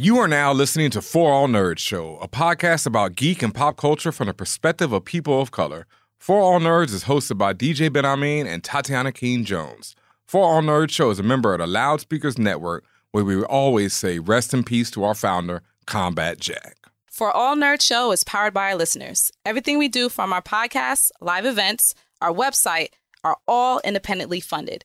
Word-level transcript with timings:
You 0.00 0.18
are 0.18 0.28
now 0.28 0.52
listening 0.52 0.90
to 0.90 1.02
For 1.02 1.32
All 1.32 1.48
Nerds 1.48 1.80
Show, 1.80 2.18
a 2.22 2.28
podcast 2.28 2.86
about 2.86 3.16
geek 3.16 3.42
and 3.42 3.52
pop 3.52 3.76
culture 3.76 4.12
from 4.12 4.28
the 4.28 4.32
perspective 4.32 4.92
of 4.92 5.04
people 5.04 5.40
of 5.40 5.50
color. 5.50 5.88
For 6.18 6.38
All 6.38 6.60
Nerds 6.60 6.94
is 6.94 7.02
hosted 7.02 7.36
by 7.36 7.52
DJ 7.52 7.90
Benhameen 7.90 8.46
and 8.46 8.62
Tatiana 8.62 9.10
King 9.10 9.44
Jones. 9.44 9.96
For 10.24 10.44
All 10.44 10.62
Nerds 10.62 10.92
Show 10.92 11.10
is 11.10 11.18
a 11.18 11.24
member 11.24 11.52
of 11.52 11.58
the 11.58 11.66
Loudspeakers 11.66 12.38
Network, 12.38 12.84
where 13.10 13.24
we 13.24 13.42
always 13.42 13.92
say 13.92 14.20
rest 14.20 14.54
in 14.54 14.62
peace 14.62 14.88
to 14.92 15.02
our 15.02 15.16
founder, 15.16 15.64
Combat 15.86 16.38
Jack. 16.38 16.76
For 17.10 17.32
All 17.32 17.56
Nerds 17.56 17.82
Show 17.82 18.12
is 18.12 18.22
powered 18.22 18.54
by 18.54 18.70
our 18.70 18.76
listeners. 18.76 19.32
Everything 19.44 19.78
we 19.78 19.88
do 19.88 20.08
from 20.08 20.32
our 20.32 20.42
podcasts, 20.42 21.10
live 21.20 21.44
events, 21.44 21.92
our 22.22 22.32
website 22.32 22.90
are 23.24 23.38
all 23.48 23.80
independently 23.82 24.38
funded. 24.38 24.84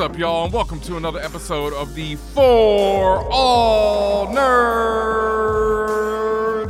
Up, 0.00 0.16
y'all? 0.16 0.44
And 0.44 0.52
welcome 0.54 0.80
to 0.80 0.96
another 0.96 1.20
episode 1.20 1.74
of 1.74 1.94
the 1.94 2.16
For 2.16 3.22
All 3.30 4.28
Nerd 4.28 4.40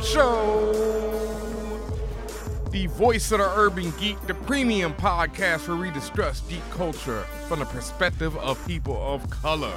Show. 0.03 0.67
The 2.71 2.87
voice 2.87 3.31
of 3.31 3.39
the 3.39 3.49
urban 3.55 3.93
geek, 3.97 4.19
the 4.27 4.33
premium 4.33 4.93
podcast 4.95 5.61
for 5.61 5.71
redistressed 5.71 6.49
geek 6.49 6.69
culture 6.71 7.21
from 7.47 7.59
the 7.59 7.65
perspective 7.65 8.35
of 8.35 8.67
people 8.67 9.01
of 9.01 9.29
color. 9.29 9.71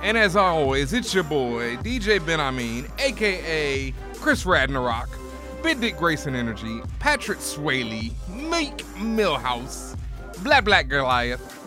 And 0.00 0.16
as 0.16 0.36
always, 0.36 0.92
it's 0.92 1.12
your 1.12 1.24
boy, 1.24 1.78
DJ 1.78 2.20
Benhameen, 2.20 2.88
aka 3.00 3.92
Chris 4.14 4.44
Radnarock, 4.44 5.08
Big 5.64 5.80
Dick 5.80 5.96
Grayson 5.96 6.36
Energy, 6.36 6.80
Patrick 7.00 7.40
Swaley, 7.40 8.12
Meek 8.28 8.84
Millhouse, 8.94 9.96
Black 10.44 10.64
Black 10.64 10.86
Goliath, 10.86 11.58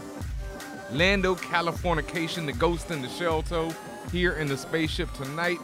Lando 0.93 1.35
Californication, 1.35 2.45
the 2.45 2.53
ghost 2.53 2.91
in 2.91 3.01
the 3.01 3.09
shell 3.09 3.41
toe, 3.41 3.73
here 4.11 4.33
in 4.33 4.47
the 4.47 4.57
spaceship 4.57 5.11
tonight. 5.13 5.59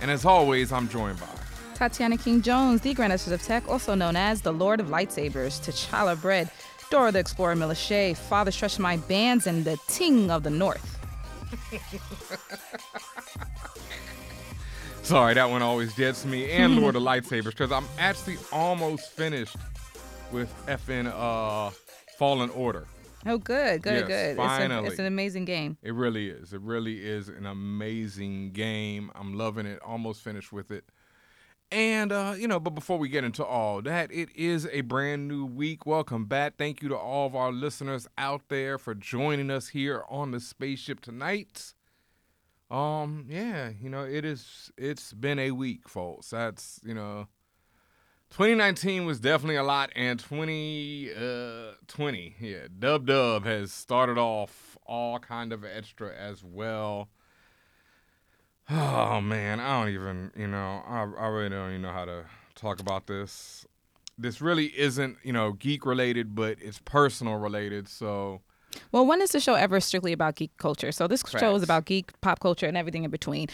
And 0.00 0.10
as 0.10 0.24
always, 0.24 0.72
I'm 0.72 0.88
joined 0.88 1.20
by 1.20 1.26
Tatiana 1.74 2.16
King 2.16 2.42
Jones, 2.42 2.80
the 2.80 2.94
Grand 2.94 3.12
Grandmaster 3.12 3.32
of 3.32 3.42
Tech, 3.42 3.68
also 3.68 3.94
known 3.94 4.16
as 4.16 4.42
the 4.42 4.52
Lord 4.52 4.80
of 4.80 4.86
Lightsabers, 4.86 5.60
T'Challa 5.60 6.20
Bread, 6.20 6.50
Dora 6.90 7.12
the 7.12 7.18
Explorer 7.18 7.56
Milache, 7.56 8.16
Father 8.16 8.50
Stretch 8.50 8.78
My 8.78 8.96
Bands, 8.96 9.46
and 9.46 9.64
the 9.64 9.78
Ting 9.88 10.30
of 10.30 10.42
the 10.42 10.50
North. 10.50 10.98
Sorry, 15.02 15.34
that 15.34 15.50
one 15.50 15.62
always 15.62 15.92
gets 15.94 16.24
me. 16.24 16.50
And 16.52 16.76
Lord 16.80 16.96
of 16.96 17.02
Lightsabers, 17.02 17.46
because 17.46 17.72
I'm 17.72 17.86
actually 17.98 18.38
almost 18.52 19.10
finished 19.10 19.56
with 20.30 20.52
effing 20.66 21.12
uh, 21.14 21.70
Fallen 22.18 22.50
Order. 22.50 22.86
Oh, 23.24 23.38
good, 23.38 23.82
good, 23.82 23.92
Yes, 23.92 24.06
good. 24.08 24.30
It's, 24.30 24.38
a- 24.38 24.42
finally. 24.42 24.88
it's 24.88 24.98
an 24.98 25.06
amazing 25.06 25.44
game. 25.44 25.76
It 25.82 25.94
really 25.94 26.28
is. 26.28 26.52
It 26.52 26.60
really 26.60 27.04
is 27.04 27.28
an 27.28 27.46
amazing 27.46 28.50
game. 28.52 29.10
I'm 29.14 29.34
loving 29.34 29.66
it. 29.66 29.80
Almost 29.82 30.22
finished 30.22 30.52
with 30.52 30.70
it. 30.70 30.84
And, 31.70 32.12
uh, 32.12 32.34
you 32.36 32.48
know, 32.48 32.60
but 32.60 32.70
before 32.74 32.98
we 32.98 33.08
get 33.08 33.24
into 33.24 33.44
all 33.44 33.80
that, 33.82 34.12
it 34.12 34.28
is 34.34 34.68
a 34.72 34.82
brand 34.82 35.28
new 35.28 35.46
week. 35.46 35.86
Welcome 35.86 36.26
back. 36.26 36.56
Thank 36.58 36.82
you 36.82 36.88
to 36.90 36.96
all 36.96 37.26
of 37.26 37.34
our 37.34 37.50
listeners 37.50 38.06
out 38.18 38.42
there 38.48 38.76
for 38.76 38.94
joining 38.94 39.50
us 39.50 39.68
here 39.68 40.02
on 40.10 40.32
the 40.32 40.40
spaceship 40.40 41.00
tonight. 41.00 41.72
Um, 42.70 43.26
yeah, 43.28 43.70
you 43.80 43.88
know, 43.88 44.02
it 44.04 44.24
is, 44.24 44.70
it's 44.76 45.12
been 45.12 45.38
a 45.38 45.50
week, 45.52 45.88
folks. 45.88 46.30
That's, 46.30 46.80
you 46.84 46.94
know, 46.94 47.28
2019 48.32 49.04
was 49.04 49.20
definitely 49.20 49.56
a 49.56 49.62
lot, 49.62 49.90
and 49.94 50.18
2020, 50.18 51.14
uh, 51.14 52.40
yeah, 52.40 52.66
Dub 52.78 53.06
Dub 53.06 53.44
has 53.44 53.70
started 53.72 54.16
off 54.16 54.78
all 54.86 55.18
kind 55.18 55.52
of 55.52 55.66
extra 55.66 56.10
as 56.16 56.42
well. 56.42 57.10
Oh 58.70 59.20
man, 59.20 59.60
I 59.60 59.80
don't 59.80 59.92
even, 59.92 60.30
you 60.34 60.46
know, 60.46 60.82
I, 60.86 61.00
I 61.00 61.26
really 61.26 61.50
don't 61.50 61.68
even 61.70 61.82
know 61.82 61.92
how 61.92 62.06
to 62.06 62.24
talk 62.54 62.80
about 62.80 63.06
this. 63.06 63.66
This 64.16 64.40
really 64.40 64.66
isn't, 64.78 65.18
you 65.22 65.34
know, 65.34 65.52
geek 65.52 65.84
related, 65.84 66.34
but 66.34 66.56
it's 66.58 66.78
personal 66.78 67.36
related. 67.36 67.86
So 67.86 68.40
Well, 68.92 69.04
when 69.04 69.20
is 69.20 69.32
the 69.32 69.40
show 69.40 69.56
ever 69.56 69.78
strictly 69.78 70.12
about 70.12 70.36
geek 70.36 70.56
culture? 70.56 70.90
So 70.90 71.06
this 71.06 71.22
show 71.28 71.54
is 71.54 71.62
about 71.62 71.84
geek 71.84 72.18
pop 72.22 72.40
culture 72.40 72.64
and 72.66 72.78
everything 72.78 73.04
in 73.04 73.10
between. 73.10 73.48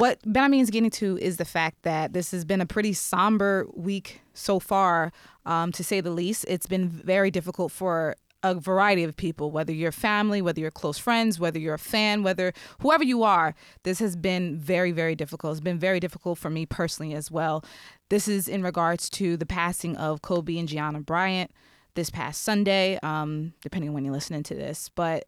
What 0.00 0.22
Benhameen 0.22 0.62
is 0.62 0.70
getting 0.70 0.88
to 0.92 1.18
is 1.18 1.36
the 1.36 1.44
fact 1.44 1.82
that 1.82 2.14
this 2.14 2.30
has 2.30 2.46
been 2.46 2.62
a 2.62 2.66
pretty 2.66 2.94
somber 2.94 3.66
week 3.74 4.22
so 4.32 4.58
far, 4.58 5.12
um, 5.44 5.72
to 5.72 5.84
say 5.84 6.00
the 6.00 6.10
least. 6.10 6.46
It's 6.48 6.64
been 6.66 6.88
very 6.88 7.30
difficult 7.30 7.70
for 7.70 8.16
a 8.42 8.54
variety 8.54 9.04
of 9.04 9.14
people, 9.14 9.50
whether 9.50 9.74
you're 9.74 9.92
family, 9.92 10.40
whether 10.40 10.58
you're 10.58 10.70
close 10.70 10.96
friends, 10.96 11.38
whether 11.38 11.58
you're 11.58 11.74
a 11.74 11.78
fan, 11.78 12.22
whether 12.22 12.54
whoever 12.80 13.04
you 13.04 13.24
are, 13.24 13.54
this 13.82 13.98
has 13.98 14.16
been 14.16 14.56
very, 14.56 14.90
very 14.90 15.14
difficult. 15.14 15.52
It's 15.52 15.60
been 15.60 15.78
very 15.78 16.00
difficult 16.00 16.38
for 16.38 16.48
me 16.48 16.64
personally 16.64 17.12
as 17.12 17.30
well. 17.30 17.62
This 18.08 18.26
is 18.26 18.48
in 18.48 18.62
regards 18.62 19.10
to 19.10 19.36
the 19.36 19.44
passing 19.44 19.98
of 19.98 20.22
Kobe 20.22 20.56
and 20.56 20.66
Gianna 20.66 21.00
Bryant 21.00 21.50
this 21.94 22.08
past 22.08 22.40
Sunday, 22.40 22.98
um, 23.02 23.52
depending 23.60 23.90
on 23.90 23.94
when 23.96 24.06
you're 24.06 24.14
listening 24.14 24.44
to 24.44 24.54
this. 24.54 24.88
But 24.94 25.26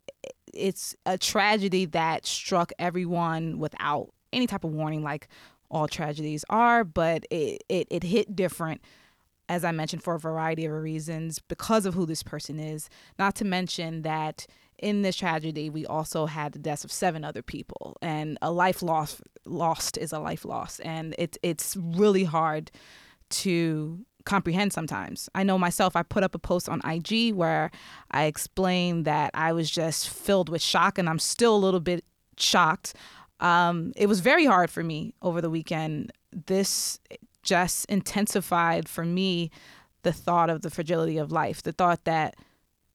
it's 0.55 0.97
a 1.05 1.19
tragedy 1.19 1.85
that 1.85 2.25
struck 2.25 2.73
everyone 2.79 3.59
without 3.59 4.15
any 4.33 4.47
type 4.47 4.65
of 4.65 4.73
warning, 4.73 5.03
like 5.03 5.29
all 5.71 5.89
tragedies 5.89 6.45
are. 6.51 6.85
But 6.85 7.25
it, 7.31 7.63
it, 7.69 7.87
it 7.91 8.03
hit 8.03 8.35
different, 8.37 8.81
as 9.49 9.65
I 9.65 9.73
mentioned, 9.73 10.03
for 10.03 10.15
a 10.15 10.19
variety 10.19 10.67
of 10.67 10.73
reasons 10.73 11.39
because 11.39 11.87
of 11.87 11.95
who 11.95 12.07
this 12.07 12.23
person 12.23 12.59
is. 12.59 12.89
Not 13.19 13.35
to 13.37 13.45
mention 13.45 14.03
that 14.03 14.47
in 14.79 15.03
this 15.03 15.17
tragedy, 15.17 15.71
we 15.71 15.87
also 15.87 16.27
had 16.27 16.53
the 16.53 16.59
deaths 16.59 16.85
of 16.85 16.91
seven 16.91 17.25
other 17.25 17.43
people, 17.43 17.97
and 18.03 18.37
a 18.43 18.51
life 18.51 18.83
lost 18.83 19.23
lost 19.45 19.97
is 19.97 20.13
a 20.13 20.19
life 20.19 20.45
lost, 20.45 20.81
and 20.85 21.15
it's 21.19 21.39
it's 21.43 21.77
really 21.77 22.25
hard 22.25 22.71
to 23.31 24.05
comprehend 24.25 24.73
sometimes. 24.73 25.29
I 25.35 25.43
know 25.43 25.59
myself, 25.59 25.97
I 25.97 26.03
put 26.03 26.23
up 26.23 26.35
a 26.35 26.39
post 26.39 26.69
on 26.69 26.81
IG 26.85 27.35
where 27.35 27.71
I 28.11 28.25
explained 28.25 29.05
that 29.05 29.31
I 29.35 29.53
was 29.53 29.71
just 29.71 30.09
filled 30.09 30.49
with 30.49 30.63
shock 30.63 30.99
and 30.99 31.09
I'm 31.09 31.19
still 31.19 31.55
a 31.55 31.59
little 31.59 31.81
bit 31.81 32.05
shocked. 32.39 32.95
Um, 33.43 33.93
it 33.97 34.07
was 34.07 34.21
very 34.21 34.47
hard 34.47 34.71
for 34.71 34.83
me 34.83 35.15
over 35.21 35.43
the 35.43 35.51
weekend. 35.51 36.13
This 36.47 36.99
just 37.43 37.85
intensified 37.87 38.89
for 38.89 39.05
me 39.05 39.51
the 40.03 40.13
thought 40.13 40.49
of 40.49 40.63
the 40.63 40.71
fragility 40.71 41.19
of 41.19 41.31
life, 41.31 41.63
the 41.63 41.73
thought 41.73 42.05
that 42.05 42.37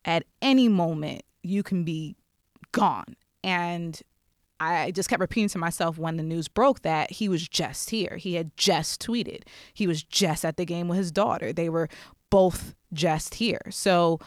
at 0.06 0.24
any 0.42 0.70
moment 0.70 1.24
you 1.44 1.64
can 1.64 1.84
be 1.84 2.16
gone. 2.72 3.16
And 3.44 4.02
I 4.60 4.92
just 4.92 5.10
kept 5.10 5.20
repeating 5.20 5.50
to 5.50 5.58
myself 5.58 5.98
when 5.98 6.18
the 6.18 6.24
news 6.24 6.48
broke 6.48 6.82
that 6.82 7.12
he 7.12 7.30
was 7.30 7.48
just 7.48 7.90
here. 7.90 8.18
He 8.18 8.36
had 8.36 8.56
just 8.58 9.02
tweeted. 9.02 9.44
He 9.74 9.86
was 9.86 10.02
just 10.02 10.44
at 10.44 10.58
the 10.58 10.66
game 10.66 10.88
with 10.88 10.98
his 10.98 11.12
daughter. 11.12 11.54
They 11.54 11.70
were 11.70 11.90
both 12.30 12.74
just 12.94 13.36
here. 13.36 13.62
So 13.70 14.20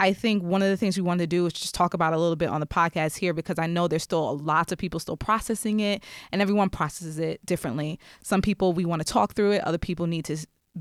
I 0.00 0.12
think 0.12 0.42
one 0.42 0.62
of 0.62 0.68
the 0.68 0.76
things 0.76 0.96
we 0.96 1.02
wanted 1.02 1.24
to 1.24 1.26
do 1.26 1.46
is 1.46 1.52
just 1.52 1.74
talk 1.74 1.92
about 1.92 2.12
a 2.12 2.18
little 2.18 2.36
bit 2.36 2.48
on 2.48 2.60
the 2.60 2.66
podcast 2.66 3.18
here 3.18 3.34
because 3.34 3.58
I 3.58 3.66
know 3.66 3.88
there's 3.88 4.04
still 4.04 4.38
lots 4.38 4.70
of 4.70 4.78
people 4.78 5.00
still 5.00 5.16
processing 5.16 5.80
it 5.80 6.04
and 6.30 6.40
everyone 6.40 6.70
processes 6.70 7.18
it 7.18 7.44
differently. 7.44 7.98
Some 8.22 8.40
people 8.40 8.72
we 8.72 8.84
want 8.84 9.04
to 9.04 9.12
talk 9.12 9.34
through 9.34 9.52
it, 9.52 9.64
other 9.64 9.78
people 9.78 10.06
need 10.06 10.24
to 10.26 10.36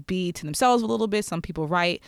be 0.06 0.32
to 0.34 0.46
themselves 0.46 0.84
a 0.84 0.86
little 0.86 1.08
bit, 1.08 1.26
some 1.26 1.42
people 1.42 1.68
write. 1.68 2.04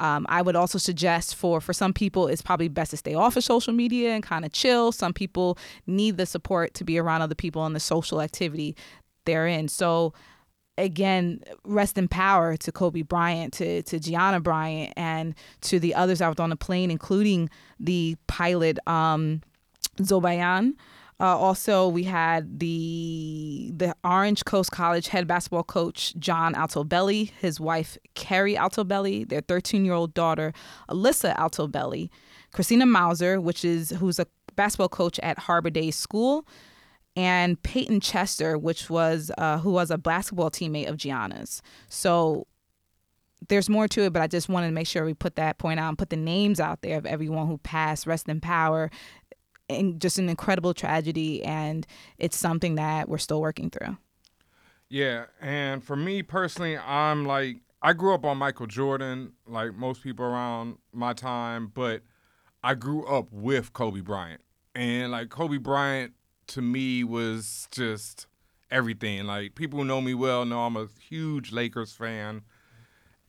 Um, 0.00 0.26
I 0.28 0.42
would 0.42 0.56
also 0.56 0.78
suggest 0.78 1.36
for 1.36 1.60
for 1.60 1.72
some 1.72 1.92
people 1.92 2.26
it's 2.26 2.42
probably 2.42 2.68
best 2.68 2.90
to 2.90 2.96
stay 2.96 3.14
off 3.14 3.36
of 3.36 3.44
social 3.44 3.72
media 3.72 4.12
and 4.12 4.22
kind 4.22 4.44
of 4.44 4.52
chill. 4.52 4.90
Some 4.90 5.12
people 5.12 5.56
need 5.86 6.16
the 6.16 6.26
support 6.26 6.74
to 6.74 6.84
be 6.84 6.98
around 6.98 7.22
other 7.22 7.36
people 7.36 7.64
and 7.64 7.76
the 7.76 7.80
social 7.80 8.20
activity 8.20 8.74
they're 9.24 9.46
in. 9.46 9.68
So 9.68 10.12
again, 10.78 11.40
rest 11.64 11.98
in 11.98 12.08
power 12.08 12.56
to 12.56 12.72
Kobe 12.72 13.02
Bryant, 13.02 13.52
to 13.54 13.82
to 13.82 13.98
Gianna 13.98 14.40
Bryant, 14.40 14.92
and 14.96 15.34
to 15.62 15.78
the 15.78 15.94
others 15.94 16.20
out 16.20 16.40
on 16.40 16.50
the 16.50 16.56
plane, 16.56 16.90
including 16.90 17.50
the 17.78 18.16
pilot 18.26 18.78
um, 18.86 19.42
Zobayan. 19.98 20.74
Uh, 21.20 21.38
also, 21.38 21.88
we 21.88 22.02
had 22.02 22.58
the 22.58 23.72
the 23.74 23.94
Orange 24.02 24.44
Coast 24.44 24.72
College 24.72 25.08
head 25.08 25.26
basketball 25.26 25.62
coach 25.62 26.14
John 26.18 26.54
Altobelli, 26.54 27.30
his 27.40 27.60
wife 27.60 27.96
Keri 28.14 28.56
Altobelli, 28.56 29.28
their 29.28 29.40
13 29.40 29.84
year 29.84 29.94
old 29.94 30.12
daughter 30.12 30.52
Alyssa 30.88 31.36
Altobelli, 31.36 32.10
Christina 32.52 32.84
Mauser, 32.84 33.40
which 33.40 33.64
is 33.64 33.90
who's 33.90 34.18
a 34.18 34.26
basketball 34.56 34.88
coach 34.88 35.20
at 35.20 35.38
Harbor 35.38 35.70
Day 35.70 35.90
School, 35.90 36.46
and 37.16 37.62
Peyton 37.62 38.00
Chester, 38.00 38.58
which 38.58 38.90
was 38.90 39.30
uh, 39.38 39.58
who 39.58 39.70
was 39.72 39.90
a 39.90 39.98
basketball 39.98 40.50
teammate 40.50 40.88
of 40.88 40.96
Gianna's. 40.96 41.62
So 41.88 42.46
there's 43.48 43.68
more 43.68 43.88
to 43.88 44.02
it, 44.02 44.12
but 44.12 44.22
I 44.22 44.26
just 44.26 44.48
wanted 44.48 44.68
to 44.68 44.72
make 44.72 44.86
sure 44.86 45.04
we 45.04 45.14
put 45.14 45.36
that 45.36 45.58
point 45.58 45.78
out 45.78 45.88
and 45.88 45.98
put 45.98 46.10
the 46.10 46.16
names 46.16 46.60
out 46.60 46.82
there 46.82 46.98
of 46.98 47.06
everyone 47.06 47.46
who 47.46 47.58
passed. 47.58 48.06
Rest 48.06 48.28
in 48.28 48.40
power. 48.40 48.90
And 49.68 49.98
just 49.98 50.18
an 50.18 50.28
incredible 50.28 50.74
tragedy, 50.74 51.42
and 51.42 51.86
it's 52.18 52.36
something 52.36 52.74
that 52.74 53.08
we're 53.08 53.16
still 53.16 53.40
working 53.40 53.70
through. 53.70 53.96
Yeah, 54.90 55.24
and 55.40 55.82
for 55.82 55.96
me 55.96 56.22
personally, 56.22 56.76
I'm 56.76 57.24
like 57.24 57.62
I 57.84 57.92
grew 57.92 58.14
up 58.14 58.24
on 58.24 58.38
Michael 58.38 58.66
Jordan, 58.66 59.32
like 59.46 59.74
most 59.74 60.02
people 60.02 60.24
around 60.24 60.78
my 60.92 61.12
time, 61.12 61.70
but 61.74 62.00
I 62.62 62.74
grew 62.74 63.06
up 63.06 63.28
with 63.30 63.74
Kobe 63.74 64.00
Bryant. 64.00 64.40
And 64.74 65.12
like 65.12 65.28
Kobe 65.28 65.58
Bryant 65.58 66.14
to 66.48 66.62
me 66.62 67.04
was 67.04 67.68
just 67.70 68.26
everything. 68.70 69.24
Like 69.24 69.54
people 69.54 69.78
who 69.78 69.84
know 69.84 70.00
me 70.00 70.14
well 70.14 70.44
know 70.44 70.60
I'm 70.60 70.76
a 70.76 70.88
huge 71.08 71.52
Lakers 71.52 71.92
fan. 71.92 72.42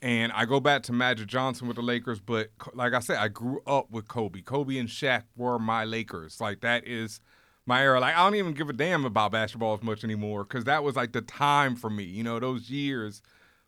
And 0.02 0.32
I 0.34 0.46
go 0.46 0.60
back 0.60 0.84
to 0.84 0.94
Magic 0.94 1.28
Johnson 1.28 1.68
with 1.68 1.78
the 1.78 1.82
Lakers, 1.82 2.20
but 2.20 2.50
like 2.74 2.94
I 2.94 3.00
said, 3.00 3.18
I 3.18 3.28
grew 3.28 3.62
up 3.66 3.90
with 3.90 4.08
Kobe. 4.08 4.42
Kobe 4.42 4.78
and 4.78 4.90
Shaq 4.90 5.24
were 5.36 5.58
my 5.58 5.84
Lakers. 5.84 6.40
Like 6.40 6.62
that 6.62 6.86
is 6.86 7.22
my 7.66 7.82
era. 7.82 8.00
Like 8.00 8.16
I 8.16 8.24
don't 8.24 8.36
even 8.36 8.54
give 8.54 8.70
a 8.70 8.74
damn 8.74 9.06
about 9.06 9.32
basketball 9.32 9.74
as 9.74 9.82
much 9.82 10.04
anymore 10.04 10.44
because 10.44 10.66
that 10.66 10.84
was 10.84 10.96
like 10.96 11.14
the 11.14 11.22
time 11.22 11.76
for 11.76 11.90
me. 11.90 12.04
You 12.04 12.24
know, 12.24 12.40
those 12.40 12.70
years 12.70 13.22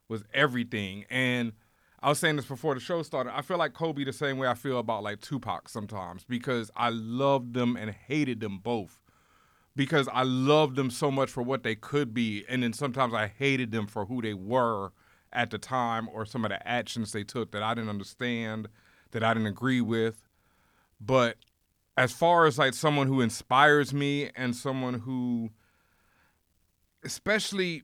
was 0.10 0.24
everything. 0.34 1.06
And 1.10 1.54
I 2.02 2.10
was 2.10 2.20
saying 2.20 2.36
this 2.36 2.46
before 2.46 2.76
the 2.76 2.80
show 2.80 3.02
started. 3.02 3.36
I 3.36 3.42
feel 3.42 3.58
like 3.58 3.74
Kobe 3.74 4.04
the 4.04 4.14
same 4.14 4.38
way 4.38 4.48
I 4.48 4.54
feel 4.54 4.78
about 4.78 5.04
like 5.04 5.22
Tupac 5.22 5.70
sometimes 5.70 6.24
because 6.24 6.70
I 6.76 6.90
loved 6.90 7.54
them 7.54 7.76
and 7.76 7.90
hated 7.90 8.40
them 8.40 8.60
both 8.60 9.00
because 9.78 10.10
I 10.12 10.24
loved 10.24 10.76
them 10.76 10.90
so 10.90 11.12
much 11.12 11.30
for 11.30 11.44
what 11.44 11.64
they 11.64 11.76
could 11.76 12.14
be, 12.14 12.44
and 12.50 12.64
then 12.64 12.74
sometimes 12.74 13.14
I 13.14 13.28
hated 13.28 13.72
them 13.72 13.88
for 13.88 14.06
who 14.06 14.22
they 14.22 14.34
were 14.34 14.92
at 15.32 15.52
the 15.52 15.60
time 15.60 16.10
or 16.12 16.26
some 16.26 16.44
of 16.44 16.50
the 16.50 16.68
actions 16.68 17.12
they 17.12 17.24
took 17.24 17.52
that 17.52 17.62
I 17.62 17.76
didn't 17.76 17.92
understand, 17.92 18.68
that 19.12 19.24
I 19.24 19.34
didn't 19.34 19.48
agree 19.48 19.80
with. 19.80 20.28
But 21.00 21.38
as 21.96 22.12
far 22.12 22.48
as 22.48 22.58
like 22.58 22.74
someone 22.74 23.08
who 23.08 23.22
inspires 23.22 23.94
me 23.94 24.32
and 24.36 24.56
someone 24.56 24.96
who, 24.96 25.52
especially 27.04 27.84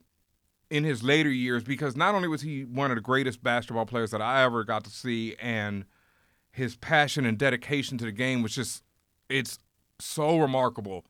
in 0.71 0.83
his 0.83 1.03
later 1.03 1.29
years, 1.29 1.63
because 1.63 1.95
not 1.95 2.15
only 2.15 2.27
was 2.27 2.41
he 2.41 2.63
one 2.63 2.89
of 2.89 2.97
the 2.97 3.01
greatest 3.01 3.43
basketball 3.43 3.85
players 3.85 4.09
that 4.09 4.21
I 4.21 4.43
ever 4.43 4.63
got 4.63 4.83
to 4.85 4.89
see, 4.89 5.35
and 5.39 5.85
his 6.51 6.75
passion 6.75 7.23
and 7.23 7.37
dedication 7.37 7.99
to 7.99 8.05
the 8.05 8.11
game 8.11 8.41
was 8.41 8.55
just, 8.55 8.83
it's 9.29 9.59
so 9.99 10.39
remarkable 10.39 11.05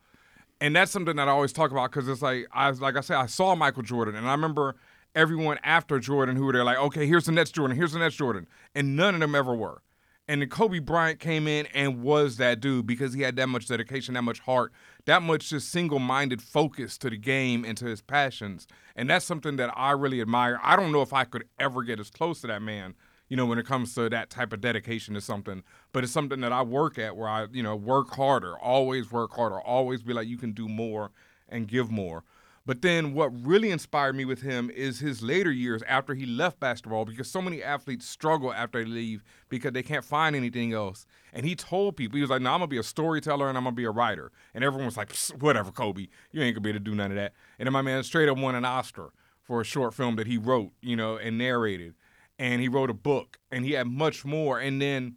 and 0.63 0.73
that's 0.73 0.93
something 0.93 1.17
that 1.17 1.27
I 1.27 1.31
always 1.31 1.51
talk 1.51 1.71
about 1.71 1.91
because 1.91 2.07
it's 2.07 2.21
like 2.21 2.47
I 2.53 2.69
like 2.69 2.95
I 2.95 3.01
said 3.01 3.17
I 3.17 3.25
saw 3.25 3.53
Michael 3.53 3.83
Jordan 3.83 4.15
and 4.15 4.25
I 4.25 4.31
remember 4.31 4.77
everyone 5.13 5.59
after 5.61 5.99
Jordan 5.99 6.37
who 6.37 6.45
were 6.45 6.53
there 6.53 6.63
like 6.63 6.77
okay 6.77 7.05
here's 7.05 7.25
the 7.25 7.33
next 7.33 7.51
Jordan 7.51 7.75
here's 7.75 7.91
the 7.91 7.99
next 7.99 8.15
Jordan 8.15 8.47
and 8.73 8.95
none 8.95 9.13
of 9.13 9.19
them 9.19 9.35
ever 9.35 9.53
were. 9.53 9.83
And 10.25 10.41
then 10.41 10.47
Kobe 10.47 10.79
Bryant 10.79 11.19
came 11.19 11.49
in 11.49 11.65
and 11.73 12.01
was 12.01 12.37
that 12.37 12.61
dude 12.61 12.87
because 12.87 13.13
he 13.13 13.23
had 13.23 13.35
that 13.35 13.49
much 13.49 13.67
dedication 13.67 14.13
that 14.13 14.21
much 14.21 14.39
heart 14.39 14.71
that 15.03 15.21
much 15.21 15.49
just 15.49 15.67
single-minded 15.67 16.41
focus 16.41 16.97
to 16.99 17.09
the 17.09 17.17
game 17.17 17.65
and 17.65 17.77
to 17.77 17.85
his 17.85 18.01
passions. 18.01 18.65
And 18.95 19.09
that's 19.09 19.25
something 19.25 19.57
that 19.57 19.69
I 19.75 19.91
really 19.91 20.21
admire. 20.21 20.61
I 20.63 20.77
don't 20.77 20.93
know 20.93 21.01
if 21.01 21.11
I 21.11 21.25
could 21.25 21.43
ever 21.59 21.83
get 21.83 21.99
as 21.99 22.09
close 22.09 22.39
to 22.39 22.47
that 22.47 22.61
man 22.61 22.95
you 23.33 23.37
know, 23.37 23.47
when 23.47 23.57
it 23.57 23.65
comes 23.65 23.95
to 23.95 24.09
that 24.09 24.29
type 24.29 24.53
of 24.53 24.61
dedication 24.61 25.15
to 25.15 25.19
something. 25.19 25.63
But 25.91 26.03
it's 26.03 26.13
something 26.13 26.39
that 26.41 26.53
I 26.53 26.61
work 26.61 26.99
at 26.99 27.17
where 27.17 27.27
I, 27.27 27.47
you 27.51 27.63
know, 27.63 27.75
work 27.75 28.11
harder, 28.11 28.55
always 28.59 29.11
work 29.11 29.33
harder, 29.33 29.59
always 29.59 30.03
be 30.03 30.13
like, 30.13 30.27
you 30.27 30.37
can 30.37 30.51
do 30.51 30.69
more 30.69 31.09
and 31.49 31.67
give 31.67 31.89
more. 31.89 32.23
But 32.63 32.83
then 32.83 33.15
what 33.15 33.29
really 33.43 33.71
inspired 33.71 34.15
me 34.15 34.23
with 34.23 34.43
him 34.43 34.69
is 34.69 34.99
his 34.99 35.23
later 35.23 35.51
years 35.51 35.81
after 35.87 36.13
he 36.13 36.27
left 36.27 36.59
basketball 36.59 37.05
because 37.05 37.27
so 37.27 37.41
many 37.41 37.63
athletes 37.63 38.07
struggle 38.07 38.53
after 38.53 38.83
they 38.83 38.87
leave 38.87 39.23
because 39.49 39.71
they 39.71 39.81
can't 39.81 40.05
find 40.05 40.35
anything 40.35 40.71
else. 40.71 41.07
And 41.33 41.43
he 41.43 41.55
told 41.55 41.97
people, 41.97 42.17
he 42.17 42.21
was 42.21 42.29
like, 42.29 42.43
no, 42.43 42.51
I'm 42.51 42.59
going 42.59 42.69
to 42.69 42.75
be 42.75 42.77
a 42.77 42.83
storyteller 42.83 43.49
and 43.49 43.57
I'm 43.57 43.63
going 43.63 43.73
to 43.73 43.81
be 43.81 43.85
a 43.85 43.89
writer. 43.89 44.31
And 44.53 44.63
everyone 44.63 44.85
was 44.85 44.95
like, 44.95 45.11
whatever, 45.41 45.71
Kobe, 45.71 46.01
you 46.31 46.43
ain't 46.43 46.53
going 46.53 46.53
to 46.53 46.61
be 46.61 46.69
able 46.69 46.79
to 46.81 46.83
do 46.83 46.93
none 46.93 47.09
of 47.09 47.17
that. 47.17 47.33
And 47.57 47.65
then 47.65 47.73
my 47.73 47.81
man 47.81 48.03
straight 48.03 48.29
up 48.29 48.37
won 48.37 48.53
an 48.53 48.63
Oscar 48.63 49.11
for 49.41 49.59
a 49.59 49.63
short 49.63 49.95
film 49.95 50.17
that 50.17 50.27
he 50.27 50.37
wrote, 50.37 50.69
you 50.81 50.95
know, 50.95 51.17
and 51.17 51.39
narrated 51.39 51.95
and 52.43 52.61
he 52.61 52.67
wrote 52.67 52.89
a 52.89 52.93
book 52.93 53.39
and 53.53 53.63
he 53.63 53.71
had 53.71 53.87
much 53.87 54.25
more. 54.25 54.59
And 54.59 54.81
then 54.81 55.15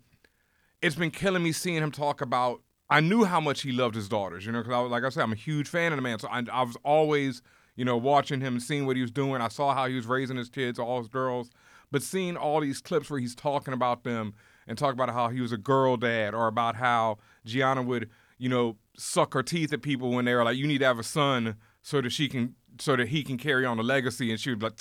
it's 0.81 0.95
been 0.95 1.11
killing 1.11 1.43
me 1.43 1.51
seeing 1.51 1.83
him 1.83 1.91
talk 1.91 2.21
about. 2.21 2.63
I 2.89 3.01
knew 3.01 3.25
how 3.25 3.41
much 3.41 3.63
he 3.63 3.73
loved 3.73 3.97
his 3.97 4.09
daughters, 4.09 4.47
you 4.47 4.53
know, 4.53 4.61
because 4.61 4.73
I 4.73 4.79
was, 4.79 4.93
like 4.93 5.03
I 5.03 5.09
said, 5.09 5.25
I'm 5.25 5.33
a 5.33 5.37
huge 5.37 5.67
fan 5.67 5.93
of 5.93 5.97
the 5.97 6.03
man. 6.03 6.21
So 6.21 6.29
I, 6.29 6.45
I 6.53 6.63
was 6.63 6.77
always, 6.85 7.43
you 7.75 7.85
know, 7.85 7.97
watching 7.97 8.41
him, 8.41 8.61
seeing 8.61 8.87
what 8.87 8.95
he 8.95 9.03
was 9.03 9.11
doing. 9.11 9.43
I 9.43 9.49
saw 9.49 9.75
how 9.75 9.89
he 9.89 9.97
was 9.97 10.07
raising 10.07 10.37
his 10.37 10.49
kids, 10.49 10.79
all 10.79 10.99
his 10.99 11.09
girls, 11.09 11.51
but 11.91 12.01
seeing 12.01 12.37
all 12.37 12.61
these 12.61 12.81
clips 12.81 13.11
where 13.11 13.19
he's 13.19 13.35
talking 13.35 13.75
about 13.75 14.05
them 14.05 14.33
and 14.69 14.79
talk 14.79 14.93
about 14.93 15.11
how 15.11 15.29
he 15.29 15.41
was 15.41 15.51
a 15.51 15.59
girl 15.59 15.97
dad 15.97 16.33
or 16.33 16.47
about 16.47 16.77
how 16.77 17.19
Gianna 17.45 17.83
would, 17.83 18.09
you 18.39 18.49
know, 18.49 18.77
suck 18.97 19.35
her 19.35 19.43
teeth 19.43 19.73
at 19.73 19.83
people 19.83 20.13
when 20.13 20.27
they 20.27 20.35
were 20.35 20.45
like, 20.45 20.57
"You 20.57 20.69
need 20.69 20.79
to 20.79 20.85
have 20.85 21.01
a 21.01 21.05
son 21.05 21.57
so 21.83 22.01
that 22.01 22.11
she 22.11 22.29
can, 22.29 22.55
so 22.79 22.95
that 22.95 23.09
he 23.09 23.25
can 23.25 23.37
carry 23.37 23.67
on 23.67 23.79
the 23.79 23.83
legacy," 23.83 24.31
and 24.31 24.39
she 24.39 24.51
would 24.51 24.61
be 24.61 24.67
like. 24.67 24.79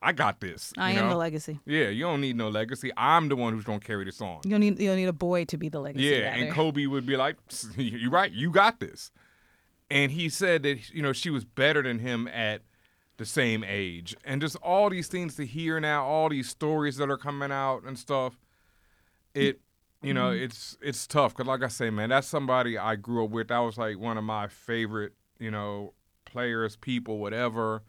I 0.00 0.12
got 0.12 0.40
this. 0.40 0.72
I 0.76 0.92
am 0.92 1.04
know? 1.04 1.08
the 1.10 1.16
legacy. 1.16 1.58
Yeah, 1.64 1.88
you 1.88 2.04
don't 2.04 2.20
need 2.20 2.36
no 2.36 2.48
legacy. 2.48 2.90
I'm 2.96 3.28
the 3.28 3.36
one 3.36 3.54
who's 3.54 3.64
gonna 3.64 3.80
carry 3.80 4.04
this 4.04 4.20
on. 4.20 4.40
You 4.44 4.50
don't 4.50 4.60
need 4.60 4.78
you 4.78 4.88
don't 4.88 4.96
need 4.96 5.08
a 5.08 5.12
boy 5.12 5.44
to 5.46 5.56
be 5.56 5.68
the 5.68 5.80
legacy. 5.80 6.04
Yeah, 6.06 6.18
rather. 6.30 6.42
and 6.44 6.52
Kobe 6.52 6.86
would 6.86 7.06
be 7.06 7.16
like, 7.16 7.36
"You're 7.76 8.10
right. 8.10 8.30
You 8.30 8.50
got 8.50 8.78
this." 8.80 9.10
And 9.90 10.12
he 10.12 10.28
said 10.28 10.62
that 10.64 10.90
you 10.94 11.02
know 11.02 11.12
she 11.12 11.30
was 11.30 11.44
better 11.44 11.82
than 11.82 11.98
him 12.00 12.28
at 12.28 12.62
the 13.16 13.24
same 13.24 13.64
age, 13.66 14.14
and 14.24 14.42
just 14.42 14.56
all 14.56 14.90
these 14.90 15.08
things 15.08 15.36
to 15.36 15.46
hear 15.46 15.80
now, 15.80 16.04
all 16.04 16.28
these 16.28 16.48
stories 16.50 16.96
that 16.98 17.08
are 17.10 17.16
coming 17.16 17.50
out 17.50 17.82
and 17.84 17.98
stuff. 17.98 18.38
It, 19.34 19.60
you 20.02 20.12
know, 20.12 20.30
Mm-hmm. 20.30 20.44
it's 20.44 20.76
it's 20.82 21.06
tough 21.06 21.34
because, 21.34 21.46
like 21.46 21.62
I 21.62 21.68
say, 21.68 21.88
man, 21.90 22.10
that's 22.10 22.26
somebody 22.28 22.76
I 22.76 22.96
grew 22.96 23.24
up 23.24 23.30
with. 23.30 23.48
That 23.48 23.58
was 23.60 23.78
like 23.78 23.98
one 23.98 24.18
of 24.18 24.24
my 24.24 24.48
favorite, 24.48 25.14
you 25.38 25.50
know, 25.50 25.94
players, 26.26 26.76
people, 26.76 27.18
whatever. 27.18 27.82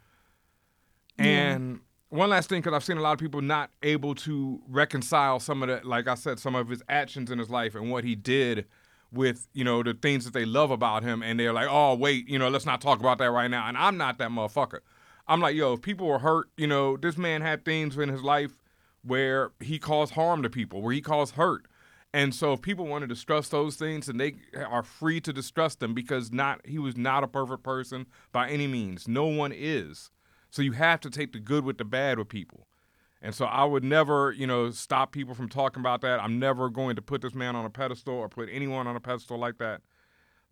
And 1.18 1.80
one 2.10 2.30
last 2.30 2.50
thing, 2.50 2.62
because 2.62 2.74
I've 2.74 2.84
seen 2.84 2.98
a 2.98 3.02
lot 3.02 3.14
of 3.14 3.20
people 3.20 3.42
not 3.42 3.70
able 3.84 4.16
to 4.16 4.62
reconcile 4.68 5.40
some 5.40 5.62
of 5.64 5.70
the, 5.70 5.88
like 5.88 6.08
I 6.08 6.16
said, 6.16 6.40
some 6.40 6.56
of 6.56 6.70
his 6.70 6.82
actions 6.88 7.32
in 7.32 7.40
his 7.40 7.50
life 7.50 7.76
and 7.76 7.92
what 7.92 8.04
he 8.04 8.16
did 8.16 8.66
with, 9.12 9.48
you 9.54 9.64
know, 9.64 9.84
the 9.84 9.94
things 9.94 10.26
that 10.26 10.34
they 10.34 10.46
love 10.46 10.72
about 10.72 11.04
him. 11.04 11.22
And 11.22 11.40
they're 11.40 11.54
like, 11.54 11.68
oh, 11.70 11.96
wait, 11.96 12.28
you 12.28 12.40
know, 12.40 12.50
let's 12.50 12.66
not 12.66 12.82
talk 12.82 13.00
about 13.00 13.18
that 13.18 13.32
right 13.32 13.50
now. 13.50 13.68
And 13.68 13.78
I'm 13.78 13.98
not 13.98 14.18
that 14.20 14.30
motherfucker. 14.30 14.80
I'm 15.28 15.42
like, 15.42 15.56
yo, 15.56 15.74
if 15.74 15.82
people 15.82 16.08
were 16.08 16.20
hurt, 16.20 16.50
you 16.56 16.68
know, 16.68 16.96
this 16.96 17.18
man 17.18 17.42
had 17.42 17.66
things 17.66 17.98
in 17.98 18.10
his 18.10 18.24
life 18.24 18.64
where 19.04 19.52
he 19.60 19.80
caused 19.80 20.14
harm 20.14 20.44
to 20.44 20.50
people, 20.50 20.82
where 20.82 20.94
he 20.94 21.02
caused 21.02 21.36
hurt. 21.36 21.68
And 22.14 22.34
so 22.34 22.54
if 22.54 22.62
people 22.62 22.88
want 22.88 23.04
to 23.04 23.08
distrust 23.08 23.52
those 23.52 23.76
things, 23.76 24.08
and 24.08 24.20
they 24.20 24.36
are 24.56 24.84
free 24.84 25.20
to 25.22 25.34
distrust 25.34 25.82
them 25.82 25.94
because 25.94 26.32
not 26.32 26.66
he 26.66 26.80
was 26.80 26.96
not 26.96 27.24
a 27.24 27.28
perfect 27.28 27.64
person 27.64 28.06
by 28.32 28.50
any 28.50 28.66
means. 28.66 29.08
No 29.08 29.26
one 29.26 29.52
is. 29.54 30.10
So 30.50 30.62
you 30.62 30.74
have 30.74 31.00
to 31.02 31.10
take 31.10 31.34
the 31.34 31.40
good 31.40 31.66
with 31.66 31.78
the 31.78 31.86
bad 31.86 32.18
with 32.18 32.30
people. 32.30 32.68
And 33.22 33.34
so 33.34 33.46
I 33.46 33.66
would 33.66 33.84
never, 33.84 34.32
you 34.32 34.46
know, 34.46 34.70
stop 34.70 35.12
people 35.12 35.34
from 35.34 35.50
talking 35.50 35.80
about 35.80 36.02
that. 36.02 36.22
I'm 36.22 36.40
never 36.40 36.70
going 36.70 36.96
to 36.96 37.02
put 37.02 37.22
this 37.22 37.34
man 37.34 37.56
on 37.56 37.66
a 37.66 37.70
pedestal 37.70 38.14
or 38.14 38.30
put 38.30 38.48
anyone 38.52 38.88
on 38.88 38.96
a 38.96 39.00
pedestal 39.00 39.38
like 39.38 39.58
that. 39.58 39.82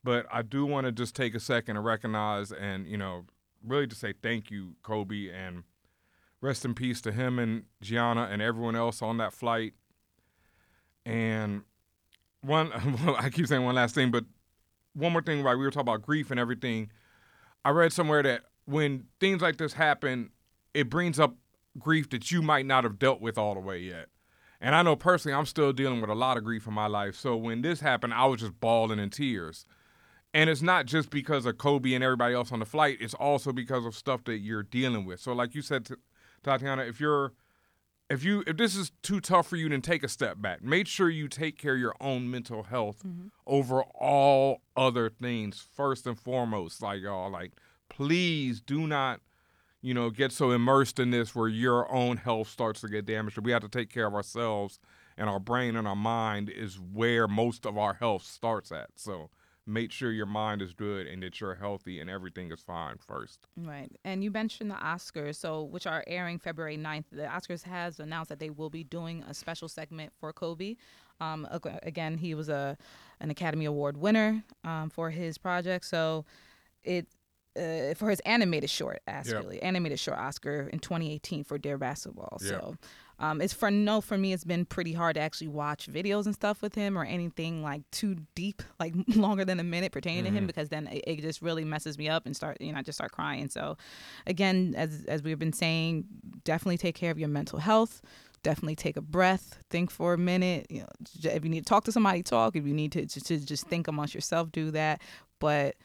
But 0.03 0.25
I 0.31 0.41
do 0.41 0.65
want 0.65 0.85
to 0.85 0.91
just 0.91 1.15
take 1.15 1.35
a 1.35 1.39
second 1.39 1.77
and 1.77 1.85
recognize 1.85 2.51
and, 2.51 2.87
you 2.87 2.97
know, 2.97 3.25
really 3.63 3.87
just 3.87 4.01
say 4.01 4.13
thank 4.21 4.51
you, 4.51 4.75
Kobe, 4.83 5.29
and 5.29 5.63
rest 6.41 6.65
in 6.65 6.73
peace 6.73 7.01
to 7.01 7.11
him 7.11 7.39
and 7.39 7.63
Gianna 7.81 8.29
and 8.31 8.41
everyone 8.41 8.75
else 8.75 9.01
on 9.01 9.17
that 9.17 9.33
flight. 9.33 9.73
And 11.05 11.63
one, 12.41 12.71
I 13.17 13.29
keep 13.29 13.47
saying 13.47 13.63
one 13.63 13.75
last 13.75 13.95
thing, 13.95 14.11
but 14.11 14.25
one 14.93 15.11
more 15.11 15.21
thing, 15.21 15.43
right? 15.43 15.55
We 15.55 15.65
were 15.65 15.71
talking 15.71 15.89
about 15.89 16.01
grief 16.01 16.31
and 16.31 16.39
everything. 16.39 16.89
I 17.63 17.69
read 17.71 17.93
somewhere 17.93 18.23
that 18.23 18.43
when 18.65 19.05
things 19.19 19.41
like 19.41 19.57
this 19.57 19.73
happen, 19.73 20.31
it 20.73 20.89
brings 20.89 21.19
up 21.19 21.35
grief 21.77 22.09
that 22.09 22.31
you 22.31 22.41
might 22.41 22.65
not 22.65 22.83
have 22.83 22.99
dealt 22.99 23.21
with 23.21 23.37
all 23.37 23.53
the 23.53 23.59
way 23.59 23.79
yet. 23.79 24.07
And 24.61 24.73
I 24.73 24.81
know 24.81 24.95
personally, 24.95 25.35
I'm 25.35 25.45
still 25.45 25.73
dealing 25.73 26.01
with 26.01 26.09
a 26.09 26.15
lot 26.15 26.37
of 26.37 26.43
grief 26.43 26.65
in 26.67 26.73
my 26.73 26.87
life. 26.87 27.15
So 27.15 27.35
when 27.35 27.61
this 27.61 27.81
happened, 27.81 28.13
I 28.13 28.25
was 28.25 28.39
just 28.39 28.59
bawling 28.59 28.99
in 28.99 29.09
tears. 29.09 29.65
And 30.33 30.49
it's 30.49 30.61
not 30.61 30.85
just 30.85 31.09
because 31.09 31.45
of 31.45 31.57
Kobe 31.57 31.93
and 31.93 32.03
everybody 32.03 32.33
else 32.33 32.51
on 32.51 32.59
the 32.59 32.65
flight. 32.65 32.97
It's 32.99 33.13
also 33.13 33.53
because 33.53 33.85
of 33.85 33.95
stuff 33.95 34.23
that 34.25 34.39
you're 34.39 34.63
dealing 34.63 35.05
with. 35.05 35.21
So, 35.21 35.31
like 35.31 35.55
you 35.55 35.61
said, 35.61 35.87
Tatiana, 36.43 36.83
if 36.83 36.99
you're 36.99 37.31
if 38.09 38.23
you 38.23 38.43
if 38.45 38.57
this 38.57 38.75
is 38.75 38.91
too 39.01 39.19
tough 39.19 39.47
for 39.47 39.55
you, 39.55 39.69
then 39.69 39.81
take 39.81 40.03
a 40.03 40.09
step 40.09 40.41
back. 40.41 40.63
Make 40.63 40.87
sure 40.87 41.09
you 41.09 41.27
take 41.27 41.57
care 41.57 41.75
of 41.75 41.79
your 41.79 41.95
own 42.01 42.29
mental 42.29 42.63
health 42.63 43.01
mm-hmm. 43.05 43.27
over 43.47 43.83
all 43.83 44.61
other 44.75 45.09
things 45.09 45.65
first 45.75 46.05
and 46.05 46.19
foremost. 46.19 46.81
Like 46.81 47.01
y'all, 47.01 47.31
like 47.31 47.53
please 47.89 48.61
do 48.61 48.87
not, 48.87 49.21
you 49.81 49.93
know, 49.93 50.09
get 50.09 50.31
so 50.31 50.51
immersed 50.51 50.99
in 50.99 51.11
this 51.11 51.35
where 51.35 51.47
your 51.47 51.91
own 51.91 52.17
health 52.17 52.49
starts 52.49 52.81
to 52.81 52.87
get 52.87 53.05
damaged. 53.05 53.37
We 53.37 53.51
have 53.51 53.61
to 53.61 53.69
take 53.69 53.89
care 53.89 54.07
of 54.07 54.13
ourselves, 54.13 54.79
and 55.17 55.29
our 55.29 55.39
brain 55.39 55.75
and 55.75 55.87
our 55.87 55.95
mind 55.95 56.49
is 56.49 56.79
where 56.79 57.27
most 57.27 57.65
of 57.65 57.77
our 57.77 57.93
health 57.93 58.23
starts 58.23 58.71
at. 58.71 58.89
So 58.95 59.29
make 59.67 59.91
sure 59.91 60.11
your 60.11 60.25
mind 60.25 60.61
is 60.61 60.73
good 60.73 61.07
and 61.07 61.23
that 61.23 61.41
you're 61.41 61.55
healthy 61.55 61.99
and 61.99 62.09
everything 62.09 62.51
is 62.51 62.59
fine 62.59 62.97
first. 62.97 63.47
Right. 63.57 63.91
And 64.03 64.23
you 64.23 64.29
mentioned 64.29 64.69
the 64.69 64.75
Oscars, 64.75 65.35
so 65.35 65.63
which 65.63 65.87
are 65.87 66.03
airing 66.07 66.37
February 66.39 66.77
9th. 66.77 67.05
The 67.11 67.23
Oscars 67.23 67.63
has 67.63 67.99
announced 67.99 68.29
that 68.29 68.39
they 68.39 68.51
will 68.51 68.69
be 68.69 68.83
doing 68.83 69.23
a 69.23 69.33
special 69.33 69.67
segment 69.67 70.13
for 70.19 70.31
Kobe. 70.33 70.75
Um, 71.19 71.47
again, 71.83 72.17
he 72.17 72.35
was 72.35 72.49
a 72.49 72.77
an 73.21 73.29
Academy 73.29 73.65
Award 73.65 73.97
winner 73.97 74.43
um, 74.65 74.89
for 74.89 75.09
his 75.09 75.37
project, 75.37 75.85
so 75.85 76.25
it 76.83 77.07
uh, 77.57 77.93
for 77.95 78.09
his 78.09 78.19
animated 78.21 78.69
short, 78.69 79.01
actually, 79.07 79.61
animated 79.61 79.99
short 79.99 80.17
Oscar 80.17 80.69
in 80.71 80.79
2018 80.79 81.43
for 81.43 81.57
Dear 81.57 81.77
Basketball. 81.77 82.37
Yeah. 82.41 82.49
So 82.49 82.77
um, 83.17 83.39
it's 83.39 83.53
for 83.53 83.71
no 83.71 84.01
for 84.01 84.17
me. 84.17 84.33
It's 84.33 84.43
been 84.43 84.65
pretty 84.65 84.91
hard 84.91 85.15
to 85.15 85.21
actually 85.21 85.47
watch 85.47 85.87
videos 85.87 86.25
and 86.25 86.35
stuff 86.35 86.61
with 86.61 86.75
him 86.75 86.97
or 86.97 87.05
anything 87.05 87.63
like 87.63 87.81
too 87.91 88.17
deep, 88.35 88.61
like 88.79 88.93
longer 89.15 89.45
than 89.45 89.59
a 89.59 89.63
minute 89.63 89.91
pertaining 89.91 90.25
to 90.25 90.31
him, 90.31 90.45
because 90.45 90.69
then 90.69 90.87
it, 90.87 91.03
it 91.07 91.21
just 91.21 91.41
really 91.41 91.63
messes 91.63 91.97
me 91.97 92.09
up 92.09 92.25
and 92.25 92.35
start 92.35 92.59
you 92.59 92.71
know 92.71 92.79
I 92.79 92.81
just 92.81 92.97
start 92.97 93.11
crying. 93.11 93.49
So 93.49 93.77
again, 94.27 94.73
as 94.75 95.05
as 95.05 95.23
we've 95.23 95.39
been 95.39 95.53
saying, 95.53 96.05
definitely 96.43 96.77
take 96.77 96.95
care 96.95 97.11
of 97.11 97.19
your 97.19 97.29
mental 97.29 97.59
health. 97.59 98.01
Definitely 98.43 98.75
take 98.75 98.95
a 98.95 99.01
breath, 99.01 99.57
think 99.71 99.89
for 99.89 100.13
a 100.13 100.19
minute. 100.19 100.67
You 100.69 100.81
know, 100.81 100.89
if 101.31 101.43
you 101.43 101.49
need 101.49 101.61
to 101.61 101.65
talk 101.65 101.83
to 101.85 101.91
somebody, 101.91 102.21
talk. 102.21 102.55
If 102.55 102.67
you 102.67 102.75
need 102.75 102.91
to, 102.91 103.07
to, 103.07 103.19
to 103.19 103.39
just 103.43 103.65
think 103.65 103.87
amongst 103.87 104.13
yourself, 104.13 104.51
do 104.51 104.69
that. 104.69 105.01
But 105.39 105.77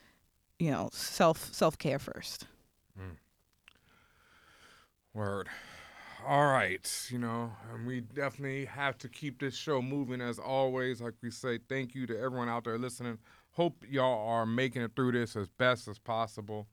you 0.61 0.71
know, 0.71 0.91
self 0.93 1.53
self 1.53 1.77
care 1.79 1.99
first. 1.99 2.47
Hmm. 2.97 3.15
Word. 5.15 5.49
All 6.27 6.53
right, 6.53 7.09
you 7.09 7.19
know, 7.19 7.51
and 7.73 7.87
we 7.87 8.03
definitely 8.03 8.67
have 8.67 8.99
to 8.99 9.09
keep 9.09 9.41
this 9.41 9.57
show 9.57 9.81
moving 9.81 10.21
as 10.21 10.39
always. 10.39 11.01
Like 11.01 11.15
we 11.23 11.31
say, 11.31 11.59
thank 11.67 11.95
you 11.95 12.07
to 12.07 12.21
everyone 12.21 12.51
out 12.51 12.65
there 12.65 12.77
listening. 12.77 13.19
Hope 13.53 13.83
y'all 13.89 14.29
are 14.29 14.45
making 14.45 14.83
it 14.83 14.93
through 14.95 15.13
this 15.13 15.35
as 15.35 15.49
best 15.49 15.89
as 15.89 15.99
possible. 15.99 16.69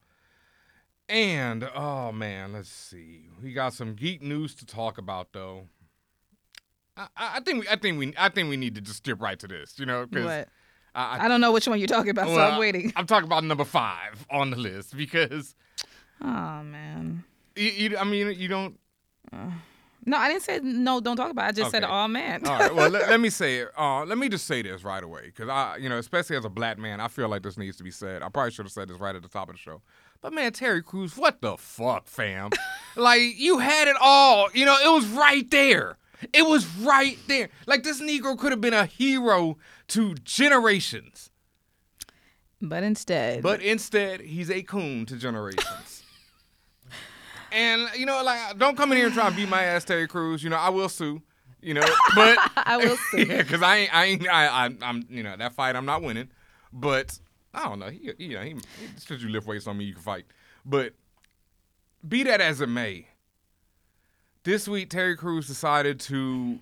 And 1.07 1.67
oh 1.73 2.11
man, 2.11 2.51
let's 2.51 2.69
see. 2.69 3.29
We 3.41 3.53
got 3.53 3.73
some 3.73 3.93
geek 3.93 4.21
news 4.21 4.53
to 4.55 4.65
talk 4.65 4.97
about 4.97 5.31
though. 5.31 5.69
I, 6.97 7.07
I 7.17 7.39
think 7.39 7.61
we, 7.61 7.69
I 7.69 7.77
think 7.77 7.97
we, 7.97 8.13
I 8.17 8.27
think 8.27 8.49
we 8.49 8.57
need 8.57 8.75
to 8.75 8.81
just 8.81 8.97
skip 8.97 9.21
right 9.21 9.39
to 9.39 9.47
this. 9.47 9.79
You 9.79 9.85
know, 9.85 10.05
because? 10.05 10.45
I, 10.97 11.25
I, 11.25 11.27
don't 11.27 11.41
know 11.41 11.51
which 11.51 11.67
one 11.67 11.79
you're 11.79 11.87
talking 11.87 12.09
about, 12.09 12.27
so 12.27 12.39
I'm 12.39 12.59
waiting. 12.59 12.91
I'm 12.95 13.05
talking 13.05 13.27
about 13.27 13.43
number 13.43 13.63
five 13.65 14.25
on 14.31 14.49
the 14.49 14.57
list 14.57 14.97
because 14.97 15.55
Oh 16.21 16.63
man. 16.63 17.23
you, 17.55 17.69
you 17.69 17.97
I 17.97 18.03
mean, 18.03 18.33
you 18.37 18.47
don't. 18.47 18.79
No, 20.05 20.15
I 20.15 20.29
didn't 20.29 20.43
say 20.43 20.61
no. 20.63 21.01
Don't 21.01 21.17
talk 21.17 21.31
about. 21.31 21.47
it. 21.47 21.49
I 21.49 21.51
just 21.51 21.71
said, 21.71 21.83
Okay. 21.83 21.91
"Oh 21.91 22.07
man." 22.07 22.47
All 22.47 22.57
right. 22.57 22.73
Well, 22.73 22.89
let, 22.89 23.09
let 23.09 23.19
me 23.19 23.29
say 23.29 23.57
it. 23.57 23.67
Uh, 23.77 24.05
let 24.05 24.17
me 24.17 24.29
just 24.29 24.47
say 24.47 24.61
this 24.61 24.85
right 24.85 25.03
away, 25.03 25.23
because 25.25 25.49
I, 25.49 25.75
you 25.81 25.89
know, 25.89 25.97
especially 25.97 26.37
as 26.37 26.45
a 26.45 26.49
black 26.49 26.77
man, 26.77 27.01
I 27.01 27.09
feel 27.09 27.27
like 27.27 27.43
this 27.43 27.57
needs 27.57 27.75
to 27.75 27.83
be 27.83 27.91
said. 27.91 28.23
I 28.23 28.29
probably 28.29 28.51
should 28.51 28.63
have 28.63 28.71
said 28.71 28.87
this 28.87 29.01
right 29.01 29.13
at 29.17 29.21
the 29.21 29.27
top 29.27 29.49
of 29.49 29.55
the 29.55 29.59
show. 29.59 29.81
But 30.21 30.31
man, 30.31 30.53
Terry 30.53 30.81
Crews, 30.81 31.17
what 31.17 31.41
the 31.41 31.57
fuck, 31.57 32.07
fam? 32.07 32.51
like 32.95 33.37
you 33.37 33.57
had 33.59 33.89
it 33.89 33.97
all. 33.99 34.47
You 34.53 34.65
know, 34.65 34.77
it 34.81 34.89
was 34.93 35.05
right 35.07 35.49
there. 35.51 35.97
It 36.33 36.45
was 36.45 36.65
right 36.77 37.17
there. 37.27 37.49
Like 37.65 37.83
this 37.83 38.01
Negro 38.01 38.37
could 38.37 38.51
have 38.51 38.61
been 38.61 38.73
a 38.73 38.85
hero 38.85 39.57
to 39.89 40.15
generations, 40.15 41.29
But 42.61 42.83
instead, 42.83 43.43
but 43.43 43.61
instead 43.61 44.21
he's 44.21 44.49
a 44.49 44.63
coon 44.63 45.05
to 45.07 45.15
generations. 45.17 46.03
and 47.51 47.87
you 47.95 48.05
know, 48.05 48.23
like, 48.23 48.57
don't 48.57 48.75
come 48.77 48.91
in 48.91 48.97
here 48.97 49.07
and 49.07 49.15
try 49.15 49.27
and 49.27 49.35
beat 49.35 49.49
my 49.49 49.63
ass, 49.63 49.85
Terry 49.85 50.07
Crews. 50.07 50.43
You 50.43 50.49
know, 50.49 50.57
I 50.57 50.69
will 50.69 50.89
sue. 50.89 51.21
You 51.61 51.73
know, 51.73 51.81
but 52.15 52.37
I 52.55 52.77
will 52.77 52.97
see. 53.11 53.25
yeah, 53.25 53.41
because 53.41 53.61
I 53.61 53.77
ain't, 53.77 53.93
I 53.95 54.05
ain't, 54.05 54.29
I, 54.29 54.47
I, 54.47 54.69
I'm, 54.81 55.05
you 55.09 55.23
know, 55.23 55.35
that 55.37 55.53
fight 55.53 55.75
I'm 55.75 55.85
not 55.85 56.01
winning. 56.03 56.29
But 56.71 57.17
I 57.53 57.63
don't 57.67 57.79
know. 57.79 57.89
He, 57.89 58.11
you 58.19 58.35
know, 58.35 58.41
he, 58.43 58.55
since 58.97 59.21
you 59.21 59.29
lift 59.29 59.47
weights 59.47 59.67
on 59.67 59.77
me, 59.77 59.85
you 59.85 59.93
can 59.93 60.03
fight. 60.03 60.25
But 60.65 60.93
be 62.07 62.23
that 62.23 62.39
as 62.41 62.61
it 62.61 62.69
may, 62.69 63.07
this 64.47 64.65
week 64.65 64.89
Terry 64.89 65.17
Crews 65.17 65.45
decided 65.45 65.99
to 65.99 66.59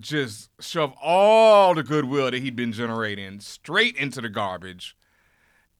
just 0.00 0.48
shove 0.60 0.94
all 1.02 1.74
the 1.74 1.82
goodwill 1.82 2.30
that 2.30 2.40
he'd 2.40 2.56
been 2.56 2.72
generating 2.72 3.40
straight 3.40 3.96
into 3.96 4.22
the 4.22 4.30
garbage, 4.30 4.96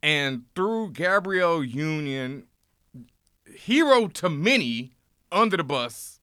and 0.03 0.43
threw 0.55 0.91
Gabrielle 0.91 1.65
Union, 1.65 2.45
hero 3.47 4.09
to 4.09 4.29
many, 4.29 4.93
under 5.33 5.57
the 5.57 5.65
bus 5.65 6.21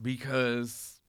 because 0.00 1.00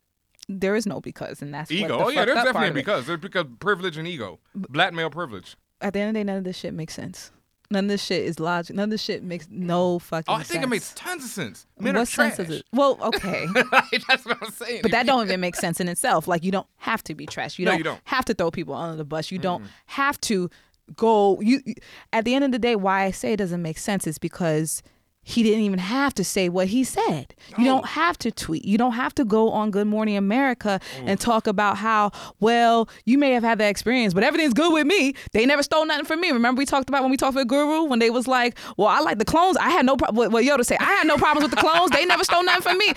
there 0.50 0.76
is 0.76 0.86
no 0.86 1.00
because, 1.00 1.42
and 1.42 1.54
that's 1.54 1.72
ego. 1.72 1.98
What 1.98 1.98
the 1.98 2.04
Oh 2.04 2.10
yeah, 2.10 2.26
there's 2.26 2.44
definitely 2.44 2.72
because. 2.72 3.08
There's 3.08 3.22
because 3.22 3.46
privilege 3.60 3.96
and 3.96 4.06
ego, 4.06 4.40
black 4.54 4.94
male 4.94 5.10
privilege. 5.10 5.56
At 5.80 5.94
the 5.94 6.00
end 6.00 6.10
of 6.10 6.14
the 6.16 6.20
day, 6.20 6.24
none 6.26 6.38
of 6.40 6.44
this 6.44 6.58
shit 6.58 6.74
makes 6.74 6.94
sense. 6.94 7.32
None 7.72 7.86
of 7.86 7.90
this 7.90 8.04
shit 8.04 8.24
is 8.26 8.40
logic. 8.40 8.76
None 8.76 8.86
of 8.86 8.90
this 8.92 9.02
shit 9.02 9.24
makes 9.24 9.48
no 9.50 9.96
oh, 9.96 10.00
fucking. 10.00 10.26
Oh, 10.34 10.38
I 10.38 10.44
think 10.44 10.64
it 10.64 10.68
makes 10.68 10.94
tons 10.94 11.24
of 11.24 11.30
sense. 11.30 11.66
Men 11.80 11.96
what 11.96 12.08
sense 12.08 12.36
trash. 12.36 12.48
does 12.48 12.58
it? 12.58 12.66
Well, 12.72 12.98
okay, 13.02 13.48
That's 14.08 14.26
what 14.26 14.38
I'm 14.42 14.52
saying. 14.52 14.82
but 14.84 14.92
that 14.92 15.06
don't 15.06 15.26
even 15.26 15.40
make 15.40 15.56
sense 15.56 15.80
in 15.80 15.88
itself. 15.88 16.28
Like 16.28 16.44
you 16.44 16.52
don't 16.52 16.68
have 16.78 17.04
to 17.06 17.16
be 17.16 17.26
trash. 17.26 17.58
You 17.58 17.66
No, 17.66 17.72
don't, 17.72 17.78
you 17.80 17.84
don't. 17.84 18.02
have 18.06 18.26
to 18.26 18.34
throw 18.34 18.52
people 18.52 18.74
under 18.76 18.96
the 18.98 19.06
bus. 19.06 19.32
You 19.32 19.40
don't 19.40 19.64
have 19.88 20.20
to 20.22 20.50
go. 20.96 21.40
You 21.42 21.62
you- 21.66 21.76
at 22.14 22.26
the 22.26 22.36
end 22.36 22.44
of 22.46 22.52
the 22.52 22.60
day, 22.60 22.76
why 22.76 23.04
I 23.04 23.12
say 23.12 23.34
it 23.34 23.38
doesn't 23.38 23.62
make 23.62 23.78
sense 23.78 24.06
is 24.08 24.18
because 24.18 24.84
he 25.28 25.42
didn't 25.42 25.62
even 25.62 25.80
have 25.80 26.14
to 26.14 26.24
say 26.24 26.50
what 26.50 26.68
he 26.68 26.84
said. 26.84 27.34
You 27.58 27.66
don't 27.66 27.88
have 27.88 28.16
to 28.20 28.32
tweet. 28.32 28.64
You 28.64 28.78
don't 28.78 28.92
have 28.92 29.14
to 29.16 29.26
go 29.26 29.50
on 29.50 29.72
Good 29.72 29.88
Morning 29.88 30.16
America 30.18 30.80
and 31.00 31.20
mm. 31.20 31.22
talk 31.22 31.48
about 31.48 31.78
how 31.78 32.12
well 32.40 32.88
you 33.06 33.18
may 33.18 33.32
have 33.32 33.42
had 33.42 33.58
that 33.58 33.70
experience, 33.70 34.14
but 34.14 34.24
everything's 34.24 34.54
good 34.54 34.72
with 34.72 34.86
me. 34.86 35.16
They 35.34 35.48
never 35.48 35.64
stole 35.64 35.84
nothing 35.88 36.06
from 36.06 36.22
me. 36.22 36.30
Remember 36.30 36.60
we 36.60 36.66
talked 36.68 36.90
about 36.90 37.02
when 37.02 37.10
we 37.10 37.18
talked 37.18 37.36
with 37.36 37.48
Guru 37.48 37.86
when 37.86 37.98
they 37.98 38.12
was 38.12 38.28
like, 38.28 38.56
"Well, 38.78 38.88
I 38.88 39.00
like 39.00 39.18
the 39.18 39.26
clones. 39.26 39.58
I 39.58 39.72
had 39.72 39.84
no 39.84 39.98
problem." 39.98 40.32
What 40.32 40.44
Yoda 40.44 40.64
say? 40.64 40.78
I 40.80 40.84
had 40.84 41.08
no 41.08 41.18
problems 41.18 41.50
with 41.50 41.60
the 41.60 41.66
clones. 41.66 41.90
They 41.90 42.06
never 42.06 42.24
stole 42.24 42.44
nothing 42.44 42.62
from 42.62 42.78
me. 42.78 42.94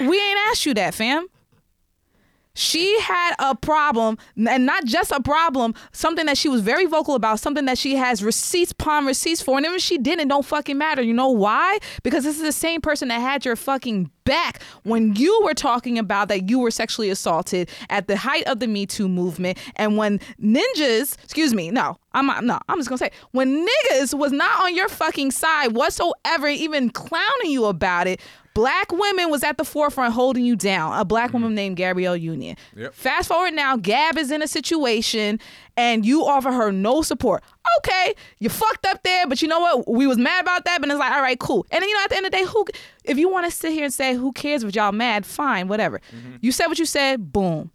We 0.00 0.18
ain't 0.18 0.38
asked 0.48 0.64
you 0.64 0.72
that, 0.74 0.94
fam. 0.94 1.26
She 2.54 2.98
had 3.00 3.34
a 3.38 3.54
problem, 3.54 4.18
and 4.36 4.66
not 4.66 4.84
just 4.84 5.12
a 5.12 5.22
problem, 5.22 5.74
something 5.92 6.26
that 6.26 6.36
she 6.36 6.48
was 6.48 6.60
very 6.62 6.86
vocal 6.86 7.14
about, 7.14 7.40
something 7.40 7.64
that 7.66 7.78
she 7.78 7.96
has 7.96 8.22
receipts 8.22 8.72
upon 8.72 9.06
receipts 9.06 9.40
for. 9.40 9.56
And 9.56 9.66
if 9.66 9.80
she 9.80 9.98
didn't, 9.98 10.28
don't 10.28 10.44
fucking 10.44 10.76
matter. 10.76 11.00
You 11.02 11.14
know 11.14 11.30
why? 11.30 11.78
Because 12.02 12.24
this 12.24 12.36
is 12.36 12.42
the 12.42 12.52
same 12.52 12.80
person 12.80 13.08
that 13.08 13.20
had 13.20 13.44
your 13.44 13.56
fucking 13.56 14.10
back 14.30 14.62
when 14.84 15.16
you 15.16 15.40
were 15.42 15.54
talking 15.54 15.98
about 15.98 16.28
that 16.28 16.48
you 16.48 16.60
were 16.60 16.70
sexually 16.70 17.10
assaulted 17.10 17.68
at 17.88 18.06
the 18.06 18.16
height 18.16 18.46
of 18.46 18.60
the 18.60 18.68
Me 18.68 18.86
Too 18.86 19.08
movement. 19.08 19.58
And 19.74 19.96
when 19.96 20.20
ninjas, 20.40 21.16
excuse 21.24 21.52
me, 21.52 21.72
no, 21.72 21.98
I'm 22.12 22.26
not, 22.26 22.44
no, 22.44 22.60
I'm 22.68 22.78
just 22.78 22.88
gonna 22.88 22.98
say, 22.98 23.10
when 23.32 23.66
niggas 23.66 24.14
was 24.14 24.30
not 24.30 24.62
on 24.62 24.76
your 24.76 24.88
fucking 24.88 25.32
side 25.32 25.72
whatsoever, 25.72 26.46
even 26.46 26.90
clowning 26.90 27.50
you 27.50 27.64
about 27.64 28.06
it, 28.06 28.20
black 28.54 28.92
women 28.92 29.30
was 29.30 29.42
at 29.42 29.58
the 29.58 29.64
forefront 29.64 30.12
holding 30.14 30.44
you 30.44 30.54
down. 30.54 30.98
A 30.98 31.04
black 31.04 31.32
woman 31.32 31.50
mm-hmm. 31.50 31.56
named 31.56 31.76
Gabrielle 31.76 32.16
Union. 32.16 32.56
Yep. 32.76 32.94
Fast 32.94 33.28
forward 33.28 33.54
now, 33.54 33.76
Gab 33.76 34.16
is 34.16 34.30
in 34.30 34.42
a 34.42 34.48
situation 34.48 35.40
and 35.76 36.04
you 36.04 36.24
offer 36.24 36.52
her 36.52 36.72
no 36.72 37.02
support. 37.02 37.42
Okay, 37.78 38.14
you 38.38 38.48
fucked 38.48 38.86
up 38.86 39.02
there, 39.02 39.26
but 39.26 39.40
you 39.40 39.48
know 39.48 39.60
what? 39.60 39.88
We 39.88 40.06
was 40.06 40.18
mad 40.18 40.42
about 40.42 40.64
that, 40.64 40.80
but 40.80 40.90
it's 40.90 40.98
like, 40.98 41.12
all 41.12 41.22
right, 41.22 41.38
cool. 41.38 41.64
And 41.70 41.80
then 41.80 41.88
you 41.88 41.94
know, 41.94 42.04
at 42.04 42.10
the 42.10 42.16
end 42.16 42.26
of 42.26 42.32
the 42.32 42.38
day, 42.38 42.44
who 42.44 42.64
if 43.10 43.18
you 43.18 43.28
want 43.28 43.44
to 43.46 43.50
sit 43.50 43.72
here 43.72 43.84
and 43.84 43.92
say 43.92 44.14
who 44.14 44.32
cares 44.32 44.62
if 44.64 44.74
y'all 44.74 44.92
mad, 44.92 45.26
fine, 45.26 45.68
whatever. 45.68 46.00
Mm-hmm. 46.14 46.36
You 46.40 46.52
said 46.52 46.66
what 46.68 46.78
you 46.78 46.86
said, 46.86 47.32
boom. 47.32 47.70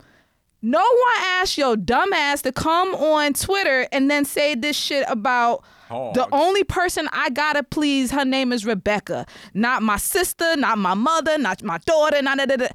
No 0.61 0.79
one 0.79 1.23
asked 1.23 1.57
your 1.59 1.75
dumb 1.77 2.11
ass 2.13 2.41
to 2.41 2.51
come 2.51 2.95
on 2.95 3.33
Twitter 3.33 3.87
and 3.91 4.09
then 4.09 4.25
say 4.25 4.55
this 4.55 4.75
shit 4.75 5.05
about 5.07 5.63
the 5.89 6.27
only 6.31 6.63
person 6.63 7.07
I 7.11 7.29
gotta 7.29 7.61
please. 7.61 8.09
Her 8.09 8.25
name 8.25 8.51
is 8.51 8.65
Rebecca, 8.65 9.27
not 9.53 9.83
my 9.83 9.97
sister, 9.97 10.55
not 10.57 10.79
my 10.79 10.95
mother, 10.95 11.37
not 11.37 11.61
my 11.61 11.77
daughter, 11.85 12.19
not 12.23 12.39
da, 12.39 12.45
da, 12.47 12.55
da. 12.55 12.67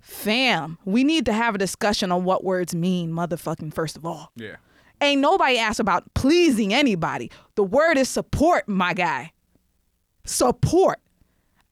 Fam, 0.00 0.78
we 0.84 1.02
need 1.02 1.24
to 1.26 1.32
have 1.32 1.56
a 1.56 1.58
discussion 1.58 2.12
on 2.12 2.22
what 2.24 2.44
words 2.44 2.72
mean, 2.74 3.10
motherfucking. 3.10 3.74
First 3.74 3.96
of 3.96 4.06
all, 4.06 4.30
Yeah. 4.36 4.56
ain't 5.00 5.20
nobody 5.20 5.58
asked 5.58 5.80
about 5.80 6.04
pleasing 6.14 6.72
anybody. 6.72 7.32
The 7.56 7.64
word 7.64 7.98
is 7.98 8.08
support, 8.08 8.68
my 8.68 8.94
guy. 8.94 9.32
Support. 10.24 11.00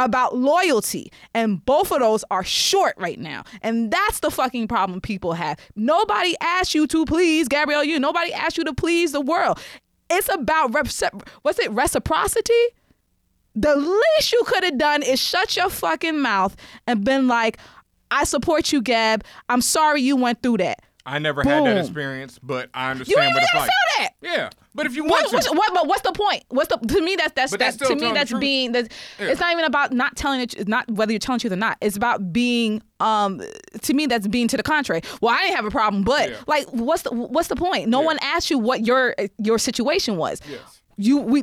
About 0.05 0.37
loyalty. 0.37 1.13
And 1.35 1.65
both 1.65 1.91
of 1.93 2.01
those 2.01 2.25
are 2.31 2.45
short 2.45 2.95
right 2.97 3.19
now. 3.19 3.45
And 3.63 3.91
that's 3.91 4.21
the 4.21 4.31
fucking 4.31 4.69
problem 4.69 5.01
people 5.01 5.33
have. 5.33 5.59
Nobody 5.77 6.35
asked 6.41 6.75
you 6.75 6.87
to 6.89 7.05
please 7.05 7.49
Gabrielle 7.49 7.85
you. 7.85 7.99
Nobody 7.99 8.33
asked 8.33 8.59
you 8.59 8.65
to 8.65 8.75
please 8.75 9.13
the 9.13 9.21
world. 9.21 9.61
It's 10.11 10.29
about 10.33 10.75
rep- 10.75 11.23
what's 11.43 11.59
it 11.59 11.71
reciprocity? 11.71 12.53
The 13.55 13.77
least 13.77 14.33
you 14.33 14.43
could 14.47 14.65
have 14.65 14.79
done 14.79 15.03
is 15.03 15.21
shut 15.21 15.57
your 15.57 15.71
fucking 15.71 16.21
mouth 16.21 16.57
and 16.87 17.05
been 17.05 17.29
like, 17.29 17.59
I 18.11 18.25
support 18.25 18.73
you, 18.73 18.83
Gab. 18.83 19.25
I'm 19.49 19.63
sorry 19.63 20.03
you 20.03 20.17
went 20.17 20.43
through 20.43 20.59
that. 20.59 20.83
I 21.05 21.19
never 21.19 21.43
had 21.43 21.65
that 21.67 21.77
experience, 21.79 22.39
but 22.43 22.71
I 22.75 22.85
You 22.87 22.91
understand 22.93 23.25
ain't 23.25 23.35
what 23.35 23.43
even 23.43 23.43
it's 23.43 23.53
gotta 23.53 23.61
like. 23.61 23.71
feel 23.71 24.05
that. 24.05 24.13
Yeah, 24.23 24.51
but 24.75 24.87
if 24.87 24.95
you 24.95 25.03
want 25.03 25.25
What, 25.25 25.31
to, 25.31 25.35
what's, 25.37 25.51
what, 25.51 25.75
but 25.75 25.89
what's 25.89 26.03
the 26.03 26.13
point? 26.13 26.45
What's 26.49 26.69
the 26.69 26.77
to 26.77 27.01
me 27.03 27.17
that's 27.17 27.33
that's, 27.33 27.51
But 27.51 27.59
that's 27.61 27.77
that's 27.77 27.91
to 27.91 27.97
me 27.97 28.13
that's 28.13 28.33
being 28.33 28.71
that's 28.73 28.89
Yeah. 29.19 29.29
it's 29.31 29.41
not 29.41 29.51
even 29.53 29.65
about 29.65 29.93
not 29.93 30.15
telling 30.17 30.41
it 30.41 30.69
not 30.69 30.89
whether 30.91 31.11
you're 31.13 31.19
telling 31.19 31.39
the 31.39 31.43
truth 31.43 31.53
or 31.53 31.57
not. 31.57 31.77
It's 31.81 31.97
about 31.97 32.33
being 32.33 32.83
um 33.01 33.43
to 33.83 33.95
me 33.95 34.07
that's 34.07 34.29
being 34.29 34.47
to 34.49 34.57
the 34.57 34.63
contrary. 34.63 35.03
Well, 35.21 35.35
I 35.35 35.41
didn't 35.43 35.57
have 35.57 35.65
a 35.65 35.71
problem, 35.71 36.05
but 36.05 36.31
Yeah. 36.31 36.37
like 36.47 36.67
what's 36.69 37.03
the 37.03 37.11
what's 37.13 37.49
the 37.49 37.57
point? 37.57 37.89
No 37.89 38.01
Yeah. 38.01 38.07
one 38.07 38.19
asked 38.23 38.51
you 38.51 38.59
what 38.59 38.87
your 38.87 39.15
your 39.39 39.59
situation 39.59 40.17
was. 40.17 40.41
Yes. 40.49 40.81
You 40.99 41.19
we 41.19 41.43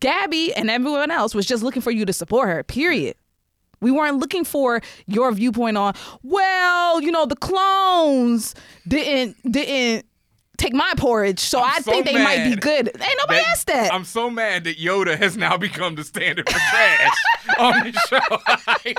Gabby 0.00 0.52
and 0.54 0.68
everyone 0.70 1.10
else 1.12 1.34
was 1.34 1.46
just 1.46 1.62
looking 1.62 1.82
for 1.82 1.90
you 1.92 2.04
to 2.06 2.12
support 2.12 2.48
her. 2.48 2.64
Period. 2.64 3.14
We 3.80 3.90
weren't 3.90 4.18
looking 4.18 4.44
for 4.44 4.80
your 5.06 5.30
viewpoint 5.32 5.76
on, 5.76 5.94
well, 6.22 7.00
you 7.02 7.10
know, 7.10 7.26
the 7.26 7.36
clones 7.36 8.54
didn't 8.88 9.36
didn't 9.50 10.06
take 10.56 10.72
my 10.72 10.90
porridge, 10.96 11.38
so 11.38 11.60
I'm 11.60 11.66
I 11.70 11.78
so 11.80 11.90
think 11.90 12.06
they 12.06 12.14
might 12.24 12.48
be 12.48 12.56
good. 12.56 12.88
Ain't 12.88 13.18
nobody 13.18 13.40
that- 13.40 13.48
asked 13.48 13.66
that. 13.66 13.92
I'm 13.92 14.04
so 14.04 14.30
mad 14.30 14.64
that 14.64 14.78
Yoda 14.78 15.16
has 15.18 15.36
now 15.36 15.58
become 15.58 15.96
the 15.96 16.04
standard 16.04 16.48
for 16.48 16.58
trash 16.58 17.16
on 17.58 17.72
the 17.84 17.92
show. 18.08 18.92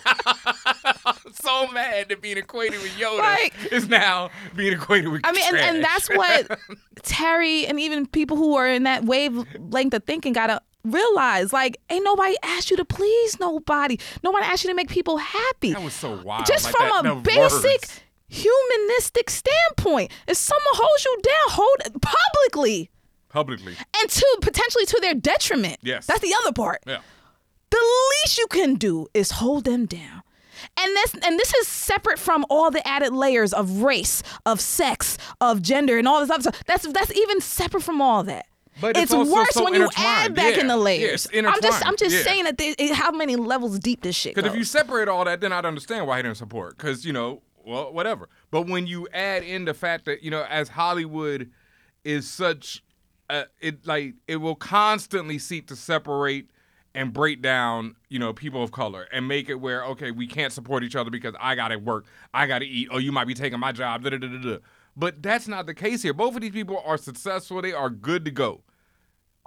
I'm 1.06 1.16
so 1.34 1.68
mad 1.72 2.10
that 2.10 2.22
being 2.22 2.38
equated 2.38 2.80
with 2.82 2.92
Yoda 2.92 3.18
Like- 3.20 3.54
is 3.72 3.90
now 3.90 4.30
being 4.56 4.74
equated 4.74 5.10
with 5.12 5.24
trash. 5.24 5.36
I 5.36 5.52
mean, 5.52 5.62
and, 5.64 5.76
and 5.78 5.84
that's 5.84 6.08
what 6.10 6.60
Terry 7.04 7.66
and 7.66 7.80
even 7.80 8.06
people 8.06 8.38
who 8.38 8.56
are 8.56 8.68
in 8.68 8.84
that 8.84 9.06
wavelength 9.06 9.94
of 9.96 10.04
thinking 10.04 10.34
gotta 10.34 10.62
realize. 10.92 11.52
Like, 11.54 11.78
ain't 11.90 12.04
nobody 12.04 12.36
asked 12.44 12.70
you 12.72 12.78
to 12.78 12.86
please 12.86 13.40
nobody. 13.40 13.98
Nobody 14.24 14.46
asked 14.46 14.64
you 14.64 14.70
to 14.70 14.76
make 14.76 14.90
people 14.90 15.18
happy. 15.18 15.74
That 15.74 15.84
was 15.84 15.94
so 15.94 16.22
wild. 16.24 16.46
Just 16.46 16.66
like 16.66 16.76
from 16.76 17.04
that- 17.06 17.12
a 17.12 17.16
basic 17.16 17.82
words. 17.82 18.00
humanistic 18.28 19.30
standpoint, 19.30 20.12
if 20.28 20.38
someone 20.38 20.74
holds 20.74 21.06
you 21.06 21.18
down, 21.24 21.50
hold 21.50 21.78
it 21.86 22.02
publicly 22.02 22.90
publicly. 23.30 23.76
and 24.02 24.10
to 24.10 24.38
potentially 24.42 24.86
to 24.86 25.00
their 25.02 25.14
detriment. 25.14 25.78
Yes. 25.82 26.06
that's 26.06 26.22
the 26.22 26.34
other 26.42 26.54
part. 26.54 26.82
Yeah. 26.88 27.00
the 27.70 27.78
least 28.24 28.38
you 28.38 28.48
can 28.48 28.76
do 28.76 29.08
is 29.14 29.32
hold 29.32 29.66
them 29.66 29.86
down. 29.86 30.24
And 30.76 30.96
this 30.96 31.14
and 31.24 31.38
this 31.38 31.54
is 31.54 31.68
separate 31.68 32.18
from 32.18 32.44
all 32.50 32.72
the 32.72 32.86
added 32.88 33.14
layers 33.14 33.54
of 33.54 33.84
race, 33.84 34.24
of 34.46 34.60
sex, 34.60 35.18
of 35.40 35.62
gender, 35.62 35.98
and 36.00 36.08
all 36.08 36.20
this 36.20 36.32
other 36.32 36.42
stuff. 36.44 36.64
That's 36.66 36.88
that's 36.92 37.12
even 37.16 37.42
separate 37.42 37.84
from 37.84 38.02
all 38.02 38.24
that. 38.24 38.48
But 38.80 38.98
it's 38.98 39.12
it's 39.12 39.30
worse 39.30 39.50
so 39.52 39.64
when 39.64 39.74
you 39.74 39.90
add 39.98 40.34
back 40.34 40.56
Yeah. 40.56 40.62
in 40.62 40.68
the 40.68 40.78
layers. 40.78 41.28
it's 41.32 41.48
I'm 41.48 41.62
just 41.62 41.86
I'm 41.86 41.98
just 41.98 42.16
Yeah. 42.16 42.24
saying 42.24 42.44
that 42.46 42.58
they, 42.58 42.70
it, 42.78 42.94
how 42.94 43.12
many 43.12 43.36
levels 43.36 43.80
deep 43.80 44.02
this 44.02 44.16
shit 44.16 44.36
Because 44.36 44.52
if 44.52 44.58
you 44.58 44.64
separate 44.64 45.08
all 45.08 45.26
that, 45.26 45.42
then 45.42 45.52
I'd 45.52 45.66
understand 45.66 46.08
why 46.08 46.18
he 46.18 46.24
didn't 46.24 46.38
support. 46.38 46.78
Because 46.78 47.06
you 47.06 47.14
know, 47.14 47.42
well, 47.66 47.92
whatever. 47.92 48.30
But 48.52 48.68
when 48.68 48.88
you 48.88 49.08
add 49.14 49.44
in 49.44 49.66
the 49.66 49.74
fact 49.74 50.06
that 50.06 50.24
you 50.24 50.32
know, 50.32 50.46
as 50.50 50.70
Hollywood 50.70 51.50
is 52.04 52.30
such, 52.30 52.84
uh, 53.30 53.44
it 53.60 53.86
like 53.86 54.16
it 54.28 54.38
will 54.38 54.56
constantly 54.56 55.40
seek 55.40 55.68
to 55.68 55.76
separate 55.76 56.50
and 56.96 57.14
break 57.14 57.42
down, 57.42 57.96
you 58.10 58.18
know, 58.18 58.34
people 58.34 58.64
of 58.64 58.72
color 58.72 59.08
and 59.12 59.28
make 59.28 59.50
it 59.50 59.56
where 59.56 59.84
okay, 59.86 60.12
we 60.12 60.28
can't 60.28 60.54
support 60.54 60.84
each 60.84 60.96
other 60.96 61.10
because 61.10 61.36
I 61.40 61.56
gotta 61.56 61.78
work, 61.78 62.06
I 62.34 62.48
gotta 62.48 62.66
eat, 62.66 62.90
or 62.92 63.02
you 63.02 63.12
might 63.12 63.28
be 63.28 63.34
taking 63.34 63.60
my 63.60 63.72
job. 63.72 64.04
Da, 64.04 64.12
da, 64.12 64.18
da. 64.18 64.58
But 64.96 65.22
that's 65.22 65.48
not 65.48 65.68
the 65.68 65.76
case 65.76 66.02
here. 66.02 66.14
Both 66.14 66.36
of 66.36 66.42
these 66.42 66.52
people 66.52 66.82
are 66.84 66.98
successful. 66.98 67.62
They 67.62 67.74
are 67.74 67.90
good 67.92 68.26
to 68.26 68.32
go. 68.32 68.64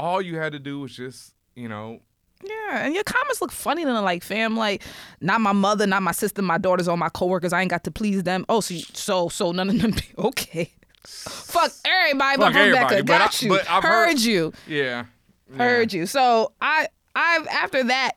All 0.00 0.20
you 0.22 0.36
had 0.38 0.52
to 0.52 0.58
do 0.58 0.80
was 0.80 0.94
just, 0.96 1.34
you 1.54 1.68
know, 1.68 2.00
Yeah, 2.42 2.84
and 2.86 2.94
your 2.94 3.04
comments 3.04 3.40
look 3.42 3.52
funny 3.52 3.84
than 3.84 3.94
like 4.02 4.22
fam, 4.24 4.56
like 4.56 4.82
not 5.20 5.40
my 5.40 5.52
mother, 5.52 5.86
not 5.86 6.02
my 6.02 6.12
sister, 6.12 6.40
my 6.42 6.56
daughters, 6.58 6.88
or 6.88 6.96
my 6.96 7.10
coworkers. 7.10 7.52
I 7.52 7.60
ain't 7.60 7.70
got 7.70 7.84
to 7.84 7.90
please 7.90 8.22
them. 8.22 8.46
Oh, 8.48 8.60
so 8.60 8.74
so 8.94 9.28
so 9.28 9.52
none 9.52 9.68
of 9.70 9.80
them. 9.80 9.94
Okay, 10.18 10.72
fuck 11.06 11.70
everybody, 11.84 12.36
but 12.38 12.46
Fuck 12.52 12.56
everybody, 12.56 12.96
Rebecca 12.96 13.04
but 13.04 13.14
I- 13.14 13.18
got 13.18 13.42
you. 13.42 13.48
but 13.50 13.70
I've 13.70 13.82
heard, 13.82 14.06
heard- 14.08 14.20
you, 14.20 14.52
yeah. 14.66 15.04
yeah. 15.50 15.56
heard 15.58 15.92
you. 15.92 16.06
So 16.06 16.52
I 16.60 16.88
I 17.14 17.44
after 17.50 17.84
that 17.84 18.12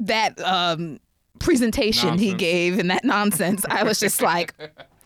that 0.00 0.40
um 0.40 1.00
presentation 1.40 2.18
he 2.18 2.34
gave 2.34 2.78
and 2.78 2.90
that 2.90 3.04
nonsense, 3.04 3.64
I 3.68 3.82
was 3.82 3.98
just 4.00 4.22
like. 4.22 4.54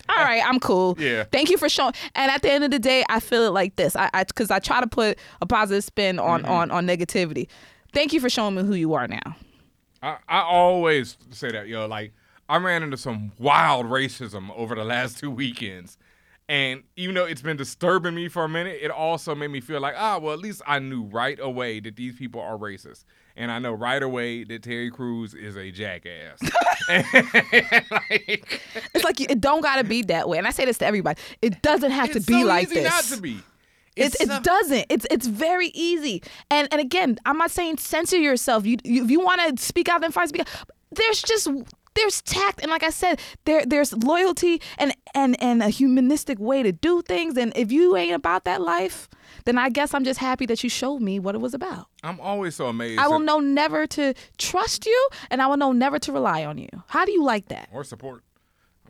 All 0.09 0.17
right, 0.25 0.43
I'm 0.45 0.61
cool. 0.61 0.97
Yeah. 0.99 1.25
Thank 1.25 1.49
you 1.51 1.57
for 1.57 1.69
showing. 1.69 1.95
And 2.15 2.31
at 2.31 2.43
the 2.43 2.51
end 2.51 2.65
of 2.65 2.71
the 2.71 2.79
day, 2.79 3.05
I 3.09 3.21
feel 3.21 3.45
it 3.45 3.51
like 3.51 3.77
this. 3.77 3.95
I 3.97 4.11
because 4.25 4.51
I, 4.51 4.59
try 4.59 4.81
to 4.81 4.87
put 4.87 5.19
a 5.41 5.47
positive 5.47 5.85
spin 5.85 6.19
on 6.19 6.43
Mm-hmm. 6.43 6.51
on 6.53 6.71
on 6.71 6.87
negativity. 6.87 7.49
Thank 7.93 8.13
you 8.13 8.21
for 8.21 8.29
showing 8.31 8.55
me 8.55 8.63
who 8.63 8.75
you 8.75 8.95
are 8.95 9.07
now. 9.07 9.37
I, 10.03 10.17
I 10.29 10.41
always 10.41 11.17
say 11.31 11.53
that, 11.53 11.69
yo. 11.69 11.87
Like, 11.87 12.13
I 12.49 12.57
ran 12.57 12.83
into 12.83 12.97
some 12.97 13.33
wild 13.39 13.87
racism 13.87 14.51
over 14.57 14.75
the 14.75 14.85
last 14.85 15.19
two 15.21 15.31
weekends. 15.31 15.99
And 16.49 16.83
even 16.97 17.15
though 17.15 17.25
it's 17.25 17.41
been 17.41 17.57
disturbing 17.57 18.15
me 18.15 18.29
for 18.29 18.45
a 18.45 18.49
minute, 18.49 18.79
it 18.83 18.91
also 18.91 19.35
made 19.35 19.49
me 19.53 19.61
feel 19.61 19.81
like, 19.81 19.95
ah, 19.97 20.19
well, 20.19 20.33
at 20.35 20.41
least 20.41 20.61
I 20.67 20.81
knew 20.81 21.05
right 21.05 21.39
away 21.41 21.81
that 21.81 21.97
these 21.97 22.17
people 22.17 22.41
are 22.41 22.59
racist. 22.59 23.05
And 23.37 23.51
I 23.51 23.59
know 23.59 23.73
right 23.73 24.03
away 24.03 24.45
that 24.45 24.63
Terry 24.63 24.91
Crews 24.91 25.35
is 25.35 25.57
a 25.57 25.71
jackass. 25.71 26.39
Like, 26.43 26.53
It's 28.95 29.05
like 29.05 29.21
it 29.21 29.41
don't 29.41 29.63
gotta 29.63 29.85
be 29.85 30.03
that 30.03 30.29
way. 30.29 30.39
And 30.39 30.47
I 30.47 30.51
say 30.51 30.65
this 30.65 30.79
to 30.79 30.87
everybody. 30.87 31.21
It 31.41 31.63
doesn't 31.63 31.91
have 31.91 32.11
to 32.13 32.19
it's 32.19 32.27
be 32.27 32.43
so 32.43 32.47
like 32.47 32.65
easy 32.67 32.75
this. 32.81 32.85
not 32.85 33.05
to 33.05 33.21
be. 33.23 33.41
It, 33.95 34.07
It's 34.07 34.21
it 34.21 34.43
doesn't. 34.43 34.87
It's 34.89 35.07
it's 35.11 35.27
very 35.27 35.69
easy. 35.69 36.23
And 36.51 36.69
and 36.73 36.81
again, 36.81 37.19
I'm 37.27 37.39
not 37.39 37.51
saying 37.51 37.79
censor 37.79 38.19
yourself. 38.19 38.67
You, 38.67 38.79
you 38.85 39.05
if 39.05 39.11
you 39.11 39.21
want 39.21 39.57
to 39.57 39.63
speak 39.63 39.89
out, 39.89 40.01
then 40.01 40.13
fine. 40.13 40.29
Speak 40.29 40.43
out. 40.43 40.49
There's 40.91 41.23
just 41.23 41.49
there's 41.95 42.23
tact, 42.23 42.61
and 42.63 42.71
like 42.71 42.83
I 42.83 42.91
said, 42.91 43.21
there 43.45 43.65
there's 43.67 43.93
loyalty 43.93 44.61
and 44.79 44.95
and 45.15 45.41
and 45.43 45.63
a 45.63 45.69
humanistic 45.69 46.39
way 46.39 46.63
to 46.63 46.73
do 46.73 47.03
things. 47.03 47.37
And 47.37 47.53
if 47.57 47.71
you 47.73 47.97
ain't 47.97 48.15
about 48.15 48.45
that 48.45 48.61
life, 48.61 49.09
then 49.45 49.59
I 49.59 49.69
guess 49.69 49.93
I'm 49.95 50.05
just 50.05 50.19
happy 50.21 50.47
that 50.47 50.63
you 50.65 50.71
showed 50.71 51.01
me 51.01 51.19
what 51.19 51.35
it 51.35 51.41
was 51.41 51.55
about. 51.55 51.87
I'm 52.03 52.21
always 52.21 52.55
so 52.57 52.67
amazed. 52.67 53.01
I 53.01 53.09
will 53.09 53.19
know 53.21 53.41
never 53.41 53.87
to 53.89 54.15
trust 54.39 54.87
you, 54.87 55.09
and 55.31 55.43
I 55.43 55.47
will 55.47 55.57
know 55.57 55.73
never 55.73 55.99
to 56.01 56.13
rely 56.13 56.45
on 56.45 56.59
you. 56.59 56.69
How 56.89 57.05
do 57.05 57.13
you 57.13 57.23
like 57.25 57.49
that? 57.49 57.69
Or 57.73 57.85
support. 57.85 58.23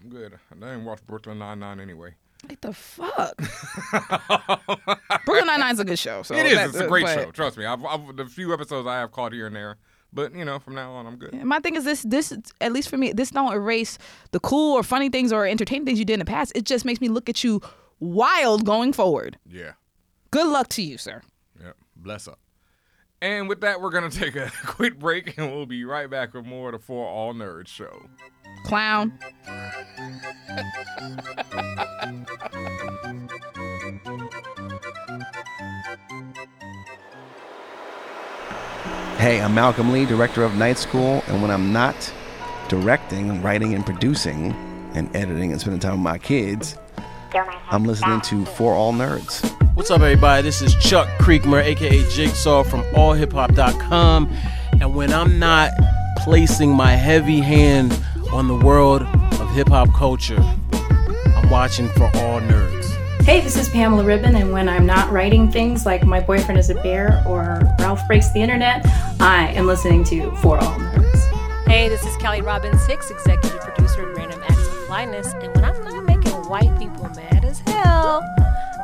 I'm 0.02 0.08
good. 0.08 0.38
I 0.50 0.54
didn't 0.54 0.84
watch 0.84 1.00
Brooklyn 1.06 1.38
Nine-Nine 1.38 1.78
anyway. 1.80 2.14
Like 2.48 2.60
the 2.60 2.72
fuck? 2.72 3.36
Brooklyn 5.24 5.46
Nine 5.46 5.60
Nine's 5.60 5.78
a 5.78 5.84
good 5.84 5.98
show. 5.98 6.22
So 6.22 6.34
It 6.34 6.46
is. 6.46 6.54
that- 6.54 6.68
It's 6.70 6.78
a 6.80 6.88
great 6.88 7.04
but- 7.04 7.14
show. 7.14 7.30
Trust 7.30 7.56
me. 7.56 7.64
I've, 7.64 7.84
I've 7.84 8.16
the 8.16 8.26
few 8.26 8.52
episodes 8.52 8.86
I 8.86 8.98
have 8.98 9.12
caught 9.12 9.32
here 9.32 9.46
and 9.46 9.54
there, 9.54 9.76
but 10.12 10.34
you 10.34 10.44
know, 10.44 10.58
from 10.58 10.74
now 10.74 10.92
on, 10.92 11.06
I'm 11.06 11.16
good. 11.16 11.32
And 11.32 11.44
my 11.46 11.60
thing 11.60 11.76
is 11.76 11.84
this 11.84 12.02
this 12.02 12.32
at 12.60 12.72
least 12.72 12.88
for 12.88 12.96
me 12.96 13.12
this 13.12 13.30
don't 13.30 13.52
erase 13.52 13.98
the 14.32 14.40
cool 14.40 14.74
or 14.74 14.82
funny 14.82 15.08
things 15.08 15.32
or 15.32 15.46
entertaining 15.46 15.84
things 15.86 15.98
you 15.98 16.04
did 16.04 16.14
in 16.14 16.18
the 16.20 16.24
past 16.24 16.52
it 16.54 16.64
just 16.64 16.84
makes 16.84 17.00
me 17.00 17.08
look 17.08 17.28
at 17.28 17.44
you 17.44 17.60
wild 18.00 18.64
going 18.64 18.92
forward 18.92 19.38
Yeah. 19.48 19.72
good 20.30 20.46
luck 20.48 20.68
to 20.70 20.82
you 20.82 20.98
sir 20.98 21.22
Yep. 21.62 21.76
Bless 21.96 22.26
up. 22.28 22.38
And 23.20 23.48
with 23.48 23.60
that, 23.60 23.80
we're 23.80 23.90
gonna 23.90 24.10
take 24.24 24.34
a 24.34 24.50
quick 24.66 24.98
break, 24.98 25.38
and 25.38 25.52
we'll 25.52 25.66
be 25.66 25.84
right 25.84 26.10
back 26.10 26.34
with 26.34 26.44
more 26.44 26.70
of 26.70 26.72
the 26.72 26.84
For 26.84 27.06
All 27.06 27.32
Nerds 27.32 27.68
show. 27.68 28.06
clown 28.64 29.16
Hey, 39.22 39.40
I'm 39.40 39.54
Malcolm 39.54 39.92
Lee, 39.92 40.04
director 40.04 40.42
of 40.42 40.56
Night 40.56 40.76
School, 40.78 41.22
and 41.28 41.40
when 41.40 41.52
I'm 41.52 41.72
not 41.72 42.12
directing, 42.66 43.40
writing, 43.40 43.72
and 43.72 43.86
producing, 43.86 44.50
and 44.96 45.14
editing 45.14 45.52
and 45.52 45.60
spending 45.60 45.78
time 45.78 45.92
with 45.92 46.00
my 46.00 46.18
kids, 46.18 46.76
I'm 47.70 47.84
listening 47.84 48.20
to 48.22 48.44
For 48.44 48.74
All 48.74 48.92
Nerds. 48.92 49.48
What's 49.76 49.92
up, 49.92 50.00
everybody? 50.00 50.42
This 50.42 50.60
is 50.60 50.74
Chuck 50.74 51.06
Creekmur, 51.20 51.62
aka 51.62 52.02
Jigsaw 52.10 52.64
from 52.64 52.82
AllHipHop.com. 52.94 54.28
And 54.80 54.92
when 54.96 55.12
I'm 55.12 55.38
not 55.38 55.70
placing 56.24 56.74
my 56.74 56.90
heavy 56.90 57.38
hand 57.38 57.96
on 58.32 58.48
the 58.48 58.56
world 58.56 59.02
of 59.02 59.54
hip 59.54 59.68
hop 59.68 59.94
culture, 59.94 60.42
I'm 60.72 61.48
watching 61.48 61.88
For 61.90 62.06
All 62.06 62.40
Nerds. 62.40 62.81
Hey, 63.24 63.40
this 63.40 63.56
is 63.56 63.68
Pamela 63.68 64.02
Ribon, 64.02 64.34
and 64.34 64.52
when 64.52 64.68
I'm 64.68 64.84
not 64.84 65.12
writing 65.12 65.50
things 65.50 65.86
like 65.86 66.04
My 66.04 66.18
Boyfriend 66.18 66.58
is 66.58 66.70
a 66.70 66.74
Bear 66.74 67.22
or 67.24 67.60
Ralph 67.78 68.00
Breaks 68.08 68.32
the 68.32 68.40
Internet, 68.40 68.84
I 69.20 69.52
am 69.54 69.66
listening 69.66 70.02
to 70.06 70.34
For 70.36 70.58
All 70.58 70.74
Nerds. 70.74 71.66
Hey, 71.68 71.88
this 71.88 72.04
is 72.04 72.16
Kelly 72.16 72.42
Robbins 72.42 72.84
Hicks, 72.84 73.12
executive 73.12 73.60
producer 73.60 74.10
of 74.10 74.16
Random 74.16 74.42
Acts 74.42 74.66
of 74.66 74.86
Flyness, 74.86 75.34
and 75.34 75.54
when 75.54 75.64
I'm 75.64 75.84
not 75.84 76.04
making 76.04 76.32
white 76.48 76.76
people 76.80 77.08
mad 77.10 77.44
as 77.44 77.60
hell, 77.60 78.24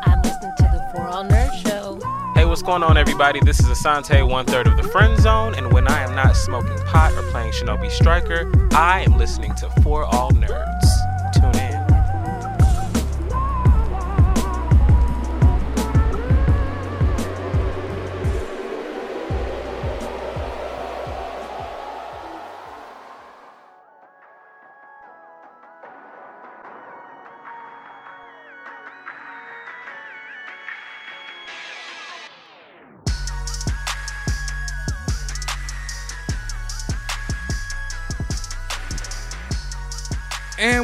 I'm 0.04 0.22
listening 0.22 0.52
to 0.58 0.62
the 0.62 0.88
For 0.94 1.02
All 1.08 1.24
Nerds 1.24 1.54
Show. 1.66 2.00
Hey, 2.34 2.44
what's 2.44 2.58
what's 2.58 2.66
going 2.66 2.82
on, 2.82 2.96
everybody? 2.96 3.38
This 3.38 3.60
is 3.60 3.66
Asante, 3.66 4.28
one 4.28 4.44
third 4.44 4.66
of 4.66 4.76
the 4.76 4.82
Friend 4.82 5.16
Zone, 5.20 5.54
and 5.54 5.72
when 5.72 5.86
I 5.86 6.02
am 6.02 6.16
not 6.16 6.34
smoking 6.34 6.76
pot 6.86 7.12
or 7.14 7.22
playing 7.30 7.52
Shinobi 7.52 7.88
Striker, 7.88 8.50
I 8.72 9.02
am 9.02 9.16
listening 9.16 9.54
to 9.56 9.70
For 9.82 10.02
All 10.02 10.32
Nerds. 10.32 11.07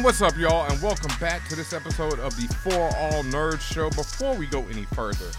What's 0.05 0.21
up, 0.21 0.37
y'all, 0.37 0.69
and 0.71 0.79
welcome 0.83 1.11
back 1.19 1.49
to 1.49 1.55
this 1.55 1.73
episode 1.73 2.19
of 2.19 2.35
the 2.35 2.45
For 2.61 2.75
All 2.75 3.23
Nerds 3.23 3.61
Show. 3.61 3.89
Before 3.89 4.35
we 4.35 4.45
go 4.45 4.63
any 4.71 4.83
further, 4.83 5.31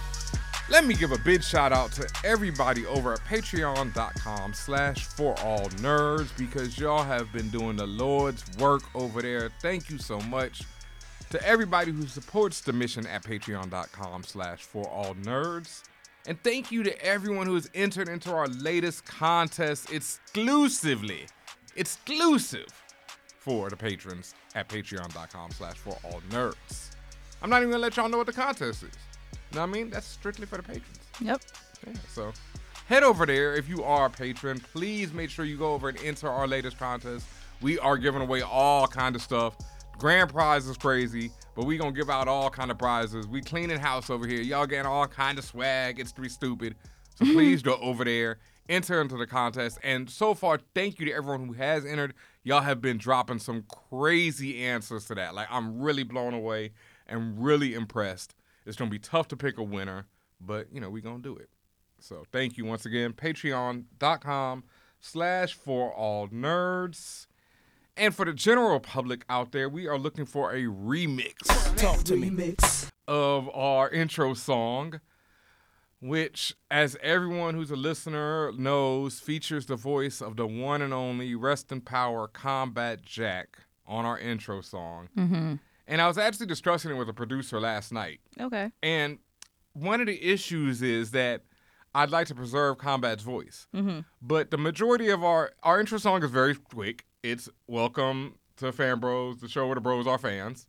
let 0.69 0.85
me 0.85 0.95
give 0.95 1.13
a 1.13 1.19
big 1.19 1.45
shout 1.45 1.73
out 1.73 1.93
to 1.93 2.11
everybody 2.25 2.85
over 2.85 3.13
at 3.13 3.21
patreon.com 3.21 4.55
slash 4.55 5.05
for 5.05 5.39
all 5.39 5.69
nerds 5.77 6.37
because 6.37 6.77
y'all 6.81 7.05
have 7.05 7.33
been 7.33 7.49
doing 7.51 7.77
the 7.77 7.87
Lord's 7.87 8.43
work 8.59 8.83
over 8.97 9.23
there. 9.23 9.53
Thank 9.63 9.89
you 9.89 9.99
so 9.99 10.19
much 10.23 10.63
to 11.31 11.41
everybody 11.47 11.93
who 11.93 12.05
supports 12.09 12.61
the 12.61 12.73
mission 12.73 13.07
at 13.07 13.23
patreon.com 13.23 14.25
slash 14.25 14.63
for 14.63 14.89
all 14.89 15.15
nerds. 15.15 15.85
And 16.27 16.43
thank 16.43 16.73
you 16.73 16.83
to 16.83 17.05
everyone 17.05 17.47
who 17.47 17.55
has 17.55 17.71
entered 17.73 18.09
into 18.09 18.35
our 18.35 18.49
latest 18.49 19.05
contest 19.05 19.93
exclusively, 19.93 21.27
exclusive 21.77 22.67
for 23.47 23.71
the 23.71 23.77
patrons 23.77 24.35
at 24.57 24.69
patreon.com 24.69 25.53
slash 25.53 25.77
for 25.77 25.97
all 26.03 26.21
nerds. 26.31 26.91
I'm 27.41 27.49
not 27.49 27.59
even 27.59 27.71
gonna 27.71 27.83
let 27.83 27.97
y'all 27.97 28.09
know 28.09 28.19
what 28.19 28.27
the 28.27 28.33
contest 28.33 28.83
is. 28.83 28.83
You 28.83 28.89
know 29.55 29.61
what 29.61 29.69
I 29.69 29.73
mean? 29.73 29.89
That's 29.89 30.07
strictly 30.07 30.47
for 30.47 30.57
the 30.57 30.65
patrons. 30.65 30.99
Yep. 31.21 31.41
Yeah, 31.87 31.93
so 32.09 32.33
head 32.87 33.05
over 33.05 33.25
there 33.25 33.55
if 33.55 33.69
you 33.69 33.85
are 33.85 34.07
a 34.07 34.11
patron. 34.11 34.59
Please 34.73 35.13
make 35.13 35.31
sure 35.31 35.45
you 35.45 35.57
go 35.57 35.75
over 35.75 35.89
and 35.89 35.99
enter 36.03 36.29
our 36.29 36.49
latest 36.49 36.77
contest. 36.77 37.25
We 37.63 37.79
are 37.79 37.97
giving 37.97 38.21
away 38.21 38.43
all 38.43 38.89
kind 38.89 39.15
of 39.15 39.23
stuff. 39.23 39.57
Grand 39.97 40.31
prize 40.31 40.67
is 40.67 40.77
crazy, 40.77 41.31
but 41.55 41.67
we 41.67 41.79
gonna 41.79 41.93
give 41.93 42.11
out 42.11 42.27
all 42.27 42.51
kind 42.51 42.73
of 42.73 42.79
prizes. 42.79 43.29
We 43.29 43.43
cleaning 43.43 43.79
house 43.79 44.11
over 44.11 44.27
here. 44.27 44.43
Y'all 44.43 44.67
getting 44.67 44.87
all 44.87 45.07
kind 45.07 45.39
of 45.39 45.45
swag. 45.45 46.01
It's 46.01 46.11
three 46.11 46.29
stupid. 46.29 46.75
So 47.15 47.25
please 47.33 47.63
go 47.63 47.77
over 47.77 48.05
there, 48.05 48.39
enter 48.69 49.01
into 49.01 49.17
the 49.17 49.27
contest. 49.29 49.79
And 49.85 50.11
so 50.11 50.35
far, 50.35 50.59
thank 50.75 50.99
you 50.99 51.07
to 51.07 51.13
everyone 51.13 51.47
who 51.47 51.53
has 51.53 51.87
entered. 51.87 52.15
Y'all 52.47 52.61
have 52.61 52.81
been 52.81 52.97
dropping 52.97 53.41
some 53.41 53.65
crazy 53.91 54.63
answers 54.63 55.07
to 55.07 55.17
that. 55.17 55.35
Like 55.35 55.49
I'm 55.51 55.81
really 55.81 56.05
blown 56.05 56.33
away 56.33 56.71
and 57.09 57.43
really 57.43 57.75
impressed. 57.75 58.37
It's 58.65 58.77
gonna 58.77 58.89
be 58.89 59.01
tough 59.01 59.27
to 59.29 59.37
pick 59.37 59.59
a 59.59 59.65
winner, 59.65 60.07
but 60.41 60.69
you 60.73 60.81
know, 60.81 60.89
we 60.89 61.01
gonna 61.01 61.19
do 61.19 61.37
it. 61.37 61.51
So 61.99 62.25
thank 62.31 62.57
you 62.57 62.65
once 62.65 62.87
again. 62.87 63.15
Patreon.com 63.15 64.63
slash 65.01 65.55
for 65.55 65.93
all 65.93 66.29
nerds. 66.29 67.27
And 67.97 68.15
for 68.15 68.25
the 68.25 68.33
general 68.33 68.79
public 68.79 69.25
out 69.29 69.51
there, 69.51 69.69
we 69.69 69.89
are 69.89 69.99
looking 69.99 70.25
for 70.25 70.53
a 70.53 70.67
remix 70.67 71.35
Talk 71.77 72.05
to 72.05 72.15
me. 72.15 72.55
of 73.09 73.51
our 73.57 73.91
intro 73.91 74.35
song, 74.35 75.01
which, 76.09 76.55
as 76.71 76.97
everyone 77.03 77.55
who's 77.55 77.71
a 77.71 77.77
listener 77.77 78.53
knows, 78.53 79.21
features 79.21 79.67
the 79.67 79.77
voice 79.77 80.21
of 80.21 80.37
the 80.37 80.47
one 80.47 80.83
and 80.83 80.93
only 80.93 81.35
Rest 81.35 81.73
in 81.73 81.81
Power 81.81 82.29
Combat 82.29 83.03
Jack 83.03 83.59
on 83.87 84.05
our 84.05 84.19
intro 84.19 84.61
song. 84.61 85.09
Mm-hmm. 85.17 85.55
And 85.87 86.01
I 86.01 86.09
was 86.09 86.19
actually 86.19 86.47
discussing 86.47 86.91
it 86.91 86.95
with 86.95 87.09
a 87.09 87.15
producer 87.15 87.61
last 87.61 87.93
night. 87.93 88.21
Okay. 88.41 88.71
And 88.83 89.19
one 89.73 90.01
of 90.01 90.07
the 90.07 90.23
issues 90.23 90.83
is 90.83 91.13
that 91.13 91.43
I'd 91.95 92.11
like 92.11 92.27
to 92.29 92.35
preserve 92.35 92.79
Combat's 92.79 93.23
voice. 93.23 93.67
Mm-hmm. 93.75 94.01
But 94.21 94.51
the 94.51 94.59
majority 94.59 95.09
of 95.11 95.25
our 95.25 95.53
our 95.63 95.81
intro 95.81 95.99
song 95.99 96.23
is 96.23 96.31
very 96.31 96.55
quick. 96.55 97.07
It's 97.23 97.49
welcome 97.67 98.39
to 98.57 98.73
Fan 98.73 99.01
Bros, 99.01 99.41
the 99.41 99.49
show 99.49 99.67
where 99.67 99.75
the 99.75 99.81
bros 99.81 100.07
are 100.07 100.19
fans. 100.19 100.67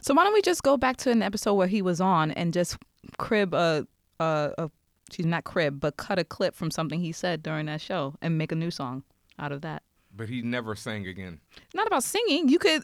So 0.00 0.14
why 0.14 0.24
don't 0.24 0.34
we 0.34 0.42
just 0.42 0.62
go 0.62 0.76
back 0.76 0.96
to 0.98 1.10
an 1.10 1.22
episode 1.22 1.54
where 1.54 1.68
he 1.68 1.82
was 1.82 2.00
on 2.00 2.32
and 2.32 2.52
just 2.52 2.76
crib 3.18 3.54
a 3.54 3.86
a, 4.20 4.52
a 4.58 4.70
she's 5.12 5.26
not 5.26 5.44
crib, 5.44 5.80
but 5.80 5.96
cut 5.96 6.18
a 6.18 6.24
clip 6.24 6.54
from 6.54 6.70
something 6.70 7.00
he 7.00 7.12
said 7.12 7.42
during 7.42 7.66
that 7.66 7.80
show 7.80 8.14
and 8.22 8.36
make 8.38 8.52
a 8.52 8.54
new 8.56 8.70
song 8.70 9.02
out 9.38 9.52
of 9.52 9.62
that. 9.62 9.82
But 10.16 10.28
he 10.28 10.42
never 10.42 10.74
sang 10.74 11.06
again. 11.06 11.38
Not 11.74 11.86
about 11.86 12.02
singing. 12.02 12.48
You 12.48 12.58
could 12.58 12.82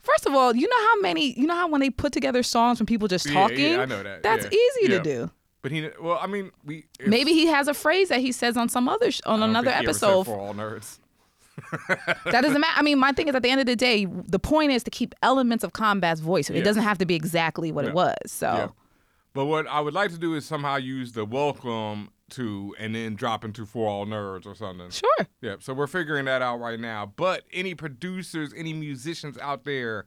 first 0.00 0.26
of 0.26 0.34
all, 0.34 0.56
you 0.56 0.66
know 0.68 0.80
how 0.88 1.00
many 1.00 1.38
you 1.38 1.46
know 1.46 1.54
how 1.54 1.68
when 1.68 1.80
they 1.80 1.90
put 1.90 2.12
together 2.12 2.42
songs 2.42 2.78
from 2.78 2.86
people 2.86 3.08
just 3.08 3.28
talking? 3.30 3.72
yeah, 3.74 3.80
I 3.82 3.84
know 3.86 4.02
that. 4.02 4.22
That's 4.22 4.44
yeah. 4.44 4.50
easy 4.58 4.92
Yeah. 4.92 4.98
to 4.98 5.04
do. 5.04 5.30
But 5.60 5.70
he, 5.70 5.88
well, 6.00 6.18
I 6.20 6.26
mean, 6.26 6.50
we 6.64 6.86
if- 6.98 7.06
Maybe 7.06 7.32
he 7.34 7.46
has 7.46 7.68
a 7.68 7.74
phrase 7.74 8.08
that 8.08 8.20
he 8.20 8.32
says 8.32 8.56
on 8.56 8.68
some 8.68 8.88
other 8.88 9.12
sh- 9.12 9.20
on 9.26 9.42
another 9.44 9.66
think 9.70 9.76
he 9.82 9.84
ever 9.84 9.92
said 9.92 10.06
episode. 10.08 10.24
for 10.24 10.36
all 10.40 10.54
nerds. 10.54 10.98
that 11.78 12.40
doesn't 12.42 12.60
matter. 12.60 12.72
I 12.76 12.82
mean, 12.82 12.98
my 12.98 13.12
thing 13.12 13.28
is 13.28 13.34
at 13.34 13.42
the 13.42 13.50
end 13.50 13.60
of 13.60 13.66
the 13.66 13.76
day, 13.76 14.06
the 14.06 14.38
point 14.38 14.72
is 14.72 14.82
to 14.84 14.90
keep 14.90 15.14
elements 15.22 15.62
of 15.62 15.72
combat's 15.72 16.20
voice. 16.20 16.50
It 16.50 16.62
doesn't 16.62 16.82
have 16.82 16.98
to 16.98 17.06
be 17.06 17.14
exactly 17.14 17.70
what 17.70 17.84
Yeah. 17.84 17.90
it 17.90 17.94
was. 17.94 18.16
So 18.26 18.46
Yeah. 18.52 18.68
But 19.32 19.46
what 19.46 19.66
I 19.66 19.80
would 19.80 19.94
like 19.94 20.10
to 20.10 20.18
do 20.18 20.34
is 20.34 20.44
somehow 20.44 20.76
use 20.76 21.12
the 21.12 21.24
welcome 21.24 22.10
to 22.30 22.74
and 22.78 22.94
then 22.94 23.14
drop 23.14 23.44
into 23.44 23.64
for 23.66 23.88
all 23.88 24.06
nerds 24.06 24.46
or 24.46 24.54
something. 24.54 24.90
sure. 24.90 25.26
Yeah, 25.40 25.56
so 25.60 25.74
we're 25.74 25.86
figuring 25.86 26.24
that 26.26 26.42
out 26.42 26.60
right 26.60 26.80
now. 26.80 27.12
But 27.16 27.44
any 27.52 27.74
producers, 27.74 28.52
any 28.56 28.72
musicians 28.72 29.38
out 29.38 29.64
there 29.64 30.06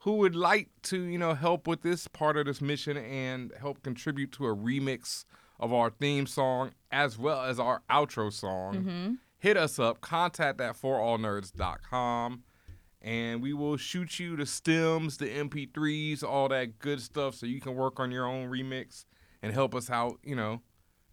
who 0.00 0.16
would 0.16 0.36
like 0.36 0.68
to, 0.84 1.02
you 1.02 1.18
know, 1.18 1.34
help 1.34 1.66
with 1.66 1.82
this 1.82 2.06
part 2.08 2.36
of 2.36 2.46
this 2.46 2.60
mission 2.60 2.96
and 2.96 3.52
help 3.58 3.82
contribute 3.82 4.32
to 4.32 4.46
a 4.46 4.54
remix 4.54 5.24
of 5.58 5.72
our 5.72 5.90
theme 5.90 6.26
song 6.26 6.72
as 6.92 7.18
well 7.18 7.42
as 7.42 7.58
our 7.58 7.82
outro 7.90 8.32
song, 8.32 8.74
mm-hmm. 8.74 9.14
hit 9.38 9.56
us 9.56 9.78
up, 9.78 10.00
contact 10.00 10.60
at 10.60 10.76
forallnerds.com, 10.76 12.42
and 13.06 13.40
we 13.40 13.52
will 13.54 13.76
shoot 13.78 14.18
you 14.18 14.36
the 14.36 14.44
stems, 14.44 15.16
the 15.16 15.26
MP3s, 15.26 16.22
all 16.22 16.48
that 16.48 16.78
good 16.80 17.00
stuff 17.00 17.34
so 17.36 17.46
you 17.46 17.60
can 17.60 17.74
work 17.74 17.98
on 18.00 18.10
your 18.10 18.26
own 18.26 18.50
remix 18.50 19.04
and 19.42 19.52
help 19.52 19.74
us 19.74 19.88
out, 19.88 20.18
you 20.24 20.34
know. 20.36 20.60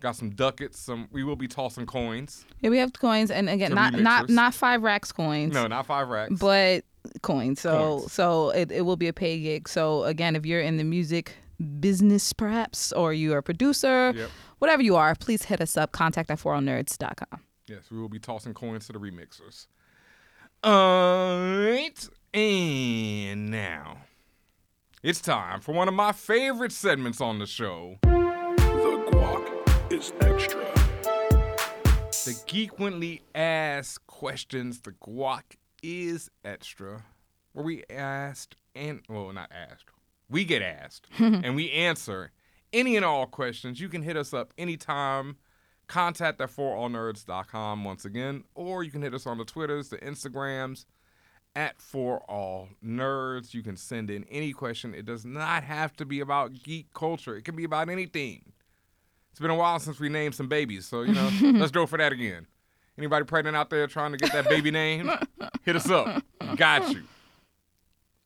Got 0.01 0.17
some 0.17 0.32
ducats, 0.32 0.79
some 0.79 1.08
we 1.12 1.23
will 1.23 1.38
be 1.38 1.47
tossing 1.47 1.86
coins. 1.86 2.45
Yeah, 2.60 2.71
we 2.71 2.77
have 2.79 2.91
coins, 2.91 3.32
and 3.32 3.49
again, 3.49 3.73
not 3.73 3.93
not 3.93 4.25
remixers. 4.25 4.29
not 4.29 4.53
five 4.53 4.82
racks 4.84 5.12
coins. 5.13 5.53
No, 5.53 5.67
not 5.67 5.86
five 5.86 6.10
racks. 6.10 6.34
but 6.39 6.84
coins. 7.21 7.62
So 7.62 7.99
Coins. 7.99 8.12
so 8.12 8.49
it, 8.49 8.69
it 8.71 8.82
will 8.82 8.97
be 8.97 9.08
a 9.08 9.13
pay 9.13 9.39
gig. 9.39 9.69
So 9.69 10.03
again, 10.03 10.36
if 10.36 10.45
you're 10.45 10.60
in 10.62 10.75
the 10.77 10.84
music 10.84 11.38
business 11.79 12.34
perhaps 12.34 12.91
or 12.91 13.13
you're 13.13 13.38
a 13.38 13.43
producer, 13.43 14.12
Yep. 14.15 14.29
whatever 14.60 14.82
you 14.82 14.95
are, 14.97 15.15
please 15.15 15.43
hit 15.45 15.62
us 15.62 15.77
up. 15.77 15.91
Contact 15.93 16.29
at 16.32 16.39
forallnerds.com. 16.39 17.39
Yes, 17.67 17.84
we 17.89 17.97
will 17.97 18.10
be 18.10 18.19
tossing 18.19 18.53
coins 18.53 18.88
to 18.88 18.93
the 18.93 18.99
remixers. 18.99 19.67
Alright, 20.63 22.08
and 22.34 23.52
now 23.52 23.97
it's 25.04 25.19
time 25.19 25.60
for 25.60 25.73
one 25.73 25.89
of 25.89 25.93
my 25.93 26.13
favorite 26.13 26.71
segments 26.71 27.19
on 27.19 27.39
the 27.39 27.45
show, 27.45 27.97
The 28.04 29.04
guac 29.12 29.91
is 29.91 30.13
extra. 30.21 30.63
the 32.23 32.41
Geekwently 32.47 33.23
Ask 33.36 34.08
Questions. 34.08 34.80
The 34.80 34.93
guac 34.93 35.58
is 35.84 36.32
extra, 36.45 37.04
where 37.52 37.65
we 37.65 37.84
asked 37.89 38.56
and 38.73 39.02
well, 39.10 39.34
not 39.34 39.52
asked, 39.52 39.89
we 40.30 40.45
get 40.45 40.62
asked 40.62 41.08
and 41.19 41.58
we 41.58 41.71
answer 41.71 42.32
any 42.71 42.95
and 42.95 43.04
all 43.04 43.26
questions. 43.26 43.82
You 43.82 43.89
can 43.89 44.02
hit 44.02 44.15
us 44.15 44.34
up 44.34 44.54
anytime. 44.58 45.36
Contact 45.87 46.39
at 46.41 46.49
forallnerds.com 46.49 47.83
once 47.83 48.05
again, 48.05 48.43
or 48.55 48.83
you 48.83 48.91
can 48.91 49.01
hit 49.01 49.13
us 49.13 49.27
on 49.27 49.37
the 49.37 49.45
Twitters, 49.45 49.89
the 49.89 49.97
Instagrams, 49.97 50.85
at 51.55 51.79
For 51.81 52.19
All 52.29 52.69
Nerds. 52.83 53.53
You 53.53 53.61
can 53.61 53.75
send 53.77 54.09
in 54.09 54.23
any 54.31 54.53
question. 54.53 54.93
It 54.93 55.05
does 55.05 55.25
not 55.25 55.63
have 55.63 55.95
to 55.97 56.05
be 56.05 56.19
about 56.19 56.53
geek 56.63 56.93
culture. 56.93 57.35
It 57.35 57.43
can 57.43 57.55
be 57.55 57.63
about 57.65 57.89
anything. 57.89 58.53
It's 59.31 59.39
been 59.39 59.51
a 59.51 59.55
while 59.55 59.79
since 59.79 59.99
we 59.99 60.09
named 60.09 60.35
some 60.35 60.47
babies, 60.47 60.85
so 60.85 61.01
you 61.01 61.13
know, 61.13 61.29
let's 61.59 61.71
go 61.71 61.85
for 61.85 61.97
that 61.97 62.11
again. 62.11 62.47
Anybody 62.97 63.25
pregnant 63.25 63.57
out 63.57 63.69
there 63.69 63.87
trying 63.87 64.11
to 64.11 64.17
get 64.17 64.31
that 64.33 64.47
baby 64.47 64.69
name? 64.71 65.09
Hit 65.63 65.75
us 65.75 65.89
up. 65.89 66.23
Got 66.55 66.91
you. 66.91 67.03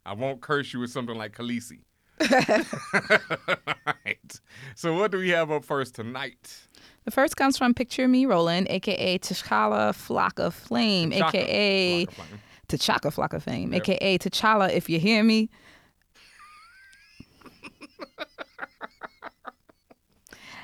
I 0.05 0.13
won't 0.13 0.41
curse 0.41 0.73
you 0.73 0.81
with 0.81 0.91
something 0.91 1.17
like 1.17 1.35
Khaleesi. 1.35 1.79
All 2.19 2.27
right. 4.05 4.39
So 4.75 4.95
what 4.95 5.11
do 5.11 5.19
we 5.19 5.29
have 5.29 5.51
up 5.51 5.63
first 5.63 5.95
tonight? 5.95 6.59
The 7.07 7.11
first 7.11 7.37
comes 7.37 7.57
from 7.57 7.73
Picture 7.73 8.05
Me 8.05 8.25
Roland, 8.25 8.67
aka 8.69 9.17
T'Challa 9.19 9.95
Flock 9.95 10.39
of 10.39 10.53
Flame, 10.53 11.11
T'Chaka 11.11 11.27
aka 11.29 12.05
Flock 12.05 12.17
of 12.19 12.25
Flame. 12.27 12.39
T'Chaka 12.67 13.13
Flock 13.13 13.33
of 13.33 13.43
Fame, 13.43 13.71
Yep. 13.71 13.81
aka 13.89 14.17
T'Challa. 14.17 14.69
If 14.73 14.89
you 14.89 14.99
hear 14.99 15.23
me. 15.23 15.49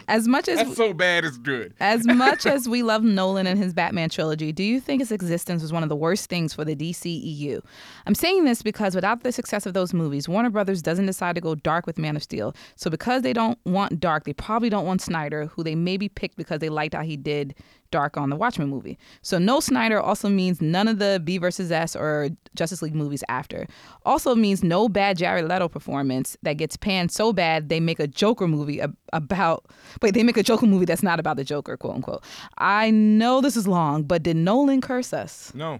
As 0.08 0.28
much 0.28 0.48
as 0.48 0.58
That's 0.58 0.76
so 0.76 0.94
bad 0.94 1.26
it's 1.26 1.38
good. 1.38 1.74
As 1.80 2.06
much 2.08 2.46
as 2.46 2.68
we 2.68 2.84
love 2.84 3.04
Nolan 3.04 3.48
and 3.48 3.58
his 3.58 3.74
Batman 3.74 4.10
trilogy, 4.10 4.52
do 4.52 4.64
you 4.64 4.80
think 4.80 5.02
his 5.02 5.12
existence 5.12 5.62
was 5.62 5.72
one 5.72 5.84
of 5.84 5.90
the 5.90 5.96
worst 5.96 6.30
things 6.30 6.54
for 6.54 6.66
the 6.66 6.76
DCEU? 6.76 7.62
I'm 8.06 8.16
saying 8.16 8.46
this 8.46 8.62
because 8.62 8.96
without 8.96 9.24
the 9.24 9.32
success 9.32 9.66
of 9.66 9.74
those 9.74 9.94
movies, 9.94 10.28
Warner 10.28 10.50
Brothers 10.50 10.82
doesn't 10.82 11.06
decide 11.06 11.36
to 11.36 11.42
go 11.42 11.56
dark 11.56 11.86
with 11.86 11.98
Man 11.98 12.16
of 12.16 12.24
Steel. 12.24 12.56
So 12.76 12.90
because 12.90 13.22
they 13.22 13.34
don't 13.34 13.58
want 13.66 14.00
dark, 14.00 14.26
they 14.26 14.34
probably 14.34 14.70
don't 14.70 14.86
want 14.86 15.02
Snyder, 15.02 15.48
who 15.48 15.64
they 15.64 15.76
maybe 15.76 16.10
picked 16.10 16.38
because 16.38 16.60
they 16.60 16.70
liked 16.70 16.94
how 16.94 17.04
he 17.04 17.18
did 17.18 17.56
dark 17.94 18.18
on 18.18 18.32
the 18.32 18.36
Watchmen 18.36 18.70
movie. 18.70 18.98
So 19.22 19.38
no 19.38 19.60
Snyder 19.60 20.02
also 20.02 20.28
means 20.28 20.60
none 20.60 20.88
of 20.88 20.98
the 20.98 21.22
B 21.24 21.38
versus 21.38 21.72
S 21.72 21.96
or 21.96 22.30
Justice 22.56 22.82
League 22.82 22.96
movies 22.96 23.24
after. 23.30 23.68
Also 24.04 24.34
means 24.34 24.64
no 24.64 24.90
bad 24.90 25.16
Jared 25.16 25.48
Leto 25.48 25.70
performance 25.70 26.36
that 26.42 26.54
gets 26.54 26.76
panned 26.76 27.12
so 27.12 27.32
bad 27.32 27.70
they 27.70 27.80
make 27.80 28.00
a 28.00 28.08
Joker 28.08 28.48
movie 28.48 28.82
about 29.14 29.66
wait, 30.02 30.16
they 30.16 30.24
make 30.24 30.38
a 30.38 30.44
Joker 30.44 30.66
movie 30.66 30.86
that's 30.86 31.04
not 31.04 31.20
about 31.20 31.38
the 31.38 31.44
Joker, 31.44 31.78
quote 31.78 31.94
unquote. 31.94 32.24
I 32.58 32.90
know 32.90 33.42
this 33.42 33.56
is 33.56 33.68
long, 33.68 34.02
but 34.02 34.24
did 34.24 34.38
Nolan 34.38 34.82
curse 34.82 35.14
us? 35.14 35.54
No. 35.54 35.80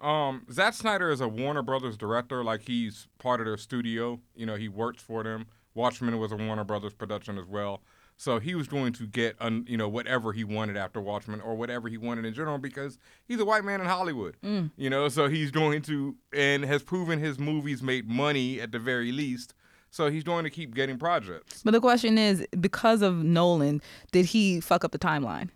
Um, 0.00 0.46
Zack 0.52 0.74
Snyder 0.74 1.10
is 1.10 1.20
a 1.20 1.26
Warner 1.26 1.62
Brothers 1.62 1.96
director. 1.96 2.44
Like 2.44 2.62
he's 2.62 3.08
part 3.18 3.40
of 3.40 3.46
their 3.46 3.56
studio. 3.56 4.20
You 4.36 4.46
know, 4.46 4.54
he 4.54 4.68
works 4.68 5.02
for 5.02 5.24
them. 5.24 5.46
Watchmen 5.74 6.16
was 6.18 6.30
a 6.30 6.36
Warner 6.36 6.64
Brothers 6.64 6.92
production 6.94 7.38
as 7.38 7.46
well. 7.46 7.82
So 8.22 8.38
he 8.38 8.54
was 8.54 8.68
going 8.68 8.92
to 8.92 9.06
get, 9.08 9.34
un, 9.40 9.64
you 9.68 9.76
know, 9.76 9.88
whatever 9.88 10.32
he 10.32 10.44
wanted 10.44 10.76
after 10.76 11.00
Watchmen 11.00 11.40
or 11.40 11.56
whatever 11.56 11.88
he 11.88 11.98
wanted 11.98 12.24
in 12.24 12.32
general 12.32 12.56
because 12.56 12.96
he's 13.26 13.40
a 13.40 13.44
white 13.44 13.64
man 13.64 13.80
in 13.80 13.88
Hollywood. 13.88 14.36
Mm. 14.44 14.70
You 14.76 14.90
know, 14.90 15.08
so 15.08 15.26
he's 15.26 15.50
going 15.50 15.82
to 15.82 16.14
and 16.32 16.64
has 16.64 16.84
proven 16.84 17.18
his 17.18 17.40
movies 17.40 17.82
made 17.82 18.08
money 18.08 18.60
at 18.60 18.70
the 18.70 18.78
very 18.78 19.10
least. 19.10 19.54
So 19.90 20.08
he's 20.08 20.22
going 20.22 20.44
to 20.44 20.50
keep 20.50 20.72
getting 20.72 20.98
projects. 20.98 21.62
But 21.64 21.72
the 21.72 21.80
question 21.80 22.16
is, 22.16 22.46
because 22.60 23.02
of 23.02 23.24
Nolan, 23.24 23.82
did 24.12 24.26
he 24.26 24.60
fuck 24.60 24.84
up 24.84 24.92
the 24.92 25.00
timeline? 25.00 25.48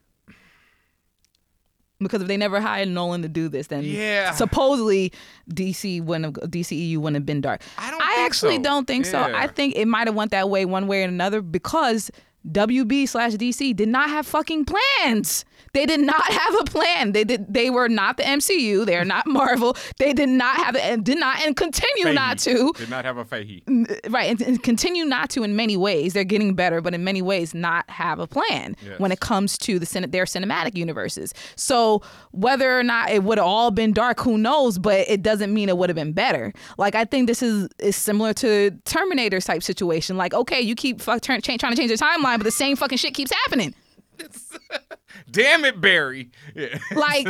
Because 2.00 2.20
if 2.20 2.26
they 2.26 2.36
never 2.36 2.60
hired 2.60 2.88
Nolan 2.88 3.22
to 3.22 3.28
do 3.28 3.48
this, 3.48 3.68
then 3.68 3.84
Yeah. 3.84 4.32
supposedly 4.32 5.12
DC 5.48 6.00
wouldn't 6.02 6.36
have, 6.36 6.50
DCEU 6.50 6.96
wouldn't 6.96 7.14
have 7.14 7.26
been 7.26 7.40
dark. 7.40 7.62
I 7.78 7.92
don't 7.92 8.00
think 8.00 8.18
actually 8.18 8.56
so. 8.56 8.62
don't 8.62 8.86
think 8.88 9.06
so. 9.06 9.22
I 9.22 9.46
think 9.46 9.76
it 9.76 9.86
might 9.86 10.08
have 10.08 10.16
went 10.16 10.32
that 10.32 10.50
way 10.50 10.64
one 10.64 10.88
way 10.88 11.04
or 11.04 11.06
another 11.06 11.40
because 11.40 12.10
WB 12.50 13.08
slash 13.08 13.32
DC 13.32 13.74
did 13.74 13.88
not 13.88 14.08
have 14.08 14.26
fucking 14.26 14.64
plans. 14.64 15.44
They 15.72 15.84
did 15.86 16.00
not 16.00 16.24
have 16.32 16.54
a 16.60 16.64
plan. 16.64 17.12
They 17.12 17.24
did. 17.24 17.52
They 17.52 17.68
were 17.70 17.88
not 17.88 18.16
the 18.16 18.22
MCU. 18.22 18.86
They 18.86 18.96
are 18.96 19.04
not 19.04 19.26
Marvel. 19.26 19.76
They 19.98 20.12
did 20.12 20.28
not 20.28 20.56
have 20.56 20.76
and 20.76 21.04
did 21.04 21.18
not 21.18 21.40
and 21.44 21.54
continue 21.56 22.12
not 22.12 22.38
to 22.40 22.72
Did 22.76 22.88
not 22.90 23.04
have 23.04 23.16
a 23.18 23.24
Feige. 23.24 23.62
right 24.10 24.30
and, 24.30 24.40
and 24.42 24.62
continue 24.62 25.04
not 25.04 25.30
to 25.30 25.42
in 25.42 25.54
many 25.56 25.76
ways 25.76 26.12
they're 26.12 26.24
getting 26.24 26.54
better 26.54 26.80
but 26.80 26.94
in 26.94 27.04
many 27.04 27.20
ways 27.22 27.54
not 27.54 27.88
have 27.90 28.18
a 28.18 28.26
plan 28.26 28.74
Yes. 28.84 28.98
when 29.00 29.12
it 29.12 29.20
comes 29.20 29.58
to 29.58 29.78
the 29.78 29.86
their 30.10 30.24
cinematic 30.24 30.76
universes 30.76 31.32
so 31.56 32.02
whether 32.32 32.78
or 32.78 32.82
not 32.82 33.10
it 33.10 33.24
would 33.24 33.38
have 33.38 33.46
all 33.46 33.70
been 33.70 33.92
dark 33.92 34.20
who 34.20 34.36
knows 34.38 34.78
but 34.78 35.00
it 35.08 35.22
doesn't 35.22 35.52
mean 35.52 35.68
it 35.68 35.76
would 35.78 35.88
have 35.88 35.96
been 35.96 36.12
better 36.12 36.52
like 36.78 36.94
i 36.94 37.04
think 37.04 37.26
this 37.26 37.42
is 37.42 37.68
is 37.78 37.96
similar 37.96 38.32
to 38.34 38.70
terminator 38.84 39.40
type 39.40 39.62
situation 39.62 40.16
like 40.16 40.34
okay 40.34 40.60
you 40.60 40.74
keep 40.74 41.00
fuck, 41.00 41.20
turn, 41.22 41.40
cha- 41.40 41.56
trying 41.56 41.72
to 41.72 41.76
change 41.78 41.90
the 41.90 41.96
timeline 41.96 42.36
but 42.38 42.44
the 42.44 42.50
same 42.50 42.76
fucking 42.76 42.98
shit 42.98 43.14
keeps 43.14 43.32
happening 43.44 43.74
Damn 45.30 45.64
it, 45.64 45.80
Barry. 45.80 46.30
Yeah. 46.54 46.78
like 46.94 47.26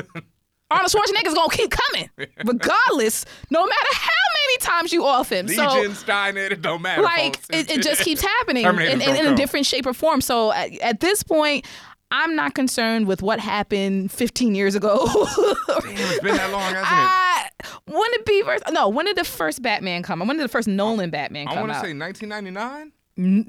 Arnold 0.71 0.91
Schwarzenegger's 0.91 1.35
gonna 1.35 1.49
keep 1.51 1.71
coming, 1.71 2.11
regardless, 2.45 3.25
no 3.51 3.65
matter 3.65 3.89
how 3.93 4.11
many 4.47 4.59
times 4.59 4.93
you 4.93 5.05
off 5.05 5.31
him. 5.31 5.49
So 5.49 5.63
Legion, 5.75 5.93
Skynet, 5.93 6.51
it 6.53 6.63
don't 6.63 6.83
matter. 6.83 7.03
like 7.03 7.39
it, 7.51 7.71
it 7.71 7.83
just 7.83 8.03
keeps 8.03 8.21
happening 8.39 8.65
in, 8.65 9.01
in, 9.01 9.01
in 9.01 9.27
a 9.27 9.37
different 9.37 9.67
shape 9.67 9.87
or 9.87 9.93
form 9.93 10.21
so 10.21 10.53
at, 10.53 10.77
at 10.81 11.01
this 11.01 11.23
point 11.23 11.65
i'm 12.11 12.37
not 12.37 12.55
concerned 12.55 13.07
with 13.07 13.23
what 13.23 13.41
happened 13.41 14.11
15 14.13 14.55
years 14.55 14.75
ago 14.75 15.07
Damn, 15.07 15.97
it's 15.97 16.21
been 16.21 16.37
that 16.37 16.51
long, 16.53 16.73
hasn't 16.75 16.85
it? 16.85 16.85
I, 16.85 17.49
when 17.87 18.11
did 18.13 18.45
first 18.45 18.65
no 18.73 18.89
when 18.89 19.07
did 19.07 19.17
the 19.17 19.25
first 19.25 19.63
batman 19.63 20.03
come 20.03 20.21
when 20.21 20.37
did 20.37 20.45
the 20.45 20.49
first 20.49 20.69
nolan 20.69 21.11
batman 21.11 21.49
I 21.49 21.55
come 21.55 21.69
want 21.69 21.73
to 21.73 21.81
say 21.81 21.95
1999. 21.95 22.93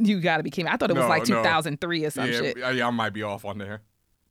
You 0.05 0.19
gotta 0.21 0.43
be 0.43 0.49
kidding 0.49 0.65
me 0.65 0.71
i 0.71 0.77
thought 0.77 0.89
it 0.89 0.95
was 0.95 1.03
No, 1.03 1.09
like 1.09 1.27
no. 1.27 1.37
2003 1.37 2.05
or 2.05 2.09
some 2.09 2.25
yeah, 2.25 2.31
shit 2.39 2.57
yeah, 2.57 2.87
I 2.87 2.91
might 2.91 3.13
be 3.13 3.23
off 3.23 3.45
on 3.45 3.57
there. 3.57 3.81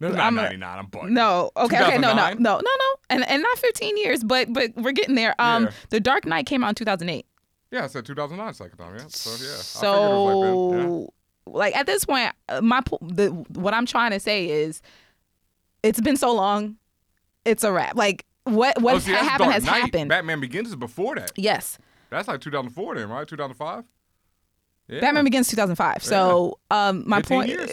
No, 0.01 0.09
not 0.11 0.19
I'm 0.21 0.35
99. 0.35 0.79
I'm 0.79 0.87
bugging. 0.89 1.11
no 1.11 1.51
okay 1.57 1.83
okay 1.83 1.99
no 1.99 2.13
no 2.15 2.29
no 2.35 2.35
no 2.35 2.61
no 2.61 2.95
and 3.11 3.27
and 3.29 3.43
not 3.43 3.59
15 3.59 3.97
years 3.97 4.23
but 4.23 4.53
but 4.53 4.75
we're 4.77 4.93
getting 4.93 5.15
there 5.15 5.35
um 5.39 5.65
Yeah. 5.65 5.71
the 5.91 6.01
dark 6.01 6.27
knight 6.27 6.45
came 6.47 6.63
out 6.63 6.69
in 6.71 6.75
2008 6.75 7.25
Yeah, 7.71 7.85
I 7.85 7.87
said 7.87 8.05
2009 8.05 8.55
second 8.55 8.77
time. 8.79 8.95
Yeah. 8.97 9.05
So 9.09 9.31
yeah. 9.31 9.37
I 9.37 9.39
figured 9.39 9.51
it 9.51 9.57
was 9.57 9.67
So, 9.67 11.01
like 11.01 11.11
like 11.47 11.77
at 11.77 11.87
this 11.87 12.05
point, 12.05 12.33
uh, 12.49 12.61
my 12.61 12.81
the 13.01 13.29
what 13.55 13.73
I'm 13.73 13.87
trying 13.87 14.11
to 14.11 14.19
say 14.21 14.49
is, 14.49 14.83
it's 15.85 16.01
been 16.01 16.17
so 16.17 16.33
long, 16.35 16.77
it's 17.45 17.63
a 17.65 17.71
wrap. 17.73 17.95
Like 17.97 18.27
what 18.45 18.81
what 18.83 18.97
oh, 18.97 18.99
see, 18.99 19.13
happened 19.13 19.39
Dark 19.39 19.53
has 19.55 19.65
Knight. 19.65 19.83
happened. 19.83 20.09
Batman 20.09 20.41
Begins 20.41 20.69
is 20.71 20.77
before 20.77 21.15
that. 21.15 21.31
yes, 21.37 21.79
That's 22.11 22.27
like 22.29 22.41
2004 22.41 22.97
then, 22.97 23.09
right? 23.09 23.27
2005. 23.29 23.85
Yeah. 24.89 25.01
Batman 25.01 25.25
Begins 25.25 25.49
2005. 25.49 26.03
So 26.03 26.59
um, 26.71 27.05
my 27.07 27.23
point. 27.23 27.49
years. 27.49 27.71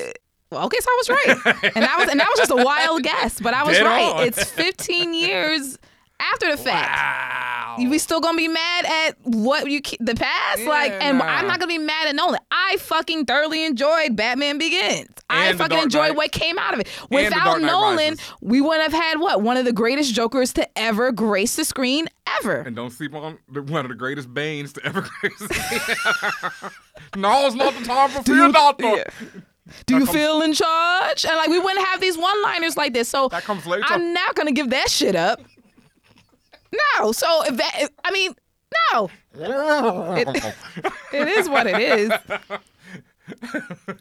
Well, 0.54 0.66
okay, 0.66 0.78
so 0.80 0.88
I 0.90 0.96
was 1.00 1.10
right, 1.10 1.28
and 1.76 1.84
that 1.84 1.96
was 1.98 2.10
and 2.10 2.20
that 2.20 2.28
was 2.30 2.40
just 2.40 2.52
a 2.52 2.56
wild 2.64 3.04
guess, 3.04 3.40
but 3.42 3.54
I 3.54 3.64
was 3.64 3.78
Dead 3.78 3.86
right. 3.86 4.14
on. 4.16 4.28
It's 4.28 4.44
15 4.52 5.14
years 5.14 5.78
after 6.20 6.52
the 6.52 6.58
fact. 6.58 6.90
Wow. 6.90 7.50
We 7.90 7.98
still 7.98 8.22
gonna 8.22 8.38
be 8.38 8.48
mad 8.48 8.86
at 8.86 9.18
what 9.24 9.70
you 9.70 9.82
the 10.00 10.14
past, 10.14 10.62
like, 10.64 10.92
and 10.92 11.18
nah. 11.18 11.26
I'm 11.26 11.48
not 11.48 11.60
gonna 11.60 11.68
be 11.68 11.80
mad 11.80 12.08
at 12.08 12.16
Nolan. 12.16 12.40
I 12.52 12.78
fucking 12.78 13.26
thoroughly 13.26 13.66
enjoyed 13.66 14.16
Batman 14.16 14.60
Begins. 14.60 15.10
I 15.28 15.48
And 15.48 15.58
The 15.60 15.64
fucking 15.64 15.80
enjoyed 15.80 16.10
Knight. 16.10 16.18
what 16.18 16.32
came 16.32 16.60
out 16.60 16.76
of 16.76 16.82
it. 16.82 16.88
Without 17.10 17.62
Nolan, 17.62 17.98
Rises. 17.98 18.20
we 18.42 18.62
wouldn't 18.62 18.84
have 18.92 19.02
had 19.02 19.20
what 19.20 19.42
one 19.42 19.58
of 19.58 19.66
the 19.66 19.74
greatest 19.74 20.14
Jokers 20.14 20.54
to 20.54 20.68
ever 20.78 21.12
grace 21.12 21.56
the 21.56 21.66
screen 21.66 22.08
ever. 22.40 22.58
And 22.58 22.76
don't 22.76 22.92
sleep 22.92 23.16
on 23.16 23.40
the, 23.52 23.64
one 23.64 23.84
of 23.84 23.90
the 23.90 23.96
greatest 23.96 24.32
Banes 24.32 24.74
to 24.74 24.86
ever 24.86 25.02
grace. 25.22 25.40
The 25.40 25.54
screen. 25.54 26.72
No, 27.16 27.46
it's 27.48 27.56
not 27.56 27.74
the 27.76 27.84
time 27.86 28.10
for 28.10 28.24
fear, 28.24 28.52
doctor. 28.52 28.86
yeah. 28.86 29.04
Do 29.86 29.94
you 29.96 30.06
comes- 30.06 30.12
feel 30.12 30.42
in 30.42 30.54
charge? 30.54 31.26
And 31.26 31.36
like 31.38 31.50
we 31.50 31.60
wouldn't 31.60 31.86
have 31.88 32.02
these 32.02 32.18
one-liners 32.18 32.76
like 32.78 32.94
this. 32.94 33.08
So 33.10 33.30
That 33.30 33.44
comes 33.44 33.66
later. 33.66 33.84
I'm 33.88 34.14
not 34.14 34.36
gonna 34.36 34.52
give 34.52 34.70
that 34.72 34.90
shit 34.90 35.16
up. 35.16 35.40
No. 37.00 37.12
So 37.12 37.44
if 37.46 37.58
that, 37.58 37.72
if- 37.80 37.90
I 38.04 38.12
mean, 38.12 38.36
no. 38.94 39.10
It, 39.36 40.28
it 41.14 41.28
is 41.28 41.48
what 41.50 41.66
it 41.68 41.80
is. 41.80 42.12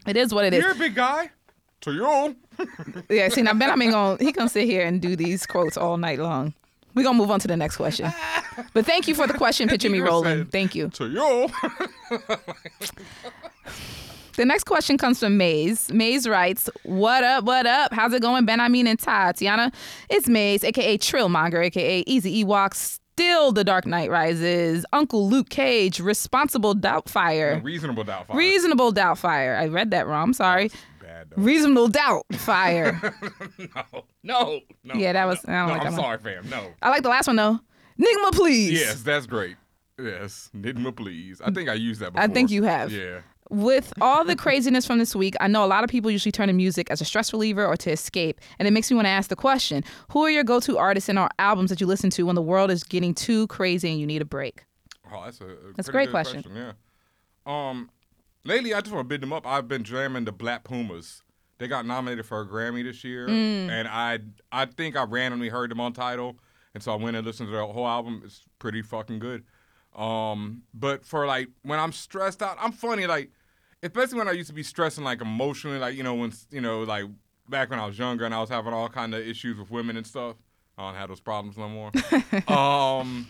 It 0.05 0.17
is 0.17 0.33
what 0.33 0.45
it 0.45 0.53
is. 0.53 0.61
You're 0.61 0.71
a 0.71 0.75
big 0.75 0.95
guy. 0.95 1.29
To 1.81 1.91
you. 1.93 2.35
Yeah, 3.09 3.29
see 3.29 3.41
now 3.41 3.53
Ben 3.53 3.69
I 3.71 3.75
mean 3.75 3.91
gonna 3.91 4.17
he 4.23 4.31
gonna 4.31 4.47
sit 4.49 4.65
here 4.65 4.85
and 4.85 5.01
do 5.01 5.15
these 5.15 5.45
quotes 5.45 5.75
all 5.77 5.97
night 5.97 6.19
long. 6.19 6.53
We're 6.95 7.03
gonna 7.03 7.17
move 7.17 7.31
on 7.31 7.39
to 7.39 7.47
the 7.47 7.57
next 7.57 7.77
question. 7.77 8.11
But 8.73 8.85
thank 8.85 9.07
you 9.07 9.15
for 9.15 9.25
the 9.27 9.33
question, 9.33 9.67
picture 9.73 9.89
me 9.89 9.99
rolling. 9.99 10.45
Thank 10.45 10.75
you. 10.75 10.89
To 10.89 11.07
you. 11.09 11.49
The 14.35 14.45
next 14.45 14.63
question 14.63 14.97
comes 14.97 15.19
from 15.19 15.37
Maze. 15.37 15.91
Maze 15.93 16.27
writes, 16.27 16.69
What 16.83 17.23
up, 17.23 17.43
what 17.43 17.67
up? 17.67 17.93
How's 17.93 18.13
it 18.13 18.21
going, 18.21 18.45
Ben? 18.45 18.59
I 18.59 18.67
mean, 18.67 18.87
and 18.87 18.97
Tatiana? 18.97 19.71
It's 20.09 20.27
Maze, 20.27 20.63
aka 20.63 20.97
Trillmonger, 20.97 21.63
aka 21.65 22.03
Easy 22.07 22.43
Ewok, 22.43 22.73
still 22.73 23.51
The 23.51 23.63
Dark 23.63 23.85
Knight 23.85 24.09
Rises, 24.09 24.85
Uncle 24.91 25.29
Luke 25.29 25.49
Cage, 25.49 25.99
Responsible 25.99 26.73
Doubtfire, 26.73 27.63
Reasonable 27.63 28.03
doubt. 28.03 28.27
Fire. 28.27 28.35
Reasonable 28.37 28.91
Doubtfire. 28.91 29.55
I 29.59 29.67
read 29.67 29.91
that 29.91 30.07
wrong, 30.07 30.23
I'm 30.29 30.33
sorry. 30.33 30.71
Bad. 30.99 31.27
Reasonable 31.35 31.89
Doubtfire. 31.89 33.13
no, 33.77 34.03
no, 34.23 34.59
no. 34.83 34.95
Yeah, 34.95 35.13
that 35.13 35.25
was- 35.25 35.45
I 35.45 35.51
don't 35.51 35.67
no, 35.67 35.73
like 35.73 35.85
I'm 35.85 35.93
one. 35.93 36.01
sorry, 36.01 36.17
fam. 36.17 36.49
No. 36.49 36.69
I 36.81 36.89
like 36.89 37.03
the 37.03 37.09
last 37.09 37.27
one 37.27 37.35
though. 37.35 37.59
Nigma, 38.01 38.31
please. 38.33 38.79
Yes, 38.79 39.03
that's 39.03 39.27
great. 39.27 39.57
Yes, 39.99 40.49
Nigma, 40.55 40.95
please. 40.95 41.39
I 41.39 41.51
think 41.51 41.69
I 41.69 41.75
used 41.75 42.01
that 42.01 42.13
before. 42.13 42.23
I 42.23 42.27
think 42.33 42.49
you 42.49 42.63
have. 42.63 42.91
Yeah. 42.91 43.19
With 43.49 43.93
all 44.01 44.23
the 44.23 44.35
craziness 44.35 44.85
from 44.85 44.99
this 44.99 45.15
week, 45.15 45.35
I 45.39 45.47
know 45.47 45.63
a 45.63 45.67
lot 45.67 45.83
of 45.83 45.89
people 45.89 46.09
usually 46.09 46.31
turn 46.31 46.47
to 46.47 46.53
music 46.53 46.89
as 46.89 47.01
a 47.01 47.05
stress 47.05 47.33
reliever 47.33 47.65
or 47.65 47.75
to 47.77 47.91
escape, 47.91 48.39
and 48.59 48.67
it 48.67 48.71
makes 48.71 48.89
me 48.89 48.95
want 48.95 49.05
to 49.05 49.09
ask 49.11 49.29
the 49.29 49.35
question: 49.35 49.83
Who 50.11 50.23
are 50.23 50.29
your 50.29 50.43
go-to 50.43 50.77
artists 50.77 51.09
and 51.09 51.19
or 51.19 51.29
albums 51.39 51.69
that 51.69 51.79
you 51.81 51.87
listen 51.87 52.09
to 52.11 52.23
when 52.23 52.35
the 52.35 52.41
world 52.41 52.71
is 52.71 52.83
getting 52.83 53.13
too 53.13 53.47
crazy 53.47 53.89
and 53.91 53.99
you 53.99 54.07
need 54.07 54.21
a 54.21 54.25
break? 54.25 54.65
Oh, 55.11 55.21
that's 55.25 55.41
a, 55.41 55.45
a 55.45 55.73
That's 55.75 55.89
a 55.89 55.91
great 55.91 56.05
good 56.05 56.11
question. 56.11 56.43
Yeah. 56.55 56.71
Um, 57.45 57.89
lately 58.45 58.73
I 58.73 58.81
just 58.81 58.93
want 58.93 59.05
to 59.05 59.09
bid 59.09 59.21
them 59.21 59.33
up. 59.33 59.45
I've 59.45 59.67
been 59.67 59.83
jamming 59.83 60.25
the 60.25 60.31
Black 60.31 60.63
Pumas. 60.63 61.21
They 61.59 61.67
got 61.67 61.85
nominated 61.85 62.25
for 62.25 62.41
a 62.41 62.47
Grammy 62.47 62.83
this 62.83 63.03
year, 63.03 63.27
Mm. 63.27 63.69
and 63.69 63.87
I 63.87 64.19
I 64.51 64.65
think 64.65 64.95
I 64.95 65.03
randomly 65.03 65.49
heard 65.49 65.71
them 65.71 65.79
on 65.79 65.93
Tidal, 65.93 66.37
and 66.73 66.81
so 66.81 66.91
I 66.91 66.95
went 66.95 67.15
and 67.15 67.25
listened 67.25 67.47
to 67.47 67.51
the 67.55 67.65
whole 67.65 67.87
album. 67.87 68.21
It's 68.25 68.41
pretty 68.59 68.81
fucking 68.81 69.19
good. 69.19 69.43
Um, 69.95 70.63
but 70.73 71.05
for 71.05 71.25
like 71.25 71.49
when 71.63 71.79
I'm 71.79 71.91
stressed 71.91 72.41
out, 72.41 72.57
I'm 72.59 72.71
funny 72.71 73.05
like, 73.07 73.29
especially 73.81 74.17
when 74.17 74.27
I 74.27 74.31
used 74.31 74.47
to 74.49 74.53
be 74.55 74.63
stressing 74.63 75.03
like 75.03 75.21
emotionally, 75.21 75.77
like 75.79 75.95
you 75.95 76.03
know 76.03 76.15
when 76.15 76.31
you 76.51 76.61
know 76.61 76.81
like 76.83 77.05
back 77.49 77.69
when 77.69 77.79
I 77.79 77.85
was 77.85 77.97
younger 77.99 78.25
and 78.25 78.33
I 78.33 78.39
was 78.39 78.49
having 78.49 78.73
all 78.73 78.89
kind 78.89 79.13
of 79.13 79.21
issues 79.25 79.57
with 79.57 79.69
women 79.69 79.97
and 79.97 80.07
stuff. 80.07 80.35
I 80.77 80.87
don't 80.87 80.95
have 80.95 81.09
those 81.09 81.19
problems 81.21 81.57
no 81.57 81.69
more. 81.69 81.91
um. 82.47 83.27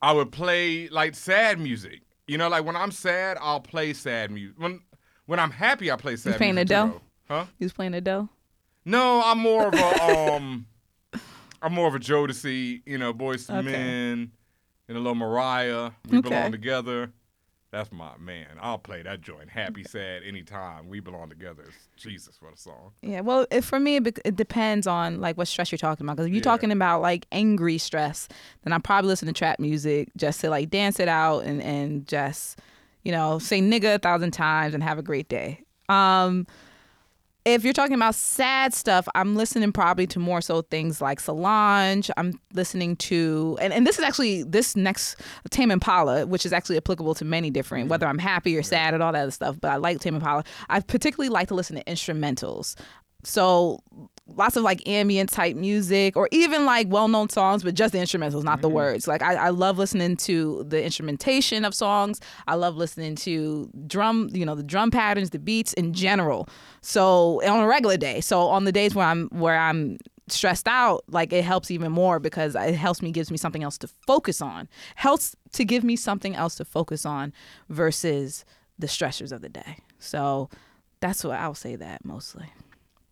I 0.00 0.12
would 0.12 0.30
play 0.30 0.88
like 0.88 1.16
sad 1.16 1.58
music. 1.58 2.02
You 2.28 2.38
know, 2.38 2.48
like 2.48 2.64
when 2.64 2.76
I'm 2.76 2.92
sad, 2.92 3.36
I'll 3.40 3.58
play 3.60 3.92
sad 3.92 4.30
music. 4.30 4.54
When 4.58 4.80
When 5.26 5.40
I'm 5.40 5.50
happy, 5.50 5.90
I 5.90 5.96
play 5.96 6.14
sad 6.16 6.36
playing 6.36 6.54
music 6.54 6.68
too, 6.68 6.74
Adele? 6.74 6.86
though. 7.28 7.34
Huh? 7.34 7.44
You 7.58 7.64
was 7.64 7.72
playing 7.72 7.94
Adele. 7.94 8.28
No, 8.84 9.20
I'm 9.24 9.38
more 9.38 9.66
of 9.66 9.74
a 9.74 10.02
um, 10.36 10.66
I'm 11.62 11.74
more 11.74 11.88
of 11.88 11.94
a 11.96 11.98
Jodeci, 11.98 12.82
you 12.86 12.96
know, 12.96 13.12
Boys 13.12 13.46
to 13.46 13.56
Okay. 13.56 13.62
Men, 13.72 14.30
and 14.88 14.96
a 14.96 15.00
little 15.00 15.14
Mariah. 15.14 15.92
We 16.08 16.18
Okay. 16.18 16.28
belong 16.28 16.52
together. 16.52 17.12
That's 17.70 17.92
my 17.92 18.16
man. 18.18 18.46
I'll 18.62 18.78
play 18.78 19.02
that 19.02 19.20
joint. 19.20 19.50
Happy, 19.50 19.84
sad, 19.84 20.22
anytime. 20.22 20.88
We 20.88 21.00
belong 21.00 21.28
together. 21.28 21.64
It's 21.68 21.88
Jesus, 22.02 22.36
what 22.40 22.54
a 22.54 22.56
song. 22.56 22.92
Yeah, 23.02 23.20
well, 23.20 23.46
it, 23.50 23.62
for 23.62 23.78
me, 23.78 23.96
it, 23.96 24.18
it 24.24 24.36
depends 24.36 24.86
on 24.86 25.20
like 25.20 25.36
what 25.36 25.48
stress 25.48 25.70
you're 25.70 25.76
talking 25.76 26.06
about. 26.06 26.16
Because 26.16 26.28
if 26.28 26.32
you're 26.32 26.38
Yeah. 26.40 26.44
talking 26.44 26.72
about 26.72 27.02
like 27.02 27.26
angry 27.30 27.76
stress, 27.76 28.26
then 28.62 28.72
I'm 28.72 28.80
probably 28.80 29.08
listening 29.08 29.34
to 29.34 29.38
trap 29.38 29.60
music 29.60 30.08
just 30.16 30.40
to 30.40 30.48
like 30.48 30.70
dance 30.70 30.98
it 30.98 31.08
out 31.08 31.40
and 31.44 31.62
and 31.62 32.06
just 32.06 32.58
you 33.02 33.12
know 33.12 33.38
say 33.38 33.60
nigga 33.60 33.96
a 33.96 33.98
thousand 33.98 34.30
times 34.30 34.72
and 34.72 34.82
have 34.82 34.98
a 34.98 35.02
great 35.02 35.28
day. 35.28 35.62
Um, 35.90 36.46
if 37.44 37.64
you're 37.64 37.72
talking 37.72 37.94
about 37.94 38.14
sad 38.14 38.74
stuff, 38.74 39.08
I'm 39.14 39.34
listening 39.34 39.72
probably 39.72 40.06
to 40.08 40.18
more 40.18 40.40
so 40.40 40.62
things 40.62 41.00
like 41.00 41.20
Solange. 41.20 42.10
I'm 42.16 42.38
listening 42.52 42.96
to, 42.96 43.56
and, 43.60 43.72
and 43.72 43.86
this 43.86 43.98
is 43.98 44.04
actually 44.04 44.42
this 44.42 44.76
next 44.76 45.16
Tame 45.50 45.70
Impala, 45.70 46.26
which 46.26 46.44
is 46.44 46.52
actually 46.52 46.76
applicable 46.76 47.14
to 47.14 47.24
many 47.24 47.50
different, 47.50 47.84
mm-hmm. 47.84 47.90
whether 47.90 48.06
I'm 48.06 48.18
happy 48.18 48.56
or 48.56 48.62
sad 48.62 48.94
and 48.94 49.02
all 49.02 49.12
that 49.12 49.22
other 49.22 49.30
stuff. 49.30 49.56
But 49.60 49.70
I 49.70 49.76
like 49.76 50.00
Tame 50.00 50.16
Impala. 50.16 50.44
I 50.68 50.80
particularly 50.80 51.30
like 51.30 51.48
to 51.48 51.54
listen 51.54 51.76
to 51.76 51.84
instrumentals. 51.84 52.74
So 53.24 53.80
lots 54.36 54.56
of 54.56 54.62
like 54.62 54.86
ambient 54.86 55.30
type 55.30 55.56
music 55.56 56.16
or 56.16 56.28
even 56.30 56.64
like 56.64 56.86
well-known 56.88 57.28
songs 57.28 57.62
but 57.62 57.74
just 57.74 57.92
the 57.92 57.98
instrumentals 57.98 58.44
not 58.44 58.60
the 58.60 58.68
mm-hmm. 58.68 58.76
words. 58.76 59.08
Like 59.08 59.22
I, 59.22 59.34
I 59.34 59.48
love 59.50 59.78
listening 59.78 60.16
to 60.18 60.64
the 60.68 60.82
instrumentation 60.82 61.64
of 61.64 61.74
songs. 61.74 62.20
I 62.46 62.54
love 62.54 62.76
listening 62.76 63.16
to 63.16 63.70
drum 63.86 64.30
you 64.32 64.44
know 64.44 64.54
the 64.54 64.62
drum 64.62 64.90
patterns 64.90 65.30
the 65.30 65.38
beats 65.38 65.72
in 65.74 65.92
general. 65.92 66.48
So 66.80 67.42
on 67.48 67.60
a 67.60 67.66
regular 67.66 67.96
day. 67.96 68.20
So 68.20 68.42
on 68.48 68.64
the 68.64 68.72
days 68.72 68.94
where 68.94 69.06
i'm 69.06 69.28
where 69.28 69.58
i'm 69.58 69.98
stressed 70.28 70.68
out 70.68 71.04
like 71.08 71.32
it 71.32 71.42
helps 71.42 71.70
even 71.70 71.90
more 71.90 72.18
because 72.18 72.54
it 72.54 72.74
helps 72.74 73.00
me 73.00 73.10
gives 73.10 73.30
me 73.30 73.38
something 73.38 73.62
else 73.62 73.78
to 73.78 73.88
focus 74.06 74.40
on. 74.42 74.68
Helps 74.94 75.34
to 75.52 75.64
give 75.64 75.84
me 75.84 75.96
something 75.96 76.36
else 76.36 76.54
to 76.56 76.64
focus 76.64 77.06
on 77.06 77.32
versus 77.68 78.44
the 78.78 78.86
stressors 78.86 79.32
of 79.32 79.40
the 79.40 79.48
day. 79.48 79.78
So 79.98 80.48
that's 81.00 81.24
what 81.24 81.38
i'll 81.38 81.54
say 81.54 81.76
that 81.76 82.04
mostly 82.04 82.46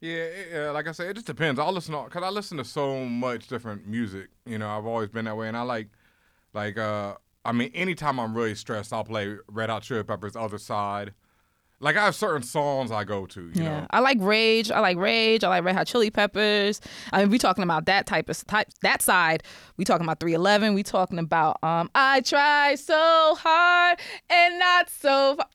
Yeah, 0.01 0.15
it, 0.15 0.67
uh, 0.67 0.73
like 0.73 0.89
I 0.89 0.93
said, 0.93 1.09
it 1.09 1.15
just 1.15 1.27
depends. 1.27 1.59
I 1.59 1.69
listen 1.71 1.95
to 1.95 2.05
because 2.05 2.23
I 2.23 2.29
listen 2.29 2.59
to 2.59 2.65
so 2.65 3.05
much 3.05 3.49
different 3.49 3.87
music. 3.87 4.29
You 4.45 4.59
know, 4.59 4.69
I've 4.69 4.87
always 4.87 5.09
been 5.09 5.25
that 5.25 5.37
way, 5.37 5.49
and 5.49 5.57
I 5.57 5.63
like, 5.63 5.89
like, 6.53 6.77
uh, 6.77 7.15
I 7.45 7.53
mean, 7.53 7.71
anytime 7.75 8.21
I'm 8.21 8.35
really 8.35 8.55
stressed, 8.55 8.93
I'll 8.93 9.05
play 9.05 9.37
Red 9.49 9.71
Hot 9.71 9.83
Chili 9.83 10.03
Peppers' 10.03 10.37
"Other 10.37 10.59
Side." 10.59 11.15
Like 11.79 11.97
I 11.97 12.07
have 12.07 12.15
certain 12.15 12.43
songs 12.43 12.91
I 12.91 13.05
go 13.05 13.27
to. 13.27 13.43
You 13.43 13.53
yeah, 13.55 13.81
know, 13.81 13.87
I 13.91 14.01
like 14.01 14.17
Rage. 14.21 14.71
I 14.71 14.81
like 14.81 14.97
Rage. 14.97 15.45
I 15.45 15.49
like 15.49 15.65
Red 15.65 15.77
Hot 15.77 15.87
Chili 15.87 16.11
Peppers. 16.11 16.81
I 17.13 17.21
mean, 17.21 17.31
we 17.31 17.39
talking 17.39 17.65
about 17.65 17.85
that 17.87 18.07
type 18.07 18.31
of 18.31 18.47
type 18.47 18.69
that 18.81 19.03
side. 19.03 19.43
We 19.77 19.85
talking 19.85 20.07
about 20.07 20.21
311. 20.21 20.73
We 20.75 20.83
talking 20.83 21.19
about 21.19 21.59
um, 21.63 21.91
I 21.95 22.23
try 22.23 22.77
so 22.77 23.37
hard 23.39 23.99
and 24.31 24.59
not 24.59 24.89
so. 24.89 25.37
Far. 25.37 25.47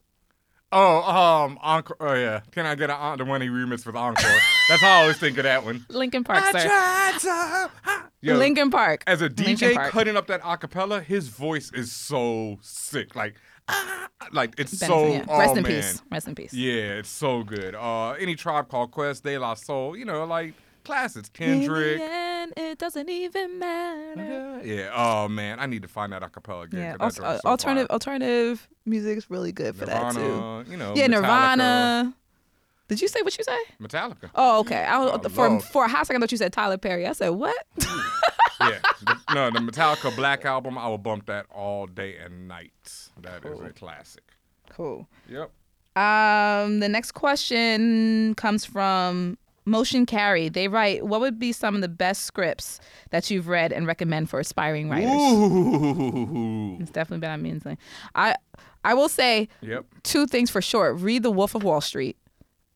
Oh, 0.73 1.01
um, 1.01 1.59
Encore. 1.61 1.97
Oh 1.99 2.13
yeah, 2.13 2.41
can 2.51 2.65
I 2.65 2.75
get 2.75 2.89
a, 2.89 2.95
uh, 2.95 3.15
the 3.17 3.25
one 3.25 3.41
he 3.41 3.47
remixed 3.49 3.85
with 3.85 3.95
Encore? 3.95 4.23
That's 4.69 4.81
how 4.81 4.99
I 4.99 5.01
always 5.01 5.17
think 5.17 5.37
of 5.37 5.43
that 5.43 5.65
one. 5.65 5.85
Linkin 5.89 6.23
Park, 6.23 6.43
I 6.43 6.51
sir. 6.51 6.67
tried 6.67 7.15
so 7.19 7.29
hard. 7.83 8.11
Yo, 8.21 8.35
Linkin 8.37 8.69
Park. 8.69 9.03
as 9.07 9.21
a 9.21 9.29
DJ 9.29 9.75
cutting 9.89 10.15
up 10.15 10.27
that 10.27 10.41
acapella, 10.41 11.03
his 11.03 11.27
voice 11.27 11.71
is 11.73 11.91
so 11.91 12.57
sick. 12.61 13.15
Like, 13.15 13.35
ah, 13.67 14.07
like 14.31 14.53
it's 14.57 14.71
Benson, 14.71 14.87
so. 14.87 15.07
yeah. 15.07 15.25
Oh, 15.27 15.39
Rest 15.39 15.57
in 15.57 15.63
man. 15.63 15.71
peace. 15.71 16.01
Rest 16.11 16.27
in 16.27 16.35
peace. 16.35 16.53
Yeah, 16.53 16.99
it's 16.99 17.09
so 17.09 17.43
good. 17.43 17.75
Uh, 17.75 18.11
any 18.11 18.35
tribe 18.35 18.69
called 18.69 18.91
Quest, 18.91 19.23
De 19.23 19.37
La 19.37 19.55
Soul, 19.55 19.97
you 19.97 20.05
know, 20.05 20.23
like 20.25 20.53
classics. 20.83 21.29
Kendrick. 21.29 21.97
The 21.99 22.53
it 22.57 22.77
doesn't 22.79 23.09
even 23.09 23.59
matter. 23.59 24.61
Yeah. 24.63 24.91
Oh 24.93 25.27
man, 25.27 25.59
I 25.59 25.65
need 25.65 25.81
to 25.83 25.87
find 25.87 26.11
that 26.13 26.21
acapella 26.21 26.63
again. 26.65 26.79
Yeah, 26.81 26.97
'cause 26.97 27.15
that 27.15 27.23
al- 27.23 27.29
joint's 27.31 27.43
so 27.43 27.49
alternative 27.49 27.87
fire. 27.87 27.93
alternative 27.93 28.67
music 28.85 29.17
is 29.17 29.29
really 29.29 29.51
good 29.51 29.75
for 29.75 29.85
that 29.85 30.13
too. 30.13 30.65
You 30.69 30.77
know. 30.77 30.93
Yeah, 30.95 31.07
Metallica. 31.07 31.09
Nirvana. 31.11 32.13
Did 32.87 33.01
you 33.01 33.07
say 33.07 33.21
what 33.21 33.37
you 33.37 33.43
say? 33.45 33.57
Metallica. 33.81 34.29
Oh, 34.35 34.59
okay. 34.59 34.85
I, 34.87 35.17
for 35.29 35.49
love- 35.49 35.63
for 35.63 35.85
a 35.85 35.87
hot 35.87 36.07
second, 36.07 36.21
I 36.21 36.25
thought 36.25 36.31
you 36.33 36.37
said 36.37 36.51
Tyler 36.51 36.77
Perry. 36.77 37.07
I 37.07 37.13
said 37.13 37.29
what? 37.29 37.55
yeah. 37.77 38.79
The, 39.05 39.17
no, 39.33 39.49
the 39.49 39.59
Metallica 39.59 40.13
Black 40.15 40.43
album. 40.43 40.77
I 40.77 40.87
will 40.89 40.97
bump 40.97 41.27
that 41.27 41.45
all 41.49 41.87
day 41.87 42.17
and 42.17 42.47
night. 42.49 42.73
That 43.21 43.45
is 43.45 43.59
a 43.61 43.69
classic. 43.69 44.23
cool. 44.69 45.07
Yep. 45.29 45.51
Um, 45.95 46.79
the 46.79 46.87
next 46.89 47.11
question 47.13 48.33
comes 48.35 48.63
from 48.65 49.37
Motion 49.65 50.05
Carry. 50.05 50.49
They 50.49 50.67
write, 50.67 51.05
"What 51.05 51.19
would 51.21 51.37
be 51.39 51.51
some 51.51 51.75
of 51.75 51.81
the 51.81 51.87
best 51.87 52.23
scripts 52.23 52.79
that 53.11 53.29
you've 53.29 53.47
read 53.47 53.71
and 53.71 53.85
recommend 53.85 54.29
for 54.29 54.39
aspiring 54.39 54.89
writers?" 54.89 55.11
Ooh. 55.11 56.77
It's 56.79 56.91
definitely 56.91 57.19
been 57.21 57.31
on 57.31 57.41
means 57.41 57.63
thing. 57.63 57.77
I 58.15 58.35
I 58.83 58.93
will 58.95 59.09
say 59.09 59.47
Yep. 59.61 59.85
two 60.03 60.25
things 60.25 60.49
for 60.49 60.61
sure. 60.61 60.93
Read 60.93 61.23
The 61.23 61.31
Wolf 61.31 61.53
of 61.55 61.63
Wall 61.63 61.81
Street 61.81 62.17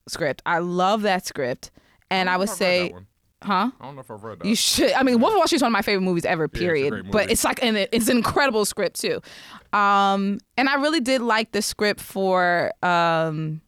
script. 0.07 0.41
I 0.45 0.59
love 0.59 1.01
that 1.01 1.25
script, 1.25 1.71
and 2.11 2.29
I 2.29 2.37
would 2.37 2.43
I've 2.49 2.49
read 2.51 2.57
say, 2.57 2.81
that 2.83 2.93
one. 2.93 3.07
huh? 3.41 3.71
I 3.81 3.85
don't 3.85 3.95
know 3.95 4.01
if 4.01 4.11
I've 4.11 4.23
read 4.23 4.39
that. 4.39 4.47
You 4.47 4.55
should. 4.55 4.91
I 4.93 5.01
mean, 5.01 5.19
Wolf 5.19 5.31
of 5.33 5.37
Wall 5.37 5.47
Street 5.47 5.57
is 5.57 5.61
one 5.63 5.69
of 5.69 5.73
my 5.73 5.81
favorite 5.81 6.01
movies 6.05 6.25
ever. 6.25 6.47
Period. 6.47 6.91
great 6.91 7.11
But 7.11 7.21
movie. 7.23 7.31
it's 7.33 7.43
like, 7.43 7.63
and 7.63 7.75
it's 7.77 8.07
an 8.07 8.17
incredible 8.17 8.65
script 8.65 9.01
too. 9.01 9.19
Um, 9.73 10.39
and 10.57 10.69
I 10.69 10.75
really 10.75 10.99
did 10.99 11.21
like 11.21 11.51
the 11.51 11.63
script 11.63 11.99
for. 12.01 12.71
Um, 12.83 13.61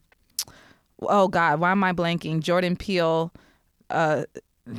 oh 1.02 1.28
God, 1.28 1.60
why 1.60 1.70
am 1.70 1.82
I 1.84 1.92
blanking? 1.92 2.40
Jordan 2.40 2.76
Peele. 2.76 3.32
Uh, 3.90 4.24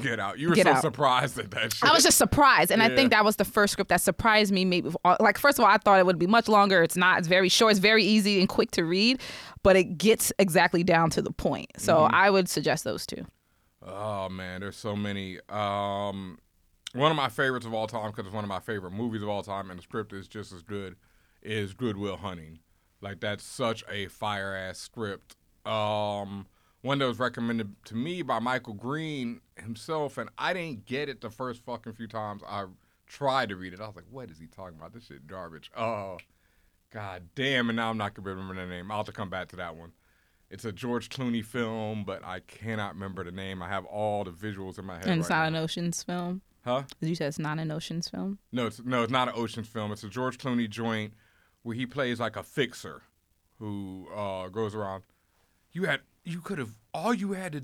Get 0.04 0.20
out. 0.20 0.38
You 0.38 0.50
were 0.50 0.56
Get 0.56 0.68
so 0.68 0.74
Out. 0.74 0.82
surprised 0.82 1.40
at 1.40 1.50
that 1.50 1.74
shit. 1.74 1.84
I 1.90 1.92
was 1.92 2.04
just 2.04 2.20
surprised, 2.20 2.70
and 2.72 2.84
I 2.84 2.96
think 2.96 3.10
that 3.10 3.26
was 3.26 3.38
the 3.38 3.46
first 3.46 3.74
script 3.74 3.90
that 3.90 4.02
surprised 4.02 4.52
me. 4.52 4.64
Maybe 4.64 4.92
uh, 5.04 5.18
like 5.20 5.40
first 5.40 5.58
of 5.58 5.66
all, 5.66 5.72
I 5.72 5.78
thought 5.80 5.98
it 5.98 6.06
would 6.06 6.20
be 6.20 6.28
much 6.28 6.48
longer. 6.48 6.84
It's 6.84 6.96
not. 6.96 7.18
It's 7.18 7.28
very 7.28 7.50
short. 7.50 7.72
It's 7.72 7.80
very 7.80 8.04
easy 8.04 8.40
and 8.40 8.48
quick 8.48 8.70
to 8.72 8.84
read, 8.86 9.20
but 9.64 9.76
it 9.76 9.98
gets 9.98 10.32
exactly 10.38 10.84
down 10.84 11.10
to 11.12 11.24
the 11.24 11.32
point. 11.32 11.72
So 11.78 11.98
Mm-hmm. 11.98 12.14
I 12.16 12.30
would 12.30 12.48
suggest 12.48 12.84
those 12.84 13.08
two. 13.08 13.26
Oh 13.82 14.30
man, 14.30 14.62
there's 14.62 14.78
so 14.78 14.96
many. 14.96 15.40
Um, 15.50 16.38
one 16.94 17.10
of 17.10 17.18
my 17.18 17.30
favorites 17.30 17.66
of 17.66 17.74
all 17.74 17.88
time 17.88 18.12
because 18.12 18.28
it's 18.28 18.36
one 18.36 18.44
of 18.44 18.48
my 18.50 18.60
favorite 18.60 18.92
movies 18.92 19.24
of 19.24 19.30
all 19.30 19.42
time, 19.42 19.72
and 19.72 19.80
the 19.80 19.84
script 19.84 20.14
is 20.14 20.28
just 20.28 20.52
as 20.54 20.62
good. 20.62 20.98
Is 21.42 21.74
Good 21.74 21.98
Will 21.98 22.18
Hunting. 22.18 22.60
Like 23.02 23.22
that's 23.22 23.44
such 23.44 23.84
a 23.90 24.08
fire 24.08 24.54
ass 24.54 24.78
script. 24.78 25.36
Um, 25.70 26.48
one 26.82 27.00
that 27.00 27.08
was 27.08 27.20
recommended 27.20 27.76
to 27.86 27.96
me 27.96 28.22
by 28.22 28.40
Michael 28.40 28.74
Green 28.74 29.42
himself, 29.56 30.18
and 30.18 30.30
I 30.38 30.54
didn't 30.54 30.86
get 30.86 31.10
it 31.10 31.22
the 31.22 31.30
first 31.30 31.62
fucking 31.64 31.94
few 31.94 32.08
times 32.08 32.42
I 32.48 32.66
tried 33.06 33.50
to 33.50 33.56
read 33.56 33.74
it. 33.74 33.82
I 33.82 33.88
was 33.88 33.96
like, 33.96 34.06
"What 34.10 34.30
is 34.30 34.40
he 34.40 34.48
talking 34.48 34.78
about? 34.78 34.94
This 34.94 35.08
shit 35.08 35.28
garbage." 35.28 35.72
Oh, 35.76 36.18
god 36.92 37.24
damn! 37.36 37.70
And 37.70 37.76
now 37.76 37.90
I'm 37.90 37.98
not 37.98 38.14
gonna 38.14 38.30
remember 38.30 38.56
the 38.56 38.66
name. 38.66 38.92
I'll 38.92 38.98
have 38.98 39.06
to 39.08 39.12
come 39.12 39.30
back 39.30 39.50
to 39.50 39.58
that 39.58 39.76
one. 39.76 39.92
It's 40.50 40.66
a 40.66 40.72
George 40.72 41.10
Clooney 41.10 41.46
film, 41.46 42.04
but 42.06 42.24
I 42.26 42.40
cannot 42.40 42.96
remember 42.96 43.24
the 43.24 43.32
name. 43.32 43.62
I 43.62 43.70
have 43.70 43.86
all 43.86 44.24
the 44.24 44.32
visuals 44.32 44.80
in 44.80 44.86
my 44.86 44.96
head. 44.96 45.06
And 45.06 45.20
it's 45.20 45.30
right 45.30 45.44
not 45.44 45.52
now. 45.52 45.60
an 45.60 45.64
Ocean's 45.64 46.02
film. 46.02 46.42
Huh? 46.66 46.84
You 47.02 47.14
said 47.16 47.28
it's 47.28 47.40
not 47.40 47.60
an 47.60 47.72
Ocean's 47.72 48.10
film. 48.10 48.40
No, 48.52 48.68
it's 48.68 48.82
no, 48.84 49.04
it's 49.04 49.12
not 49.12 49.28
an 49.28 49.36
Ocean's 49.38 49.68
film. 49.68 49.92
It's 49.92 50.04
a 50.04 50.10
George 50.10 50.38
Clooney 50.38 50.70
joint 50.70 51.14
where 51.64 51.76
he 51.76 51.86
plays 51.86 52.20
like 52.20 52.36
a 52.36 52.44
fixer 52.44 53.04
who 53.60 54.08
uh, 54.16 54.48
goes 54.50 54.74
around. 54.74 55.04
You 55.72 55.86
had, 55.86 56.02
you 56.24 56.42
could 56.42 56.58
have, 56.58 56.76
all 56.94 57.14
you 57.14 57.34
had 57.34 57.54
to. 57.54 57.64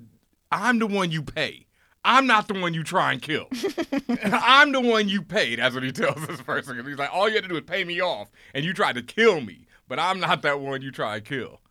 I'm 0.51 0.79
the 0.79 0.87
one 0.87 1.11
you 1.11 1.23
pay. 1.23 1.65
I'm 2.05 2.27
not 2.27 2.47
the 2.47 2.53
one 2.53 2.75
you 2.75 2.83
try 2.83 3.11
and 3.13 3.21
kill. 3.21 3.47
I'm 4.31 4.71
the 4.71 4.79
one 4.79 5.09
you 5.09 5.23
pay. 5.23 5.55
That's 5.55 5.73
what 5.73 5.83
he 5.83 5.91
tells 5.91 6.25
this 6.27 6.41
person. 6.41 6.85
He's 6.85 6.99
like, 6.99 7.11
all 7.11 7.27
you 7.27 7.33
had 7.33 7.43
to 7.43 7.49
do 7.49 7.55
is 7.55 7.63
pay 7.63 7.83
me 7.83 7.99
off, 7.99 8.29
and 8.53 8.63
you 8.63 8.73
tried 8.73 8.93
to 8.93 9.01
kill 9.01 9.41
me, 9.41 9.65
but 9.87 9.99
I'm 9.99 10.19
not 10.19 10.43
that 10.43 10.59
one 10.59 10.83
you 10.83 10.91
try 10.91 11.19
to 11.19 11.21
kill. 11.21 11.61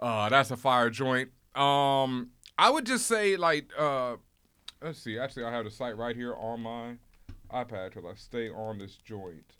Uh, 0.00 0.28
that's 0.28 0.50
a 0.50 0.56
fire 0.56 0.90
joint. 0.90 1.30
Um, 1.54 2.30
I 2.58 2.68
would 2.68 2.84
just 2.84 3.06
say 3.06 3.36
like, 3.36 3.70
uh, 3.78 4.16
let's 4.82 4.98
see. 4.98 5.18
Actually, 5.18 5.44
I 5.44 5.52
have 5.52 5.64
the 5.64 5.70
site 5.70 5.96
right 5.96 6.16
here 6.16 6.34
on 6.34 6.60
my 6.60 6.96
iPad 7.52 7.94
because 7.94 8.04
I 8.04 8.14
stay 8.16 8.50
on 8.50 8.78
this 8.78 8.96
joint. 8.96 9.54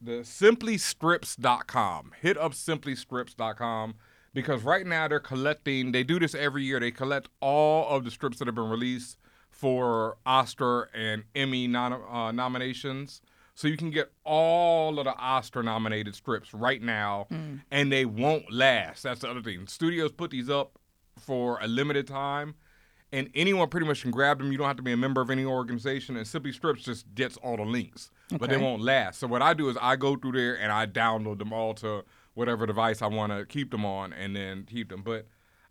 The 0.00 0.22
simplyscripts.com. 0.22 2.12
Hit 2.20 2.36
up 2.36 2.52
simplyscripts.com 2.52 3.94
because 4.36 4.62
right 4.62 4.86
now 4.86 5.08
they're 5.08 5.18
collecting, 5.18 5.92
they 5.92 6.04
do 6.04 6.18
this 6.18 6.34
every 6.34 6.62
year. 6.62 6.78
They 6.78 6.90
collect 6.90 7.30
all 7.40 7.88
of 7.88 8.04
the 8.04 8.10
scripts 8.10 8.38
that 8.38 8.46
have 8.46 8.54
been 8.54 8.68
released 8.68 9.16
for 9.48 10.18
Oscar 10.26 10.90
and 10.94 11.24
Emmy 11.34 11.66
nom- 11.66 12.04
uh, 12.04 12.32
nominations. 12.32 13.22
So 13.54 13.66
you 13.66 13.78
can 13.78 13.90
get 13.90 14.12
all 14.24 14.98
of 14.98 15.06
the 15.06 15.16
Oscar 15.16 15.62
nominated 15.62 16.14
scripts 16.14 16.52
right 16.52 16.82
now 16.82 17.28
and 17.70 17.90
they 17.90 18.04
won't 18.04 18.52
last. 18.52 19.02
That's 19.04 19.20
the 19.20 19.30
other 19.30 19.40
thing. 19.40 19.66
Studios 19.68 20.12
put 20.12 20.30
these 20.30 20.50
up 20.50 20.78
for 21.18 21.58
a 21.62 21.66
limited 21.66 22.06
time 22.06 22.56
and 23.12 23.30
anyone 23.34 23.70
pretty 23.70 23.86
much 23.86 24.02
can 24.02 24.10
grab 24.10 24.36
them. 24.36 24.52
You 24.52 24.58
don't 24.58 24.66
have 24.66 24.76
to 24.76 24.82
be 24.82 24.92
a 24.92 24.96
member 24.98 25.22
of 25.22 25.30
any 25.30 25.46
organization, 25.46 26.16
and 26.18 26.26
Simply 26.26 26.52
Scripts 26.52 26.82
just 26.82 27.06
gets 27.14 27.38
all 27.38 27.56
the 27.56 27.62
links, 27.62 28.10
but 28.36 28.50
they 28.50 28.56
won't 28.58 28.82
last. 28.82 29.20
So 29.20 29.26
what 29.28 29.40
I 29.40 29.54
do 29.54 29.70
is 29.70 29.78
I 29.80 29.96
go 29.96 30.16
through 30.16 30.32
there 30.32 30.58
and 30.60 30.70
I 30.72 30.86
download 30.86 31.38
them 31.38 31.52
all 31.52 31.72
to 31.74 32.04
whatever 32.36 32.66
device 32.66 33.02
I 33.02 33.08
want 33.08 33.32
to 33.32 33.44
keep 33.44 33.72
them 33.72 33.84
on, 33.84 34.12
and 34.12 34.36
then 34.36 34.64
keep 34.64 34.90
them. 34.90 35.02
But 35.02 35.26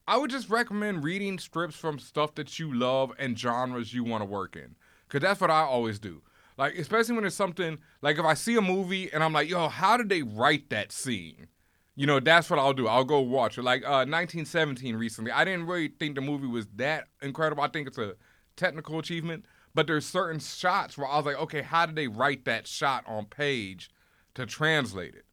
I 0.07 0.17
would 0.17 0.31
just 0.31 0.49
recommend 0.49 1.03
reading 1.03 1.39
strips 1.39 1.75
from 1.75 1.99
stuff 1.99 2.35
that 2.35 2.59
you 2.59 2.73
love 2.73 3.13
and 3.17 3.39
genres 3.39 3.93
you 3.93 4.03
want 4.03 4.21
to 4.21 4.25
work 4.25 4.57
in, 4.57 4.75
because 5.07 5.21
that's 5.21 5.39
what 5.39 5.51
I 5.51 5.61
always 5.61 5.99
do. 5.99 6.21
Like 6.57 6.75
especially 6.77 7.15
when 7.15 7.25
it's 7.25 7.35
something 7.35 7.77
like 8.01 8.17
if 8.17 8.25
I 8.25 8.33
see 8.33 8.55
a 8.55 8.61
movie 8.61 9.11
and 9.11 9.23
I'm 9.23 9.33
like, 9.33 9.49
yo, 9.49 9.67
how 9.67 9.97
did 9.97 10.09
they 10.09 10.21
write 10.21 10.69
that 10.69 10.91
scene? 10.91 11.47
You 11.95 12.07
know, 12.07 12.19
that's 12.19 12.49
what 12.49 12.59
I'll 12.59 12.73
do. 12.73 12.87
I'll 12.87 13.05
go 13.05 13.19
watch 13.19 13.57
it. 13.57 13.63
Like 13.63 13.83
uh, 13.83 14.03
1917 14.07 14.95
recently. 14.95 15.31
I 15.31 15.45
didn't 15.45 15.65
really 15.65 15.87
think 15.87 16.15
the 16.15 16.21
movie 16.21 16.47
was 16.47 16.67
that 16.75 17.07
incredible. 17.21 17.63
I 17.63 17.67
think 17.67 17.87
it's 17.87 17.97
a 17.97 18.15
technical 18.55 18.99
achievement, 18.99 19.45
but 19.73 19.87
there's 19.87 20.05
certain 20.05 20.39
shots 20.39 20.97
where 20.97 21.07
I 21.07 21.17
was 21.17 21.25
like, 21.25 21.39
okay, 21.39 21.61
how 21.61 21.85
did 21.85 21.95
they 21.95 22.07
write 22.07 22.45
that 22.45 22.67
shot 22.67 23.03
on 23.07 23.25
page 23.25 23.89
to 24.35 24.45
translate 24.45 25.15
it? 25.15 25.25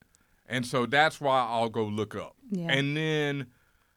And 0.53 0.67
so 0.67 0.85
that's 0.85 1.19
why 1.19 1.47
I'll 1.49 1.71
go 1.71 1.85
look 1.85 2.15
up. 2.15 2.37
Yeah. 2.51 2.71
And 2.71 2.95
then, 2.95 3.47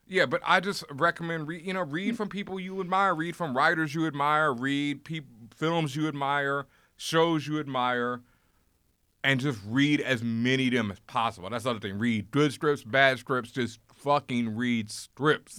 yeah, 0.08 0.26
but 0.26 0.42
I 0.46 0.62
just 0.62 0.86
recommend 0.90 1.50
read. 1.50 1.66
You 1.66 1.74
know, 1.74 1.82
read 1.82 2.16
from 2.16 2.30
people 2.30 2.60
you 2.60 2.80
admire, 2.80 3.14
read 3.14 3.36
from 3.36 3.56
writers 3.56 3.94
you 3.94 4.08
admire, 4.08 4.54
read 4.54 5.04
peop 5.04 5.26
films 5.54 5.98
you 5.98 6.08
admire, 6.08 6.66
shows 6.96 7.46
you 7.46 7.60
admire 7.60 8.22
and 9.22 9.40
just 9.40 9.60
read 9.68 10.00
as 10.00 10.24
many 10.24 10.68
of 10.68 10.74
them 10.74 10.92
as 10.92 11.00
possible. 11.02 11.50
That's 11.50 11.66
the 11.66 11.72
other 11.72 11.80
thing. 11.80 11.98
Read 11.98 12.32
good 12.32 12.54
scripts, 12.54 12.84
bad 12.84 13.20
scripts, 13.20 13.52
just 13.52 13.80
fucking 14.06 14.56
read. 14.56 14.90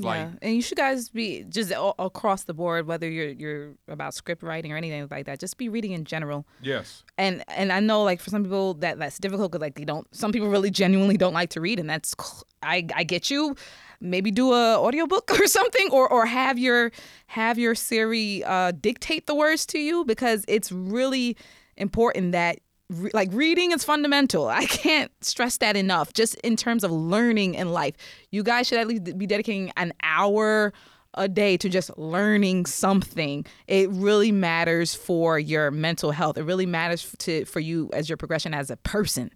Like 0.00 0.16
yeah, 0.16 0.30
and 0.40 0.54
you 0.54 0.62
should 0.62 0.78
guys 0.78 1.10
be 1.10 1.44
just 1.48 1.70
a- 1.70 1.94
across 1.98 2.44
the 2.44 2.54
board, 2.54 2.86
whether 2.86 3.10
you're 3.10 3.28
you're 3.28 3.72
about 3.88 4.14
script 4.14 4.42
writing 4.42 4.72
or 4.72 4.76
anything 4.78 5.06
like 5.10 5.26
that. 5.26 5.38
Just 5.38 5.58
be 5.58 5.68
reading 5.68 5.92
in 5.92 6.04
general. 6.04 6.46
yes. 6.62 7.04
And 7.18 7.44
and 7.48 7.72
I 7.72 7.80
know 7.80 8.02
like 8.04 8.20
for 8.20 8.30
some 8.30 8.44
people 8.44 8.74
that 8.74 8.98
that's 8.98 9.18
difficult 9.18 9.52
because 9.52 9.60
like 9.60 9.74
they 9.74 9.84
don't. 9.84 10.06
Some 10.14 10.32
people 10.32 10.48
really 10.48 10.70
genuinely 10.70 11.18
don't 11.18 11.34
like 11.34 11.50
to 11.50 11.60
read, 11.60 11.78
and 11.78 11.90
that's 11.90 12.14
I 12.62 12.86
I 12.94 13.04
get 13.04 13.30
you. 13.30 13.54
Maybe 14.00 14.30
do 14.30 14.52
a 14.52 14.76
audiobook 14.78 15.30
or 15.40 15.46
something, 15.46 15.88
or 15.90 16.08
or 16.10 16.26
have 16.26 16.58
your 16.58 16.92
have 17.26 17.58
your 17.58 17.74
Siri 17.74 18.44
uh, 18.44 18.72
dictate 18.72 19.26
the 19.26 19.34
words 19.34 19.66
to 19.66 19.78
you 19.78 20.04
because 20.04 20.44
it's 20.48 20.70
really 20.70 21.36
important 21.76 22.32
that 22.32 22.58
re- 22.90 23.10
like 23.14 23.28
reading 23.32 23.72
is 23.72 23.84
fundamental. 23.84 24.48
I 24.48 24.66
can't 24.66 25.12
stress 25.22 25.58
that 25.58 25.76
enough. 25.76 26.12
Just 26.12 26.34
in 26.36 26.56
terms 26.56 26.84
of 26.84 26.90
learning 26.90 27.54
in 27.54 27.72
life, 27.72 27.94
you 28.30 28.42
guys 28.42 28.66
should 28.68 28.78
at 28.78 28.86
least 28.86 29.18
be 29.18 29.26
dedicating 29.26 29.72
an 29.76 29.92
hour 30.02 30.72
a 31.14 31.28
day 31.28 31.56
to 31.56 31.68
just 31.68 31.96
learning 31.96 32.66
something. 32.66 33.46
It 33.66 33.88
really 33.90 34.32
matters 34.32 34.94
for 34.94 35.38
your 35.38 35.70
mental 35.70 36.10
health. 36.10 36.36
It 36.36 36.42
really 36.42 36.66
matters 36.66 37.14
to 37.20 37.44
for 37.46 37.60
you 37.60 37.90
as 37.92 38.08
your 38.08 38.16
progression 38.16 38.54
as 38.54 38.70
a 38.70 38.76
person. 38.76 39.30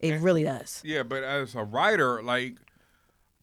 It 0.00 0.20
really 0.20 0.42
does. 0.42 0.82
Yeah, 0.84 1.04
but 1.04 1.22
as 1.22 1.54
a 1.54 1.62
writer, 1.62 2.22
like 2.22 2.56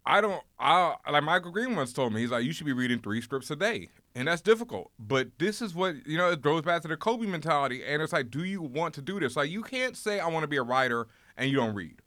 I 0.05 0.22
don't 0.22 0.43
I 0.60 0.95
like 1.10 1.24
Michael 1.24 1.51
Green 1.51 1.76
once 1.76 1.93
told 1.93 2.14
me, 2.14 2.22
he's 2.22 2.32
like, 2.32 2.43
you 2.43 2.51
should 2.51 2.66
be 2.66 2.74
reading 2.74 2.99
three 2.99 3.22
strips 3.22 3.49
a 3.49 3.55
day. 3.55 3.89
And 4.16 4.28
that's 4.28 4.41
difficult. 4.41 4.91
But 4.97 5.30
this 5.38 5.62
is 5.62 5.76
what 5.76 5.95
you 6.05 6.18
know, 6.18 6.32
it 6.32 6.41
goes 6.41 6.64
back 6.64 6.82
to 6.82 6.88
the 6.88 6.97
Kobe 6.97 7.28
mentality. 7.28 7.84
And 7.86 8.01
it's 8.01 8.14
like, 8.14 8.32
do 8.32 8.43
you 8.43 8.62
want 8.62 8.93
to 8.95 9.01
do 9.01 9.20
this? 9.20 9.36
Like 9.36 9.49
you 9.49 9.64
can't 9.64 9.95
say 9.95 10.20
I 10.20 10.28
want 10.28 10.43
to 10.43 10.47
be 10.47 10.57
a 10.57 10.64
writer 10.64 11.07
and 11.38 11.49
you 11.49 11.57
don't 11.57 11.76
read. 11.76 12.01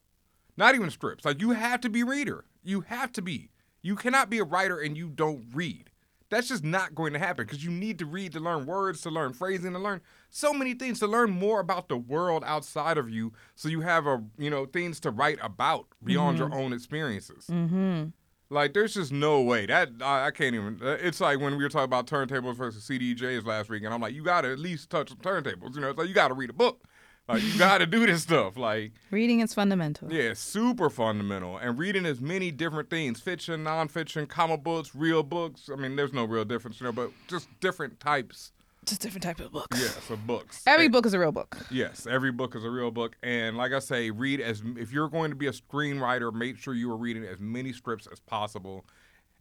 Not 0.57 0.74
even 0.74 0.90
strips. 0.90 1.24
Like 1.24 1.40
you 1.40 1.53
have 1.53 1.80
to 1.82 1.88
be 1.88 2.03
reader. 2.03 2.44
You 2.62 2.82
have 2.82 3.12
to 3.12 3.22
be. 3.22 3.50
You 3.82 3.96
cannot 3.96 4.30
be 4.30 4.38
a 4.38 4.44
writer 4.44 4.78
and 4.78 4.96
you 4.96 5.09
don't 5.09 5.46
read. 5.53 5.90
That's 6.32 6.48
just 6.48 6.64
not 6.64 6.94
going 6.94 7.12
to 7.12 7.18
happen 7.18 7.44
because 7.44 7.62
you 7.62 7.70
need 7.70 7.98
to 7.98 8.07
read 8.07 8.32
to 8.32 8.40
learn 8.40 8.64
words, 8.64 9.03
to 9.03 9.11
learn 9.11 9.34
phrasing, 9.34 9.74
to 9.74 9.78
learn 9.78 10.00
so 10.30 10.55
many 10.55 10.72
things, 10.72 10.98
to 11.00 11.07
learn 11.07 11.30
more 11.30 11.61
about 11.61 11.90
the 11.90 11.98
world 11.98 12.42
outside 12.46 12.96
of 12.96 13.11
you, 13.11 13.34
so 13.55 13.68
you 13.68 13.82
have 13.82 14.07
a 14.07 14.24
you 14.38 14.48
know 14.48 14.64
things 14.64 14.98
to 15.00 15.11
write 15.11 15.38
about 15.42 15.88
beyond 16.03 16.38
your 16.38 16.55
own 16.55 16.72
experiences. 16.72 17.48
Mm-hmm. 17.50 18.05
Like 18.53 18.74
there's 18.74 18.94
just 18.94 19.11
no 19.12 19.40
way 19.40 19.66
that 19.66 19.88
I, 20.00 20.26
I 20.26 20.30
can't 20.30 20.55
even. 20.55 20.78
uh, 20.82 20.98
It's 21.00 21.20
like 21.20 21.40
when 21.40 21.57
we 21.57 21.62
were 21.64 21.68
talking 21.70 21.84
about 21.84 22.07
turntables 22.07 22.57
versus 22.57 22.84
CDJs 22.88 23.44
last 23.46 23.70
week, 23.70 23.82
and 23.84 23.92
I'm 23.92 24.00
like, 24.00 24.14
you 24.14 24.22
got 24.22 24.42
to 24.42 24.53
at 24.53 24.59
least 24.59 24.90
touch 24.90 25.11
the 25.11 25.16
turntables. 25.16 25.74
You 25.74 25.80
know, 25.80 25.90
it's 25.90 25.98
like 25.98 26.09
you 26.09 26.14
got 26.14 26.28
to 26.28 26.34
read 26.34 26.50
a 26.50 26.55
book. 26.55 26.82
Like 27.28 27.42
you 27.42 27.57
got 27.59 27.78
to 27.78 27.86
do 27.86 28.05
this 28.05 28.22
stuff. 28.24 28.57
Like 28.57 28.92
Reading 29.11 29.40
is 29.40 29.55
fundamental. 29.55 30.12
yeah, 30.12 30.34
super 30.34 30.90
fundamental. 30.90 31.57
And 31.57 31.78
reading 31.78 32.05
as 32.05 32.20
many 32.20 32.50
different 32.50 32.90
things 32.90 33.20
fiction, 33.20 33.64
nonfiction, 33.64 34.28
comic 34.28 34.62
books, 34.62 34.94
real 34.94 35.22
books. 35.22 35.70
I 35.72 35.76
mean, 35.76 35.96
there's 35.96 36.12
no 36.12 36.24
real 36.24 36.44
difference, 36.44 36.80
you 36.80 36.84
know, 36.86 36.92
but 36.92 37.11
just 37.28 37.48
different 37.61 38.00
types, 38.00 38.53
Just 38.85 39.01
different 39.01 39.22
type 39.22 39.39
of 39.41 39.53
books. 39.53 39.78
yes, 39.80 40.11
of 40.11 40.26
books. 40.26 40.62
Every 40.66 40.87
And- 40.87 40.93
book 40.93 41.07
is 41.07 41.14
a 41.14 41.18
real 41.18 41.30
book. 41.33 41.57
Yes, 41.70 42.07
every 42.07 42.33
book 42.33 42.57
is 42.57 42.64
a 42.64 42.70
real 42.70 42.91
book. 42.91 43.16
And 43.22 43.57
like 43.57 43.72
I 43.72 43.78
say, 43.78 44.11
read 44.11 44.41
as, 44.41 44.62
if 44.76 44.93
you're 44.93 45.09
going 45.09 45.30
to 45.30 45.37
be 45.37 45.47
a 45.47 45.53
screenwriter, 45.53 46.33
make 46.33 46.59
sure 46.59 46.74
you 46.74 46.91
are 46.91 46.97
reading 46.97 47.24
as 47.24 47.39
many 47.39 47.72
scripts 47.72 48.09
as 48.11 48.18
possible 48.20 48.85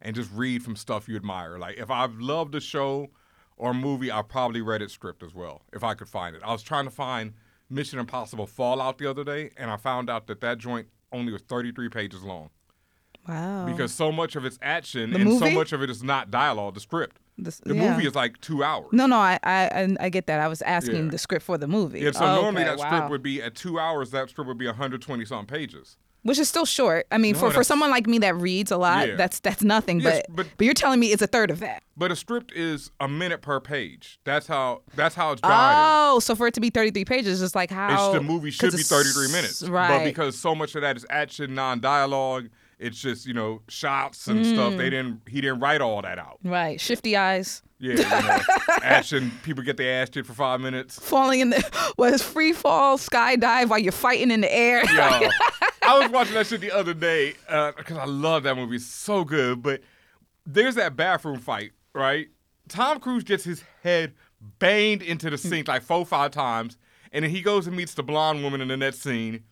and 0.00 0.14
just 0.14 0.30
read 0.32 0.62
from 0.62 0.76
stuff 0.76 1.08
you 1.08 1.16
admire. 1.16 1.58
Like 1.58 1.76
if 1.78 1.90
I've 1.90 2.18
loved 2.20 2.54
a 2.54 2.60
show 2.60 3.08
or 3.56 3.72
a 3.72 3.74
movie, 3.74 4.12
I 4.12 4.22
probably 4.22 4.62
read 4.62 4.80
its 4.82 4.92
script 4.92 5.22
as 5.24 5.34
well, 5.34 5.62
if 5.72 5.82
I 5.82 5.94
could 5.94 6.08
find 6.08 6.36
it. 6.36 6.42
I 6.44 6.52
was 6.52 6.62
trying 6.62 6.84
to 6.84 6.90
find 6.90 7.34
Mission 7.68 7.98
Impossible 7.98 8.46
Fallout 8.46 8.98
the 8.98 9.08
other 9.10 9.24
day, 9.24 9.50
and 9.56 9.70
I 9.70 9.76
found 9.76 10.08
out 10.10 10.26
that 10.28 10.40
that 10.40 10.58
joint 10.58 10.88
only 11.12 11.32
was 11.32 11.42
33 11.42 11.88
pages 11.88 12.22
long. 12.22 12.50
Wow. 13.28 13.66
because 13.66 13.92
so 13.94 14.10
much 14.12 14.34
of 14.36 14.44
it's 14.44 14.58
action. 14.62 15.10
The 15.12 15.20
and 15.20 15.38
so 15.38 15.50
much 15.50 15.72
of 15.72 15.82
it 15.82 15.90
is 15.90 16.02
not 16.02 16.30
dialogue, 16.30 16.74
the 16.74 16.80
script. 16.80 17.18
This- 17.38 17.60
The 17.64 17.74
yeah. 17.74 17.92
movie 17.94 18.06
is 18.06 18.14
like 18.14 18.40
two 18.40 18.62
hours. 18.62 18.88
No, 18.92 19.06
no, 19.06 19.16
I, 19.16 19.38
I, 19.42 19.96
I- 20.00 20.08
get 20.10 20.26
that. 20.26 20.40
I 20.40 20.48
was 20.48 20.60
asking 20.62 21.04
Yeah. 21.06 21.10
the 21.10 21.18
script 21.18 21.44
for 21.44 21.56
the 21.56 21.66
movie. 21.68 22.00
Yeah, 22.00 22.10
so 22.12 22.24
Oh, 22.24 22.42
normally 22.42 22.62
okay, 22.62 22.70
that 22.70 22.78
wow. 22.78 22.86
script 22.88 23.10
would 23.10 23.22
be 23.22 23.40
at 23.42 23.54
two 23.54 23.78
hours. 23.78 24.10
That 24.10 24.28
script 24.30 24.48
would 24.48 24.58
be 24.58 24.66
120 24.66 25.24
something 25.24 25.46
pages. 25.46 25.96
which 26.24 26.38
is 26.38 26.48
still 26.48 26.64
short. 26.64 27.04
I 27.10 27.18
mean, 27.18 27.32
No, 27.32 27.40
for, 27.40 27.50
for 27.50 27.64
someone 27.64 27.90
like 27.90 28.06
me 28.06 28.18
that 28.20 28.36
reads 28.36 28.70
a 28.70 28.76
lot, 28.76 29.08
Yeah. 29.08 29.16
that's 29.16 29.40
that's 29.40 29.62
nothing. 29.64 29.98
Yes, 29.98 30.22
but, 30.28 30.36
but- 30.36 30.46
but 30.56 30.64
you're 30.64 30.72
telling 30.74 31.00
me 31.00 31.08
it's 31.08 31.20
a 31.22 31.26
third 31.26 31.50
of 31.50 31.58
that. 31.60 31.82
But 31.96 32.12
a 32.12 32.16
script 32.16 32.52
is 32.52 32.92
a 33.00 33.08
minute 33.08 33.42
per 33.42 33.58
page. 33.58 34.20
That's 34.24 34.46
how. 34.46 34.82
That's 34.94 35.14
how 35.16 35.32
it's 35.32 35.40
guided. 35.40 35.76
Oh, 36.14 36.20
so 36.20 36.36
for 36.36 36.46
it 36.46 36.54
to 36.54 36.60
be 36.60 36.70
33 36.70 37.04
pages, 37.06 37.40
just 37.40 37.56
like 37.56 37.70
how 37.72 38.10
It's 38.10 38.18
the 38.18 38.22
movie 38.22 38.50
should 38.52 38.70
be 38.72 38.82
33 38.82 39.32
minutes. 39.32 39.62
right? 39.64 39.88
But 39.98 40.04
because 40.04 40.38
so 40.38 40.54
much 40.54 40.74
of 40.76 40.82
that 40.82 40.96
is 40.96 41.04
action, 41.10 41.54
non-dialogue, 41.56 42.50
it's 42.82 43.00
just 43.00 43.26
you 43.26 43.34
know 43.34 43.62
shots 43.68 44.26
and 44.26 44.44
stuff. 44.44 44.74
Mm. 44.74 44.76
They 44.78 44.90
didn't. 44.90 45.22
He 45.28 45.40
didn't 45.40 45.60
write 45.60 45.80
all 45.80 46.02
that 46.02 46.18
out. 46.18 46.38
right, 46.44 46.80
shifty 46.80 47.16
eyes, 47.16 47.62
Yeah, 47.78 47.94
you 47.94 48.02
know, 48.02 48.38
action. 48.82 49.32
People 49.42 49.62
get 49.62 49.76
their 49.76 50.02
ass 50.02 50.08
kicked 50.10 50.26
for 50.26 50.34
five 50.34 50.60
minutes. 50.60 50.98
falling 50.98 51.40
in 51.40 51.50
the 51.50 51.92
was 51.98 52.22
free 52.22 52.52
fall, 52.52 52.98
skydive 52.98 53.68
while 53.68 53.78
you're 53.78 53.92
fighting 53.92 54.30
in 54.30 54.40
the 54.40 54.52
air. 54.54 54.84
Yo, 54.84 54.90
I 55.82 55.98
was 55.98 56.10
watching 56.10 56.34
that 56.34 56.46
shit 56.46 56.60
the 56.60 56.72
other 56.72 56.94
day 56.94 57.34
because 57.46 57.96
I 57.98 58.04
love 58.04 58.42
that 58.44 58.56
movie. 58.56 58.76
It's 58.76 58.86
so 58.86 59.24
good. 59.24 59.62
But 59.62 59.80
there's 60.46 60.74
that 60.74 60.96
bathroom 60.96 61.38
fight, 61.38 61.72
right? 61.94 62.28
Tom 62.68 63.00
Cruise 63.00 63.24
gets 63.24 63.44
his 63.44 63.62
head 63.82 64.14
banged 64.58 65.02
into 65.02 65.30
the 65.30 65.38
sink 65.38 65.68
like 65.68 65.82
four, 65.82 66.04
five 66.06 66.30
times. 66.30 66.76
And 67.12 67.24
then 67.24 67.30
he 67.30 67.42
goes 67.42 67.66
and 67.66 67.76
meets 67.76 67.94
the 67.94 68.02
blonde 68.02 68.42
woman 68.42 68.60
in 68.60 68.68
the 68.68 68.76
next 68.76 69.00
scene. 69.02 69.44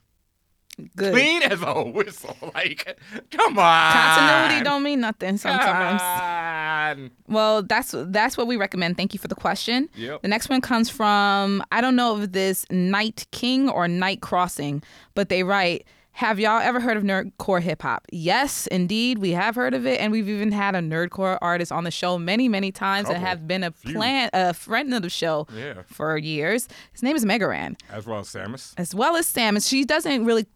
Good. 0.96 1.12
Clean 1.12 1.42
as 1.42 1.60
a 1.62 1.82
whistle. 1.82 2.36
Like, 2.54 2.98
come 3.30 3.58
on. 3.58 3.92
Continuity 3.92 4.64
don't 4.64 4.82
mean 4.82 5.00
nothing 5.00 5.36
sometimes. 5.36 6.00
Come 6.00 7.00
on. 7.04 7.10
Well, 7.28 7.62
that's 7.62 7.94
that's 7.96 8.36
what 8.36 8.46
we 8.46 8.56
recommend. 8.56 8.96
Thank 8.96 9.12
you 9.14 9.18
for 9.20 9.28
the 9.28 9.34
question. 9.34 9.88
Yep. 9.94 10.22
The 10.22 10.28
next 10.28 10.48
one 10.48 10.60
comes 10.60 10.88
from 10.90 11.62
I 11.70 11.80
don't 11.80 11.96
know 11.96 12.20
if 12.20 12.32
this 12.32 12.64
Night 12.70 13.26
King 13.30 13.68
or 13.68 13.88
Night 13.88 14.20
Crossing, 14.22 14.82
but 15.14 15.28
they 15.28 15.42
write. 15.42 15.86
Have 16.14 16.40
y'all 16.40 16.60
ever 16.60 16.80
heard 16.80 16.96
of 16.96 17.04
nerdcore 17.04 17.62
hip 17.62 17.82
hop? 17.82 18.04
Yes, 18.12 18.66
indeed, 18.66 19.18
we 19.18 19.30
have 19.30 19.54
heard 19.54 19.72
of 19.74 19.86
it, 19.86 20.00
and 20.00 20.10
we've 20.12 20.28
even 20.28 20.50
had 20.50 20.74
a 20.74 20.80
nerdcore 20.80 21.38
artist 21.40 21.70
on 21.70 21.84
the 21.84 21.90
show 21.92 22.18
many, 22.18 22.48
many 22.48 22.72
times, 22.72 23.08
and 23.08 23.16
have 23.16 23.46
been 23.46 23.62
a 23.62 23.70
plan, 23.70 24.28
a 24.34 24.52
friend 24.52 24.92
of 24.92 25.02
the 25.02 25.08
show 25.08 25.46
Yeah. 25.56 25.82
for 25.86 26.18
years. 26.18 26.66
His 26.92 27.04
name 27.04 27.14
is 27.14 27.24
Mega 27.24 27.46
Ran, 27.46 27.76
As 27.90 28.06
well 28.06 28.18
as 28.18 28.26
Samus. 28.28 28.74
as 28.76 28.92
well 28.94 29.16
as 29.16 29.32
Samus, 29.32 29.66
she 29.66 29.84
doesn't 29.84 30.24
really 30.26 30.46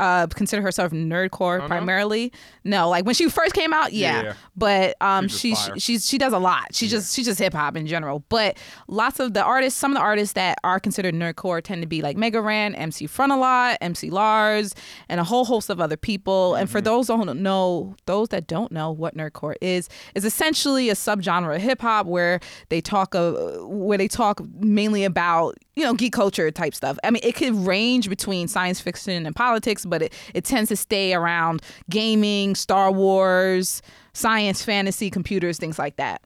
uh, 0.00 0.26
consider 0.28 0.62
herself 0.62 0.92
nerdcore 0.92 1.58
no? 1.60 1.66
primarily. 1.66 2.32
No, 2.64 2.88
like 2.88 3.04
when 3.04 3.14
she 3.14 3.28
first 3.28 3.54
came 3.54 3.72
out, 3.72 3.92
yeah, 3.92 4.22
Yeah. 4.22 4.32
but 4.56 4.96
um, 5.00 5.28
she 5.28 5.50
just 5.50 5.80
she's 5.80 6.06
she 6.08 6.18
does 6.18 6.32
a 6.32 6.38
lot. 6.38 6.74
She 6.74 6.88
just 6.88 7.14
she's 7.14 7.26
just 7.26 7.38
hip 7.38 7.52
hop 7.54 7.76
in 7.76 7.86
general. 7.86 8.24
But 8.28 8.58
lots 8.88 9.20
of 9.20 9.34
the 9.34 9.42
artists, 9.42 9.78
some 9.78 9.92
of 9.92 9.96
the 9.96 10.02
artists 10.02 10.34
that 10.34 10.58
are 10.64 10.78
considered 10.80 11.14
nerdcore 11.14 11.62
tend 11.62 11.82
to 11.82 11.88
be 11.88 12.02
like 12.02 12.16
Mega 12.16 12.40
Ran, 12.40 12.74
MC 12.74 13.06
Frontalot, 13.06 13.76
MC 13.80 14.10
Lars, 14.10 14.74
and 15.08 15.20
a 15.20 15.24
whole 15.24 15.44
host 15.44 15.70
of 15.70 15.80
other 15.80 15.96
people. 15.96 16.54
And 16.54 16.68
Mm-hmm. 16.68 16.72
for 16.72 16.80
those 16.80 17.08
who 17.08 17.24
don't 17.24 17.40
know, 17.42 17.96
those 18.06 18.28
that 18.28 18.46
don't 18.46 18.70
know 18.70 18.90
what 18.92 19.16
nerdcore 19.16 19.54
is, 19.60 19.88
is 20.14 20.24
essentially 20.24 20.90
a 20.90 20.94
subgenre 20.94 21.56
of 21.56 21.62
hip 21.62 21.80
hop 21.80 22.06
where 22.06 22.38
they 22.68 22.80
talk 22.80 23.14
of 23.14 23.66
where 23.66 23.98
they 23.98 24.08
talk 24.08 24.40
mainly 24.58 25.04
about 25.04 25.56
you 25.76 25.84
know 25.84 25.94
geek 25.94 26.12
culture 26.12 26.50
type 26.50 26.74
stuff. 26.74 26.98
I 27.04 27.10
mean, 27.10 27.22
it 27.24 27.34
could 27.34 27.54
range 27.54 28.08
between 28.08 28.48
science 28.48 28.80
fiction 28.80 29.26
and 29.26 29.34
politics, 29.34 29.84
but 29.84 30.02
it, 30.02 30.12
it 30.34 30.44
tends 30.44 30.68
to 30.68 30.76
stay 30.76 31.14
around 31.14 31.62
gaming, 31.88 32.54
Star 32.54 32.90
Wars, 32.92 33.82
science, 34.12 34.62
fantasy, 34.64 35.10
computers, 35.10 35.58
things 35.58 35.78
like 35.78 35.96
that. 35.96 36.22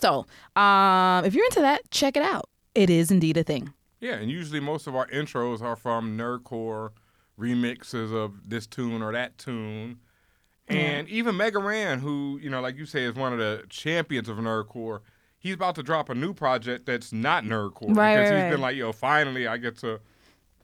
So, 0.00 0.26
um, 0.54 1.24
if 1.24 1.34
you're 1.34 1.44
into 1.46 1.60
that, 1.60 1.90
check 1.90 2.16
it 2.16 2.22
out. 2.22 2.48
It 2.74 2.90
is 2.90 3.10
indeed 3.10 3.36
a 3.36 3.42
thing. 3.42 3.72
Yeah, 4.00 4.14
and 4.14 4.30
usually 4.30 4.60
most 4.60 4.86
of 4.86 4.94
our 4.94 5.08
intros 5.08 5.60
are 5.60 5.74
from 5.74 6.16
nerdcore 6.16 6.90
remixes 7.38 8.14
of 8.14 8.48
this 8.48 8.66
tune 8.66 9.02
or 9.02 9.12
that 9.12 9.38
tune. 9.38 9.98
And 10.68 11.08
even 11.08 11.36
Mega 11.36 11.58
Ran, 11.58 11.98
who, 11.98 12.38
you 12.42 12.50
know, 12.50 12.60
like 12.60 12.76
you 12.76 12.84
say, 12.84 13.04
is 13.04 13.14
one 13.14 13.32
of 13.32 13.38
the 13.38 13.64
champions 13.70 14.28
of 14.28 14.36
nerdcore, 14.36 15.00
he's 15.38 15.54
about 15.54 15.74
to 15.76 15.82
drop 15.82 16.08
a 16.08 16.14
new 16.14 16.32
project 16.34 16.86
that's 16.86 17.12
not 17.12 17.44
nerdcore. 17.44 17.96
Right, 17.96 18.16
because 18.16 18.30
right, 18.30 18.36
he's 18.36 18.42
right. 18.42 18.50
been 18.50 18.60
like, 18.60 18.76
yo, 18.76 18.92
finally 18.92 19.46
I 19.46 19.56
get 19.56 19.76
to 19.78 20.00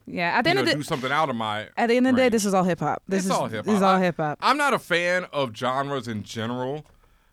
Yeah. 0.05 0.37
At 0.37 0.43
the 0.43 0.51
end 0.51 0.57
know, 0.57 0.63
of 0.63 0.69
the 0.69 0.75
do 0.75 0.83
something 0.83 1.11
out 1.11 1.29
of 1.29 1.35
my 1.35 1.69
at 1.77 1.87
the 1.87 1.97
end 1.97 2.07
of 2.07 2.15
the 2.15 2.21
day, 2.21 2.29
this 2.29 2.45
is 2.45 2.53
all 2.53 2.63
hip 2.63 2.79
hop. 2.79 3.01
This 3.07 3.19
it's 3.19 3.25
is 3.25 3.31
all 3.31 3.47
hip 3.47 3.57
hop. 3.59 3.65
This 3.65 3.75
is 3.75 3.81
all 3.81 3.99
hip 3.99 4.17
hop. 4.17 4.37
I'm 4.41 4.57
not 4.57 4.73
a 4.73 4.79
fan 4.79 5.25
of 5.33 5.55
genres 5.55 6.07
in 6.07 6.23
general. 6.23 6.85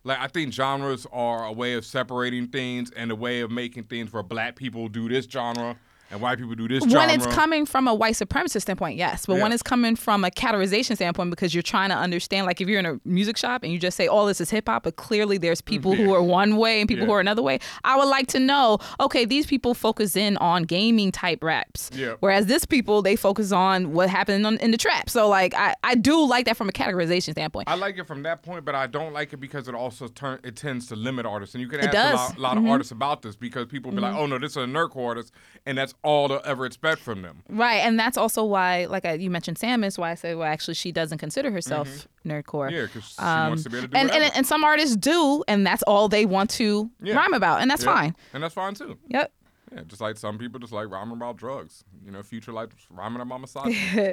Like 0.05 0.19
I 0.19 0.27
think 0.27 0.53
genres 0.53 1.07
are 1.13 1.45
a 1.45 1.53
way 1.53 1.75
of 1.75 1.85
separating 1.85 2.49
things 2.49 2.91
and 2.93 3.11
a 3.11 3.17
way 3.17 3.41
of 3.41 3.51
making 3.51 3.85
things 3.85 4.13
where 4.13 4.23
black 4.23 4.57
people 4.57 4.89
do 4.89 5.09
this 5.09 5.27
genre 5.27 5.77
and 6.13 6.21
white 6.21 6.39
people 6.39 6.55
do 6.55 6.69
this 6.69 6.85
genre. 6.85 7.01
When 7.01 7.11
it's 7.11 7.27
coming 7.27 7.67
from 7.67 7.89
a 7.89 7.95
white 7.95 8.15
supremacist 8.15 8.63
standpoint, 8.63 8.97
yes. 8.97 9.27
But 9.27 9.39
when 9.41 9.51
it's 9.53 9.63
coming 9.63 9.97
from 9.97 10.25
a 10.25 10.31
categorization 10.31 10.95
standpoint, 10.95 11.31
because 11.31 11.55
you're 11.55 11.63
trying 11.63 11.89
to 11.91 11.97
understand, 11.97 12.47
like 12.47 12.61
if 12.61 12.69
you're 12.69 12.79
in 12.79 12.87
a 12.87 13.01
music 13.05 13.37
shop 13.37 13.63
and 13.65 13.73
you 13.73 13.79
just 13.79 13.97
say, 13.97 14.07
"Oh, 14.09 14.27
this 14.27 14.41
is 14.41 14.51
hip 14.51 14.69
hop," 14.69 14.85
but 14.85 14.97
clearly 14.97 15.39
there's 15.39 15.61
people 15.61 15.95
who 15.95 16.13
are 16.15 16.23
one 16.23 16.57
way 16.57 16.81
and 16.81 16.89
people 16.89 17.07
who 17.07 17.13
are 17.13 17.21
another 17.21 17.43
way. 17.43 17.59
I 17.85 17.97
would 17.97 18.09
like 18.09 18.27
to 18.29 18.39
know, 18.39 18.79
okay, 19.01 19.25
these 19.25 19.47
people 19.47 19.75
focus 19.75 20.15
in 20.17 20.37
on 20.37 20.65
gaming 20.65 21.11
type 21.13 21.43
raps, 21.43 21.91
Yeah. 21.95 22.15
whereas 22.21 22.47
this 22.47 22.65
people 22.67 23.03
they 23.03 23.17
focus 23.17 23.51
on 23.53 23.93
what 23.93 24.11
happened 24.11 24.47
on, 24.47 24.59
in 24.59 24.71
the 24.71 24.77
trap. 24.77 25.09
So 25.09 25.29
like, 25.29 25.55
I 25.55 25.75
I 25.83 25.95
do 25.95 26.25
like 26.27 26.45
that 26.47 26.57
from 26.57 26.69
a 26.69 26.73
categorization 26.73 27.33
standpoint. 27.33 27.69
I 27.69 27.75
like 27.75 27.97
it 27.99 28.07
from 28.07 28.23
that 28.25 28.43
point, 28.43 28.65
but 28.65 28.75
I 28.75 28.87
don't 28.87 29.13
like 29.13 29.33
it 29.33 29.39
because 29.39 29.67
it 29.69 29.75
also 29.75 30.09
turn 30.09 30.39
it 30.45 30.57
tends 30.57 30.87
to 30.89 30.97
limit 30.97 31.25
artists. 31.25 31.55
And 31.55 31.63
you 31.63 31.69
can 31.69 31.81
ask 31.81 31.95
a 31.95 32.17
lot, 32.17 32.39
lot 32.39 32.57
Mhm. 32.57 32.65
of 32.67 32.71
artists 32.71 32.93
about 32.93 33.23
this 33.23 33.35
because 33.37 33.67
people 33.67 33.91
be 33.91 33.99
like, 34.01 34.15
"Oh 34.15 34.27
no, 34.27 34.39
this 34.39 34.51
is 34.53 34.57
a 34.59 34.61
nerdcore 34.67 35.07
artist," 35.09 35.33
and 35.65 35.79
that's 35.79 35.95
all 36.03 36.29
to 36.29 36.41
ever 36.45 36.67
expect 36.67 37.01
from 37.01 37.23
them. 37.23 37.43
Right, 37.49 37.77
and 37.79 37.99
that's 37.99 38.17
also 38.17 38.45
why, 38.45 38.87
like 38.87 39.05
I, 39.05 39.15
you 39.15 39.31
mentioned, 39.31 39.59
Samus. 39.59 39.99
Why 39.99 40.11
I 40.11 40.15
say, 40.15 40.35
well, 40.35 40.49
actually, 40.49 40.75
she 40.75 40.91
doesn't 40.93 41.19
consider 41.19 41.51
herself 41.51 42.09
nerdcore. 42.27 42.67
Mm-hmm. 42.71 42.75
Yeah, 42.75 42.87
'cause 42.89 43.05
she 43.17 43.19
Um, 43.23 43.49
wants 43.51 43.63
to 43.65 43.71
be 43.71 43.79
able 43.79 43.89
to 43.89 43.93
do 43.93 43.97
and, 43.99 44.11
and 44.11 44.19
whatever. 44.21 44.37
and 44.37 44.47
some 44.47 44.65
artists 44.65 44.97
do, 44.97 45.45
and 45.49 45.67
that's 45.67 45.83
all 45.85 46.09
they 46.09 46.27
want 46.27 46.51
to 46.51 46.91
Yeah. 47.01 47.15
rhyme 47.17 47.35
about, 47.35 47.61
and 47.63 47.71
that's 47.71 47.85
Yeah. 47.85 47.95
fine. 47.95 48.17
and 48.33 48.43
that's 48.43 48.55
fine 48.55 48.75
too. 48.75 48.99
Yep. 49.09 49.33
Yeah, 49.75 49.81
just 49.87 50.03
like 50.03 50.19
some 50.19 50.37
people 50.37 50.61
just 50.61 50.73
like 50.73 50.91
rhyming 50.91 51.17
about 51.17 51.37
drugs. 51.39 51.85
You 52.05 52.11
know, 52.11 52.23
future 52.23 52.53
like 52.53 52.71
rhyming 52.91 53.23
about 53.23 53.41
misogyny. 53.43 54.13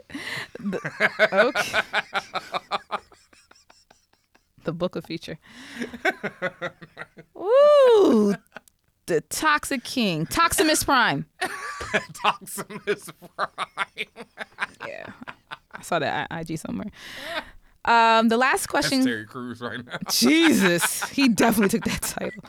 okay. 1.34 1.82
the 4.64 4.74
book 4.74 4.96
of 4.96 5.06
future. 5.06 5.38
Ooh, 7.38 8.36
the 9.10 9.22
Toxic 9.22 9.84
King, 9.84 10.26
Toximus 10.26 10.86
Prime. 10.86 11.26
Toximus 12.14 13.12
Prime. 13.36 14.07
yeah, 14.88 15.07
I 15.72 15.82
saw 15.82 15.99
that 15.99 16.28
IG 16.32 16.57
somewhere. 16.57 16.91
Um, 17.86 18.30
the 18.30 18.38
last 18.38 18.62
That's 18.62 18.68
question. 18.68 19.03
Terry 19.03 19.26
Crews 19.26 19.62
right 19.62 19.84
now. 19.84 19.97
Jesus, 20.10 21.03
he 21.10 21.28
definitely 21.28 21.80
took 21.80 21.89
that 21.89 22.01
title. 22.03 22.43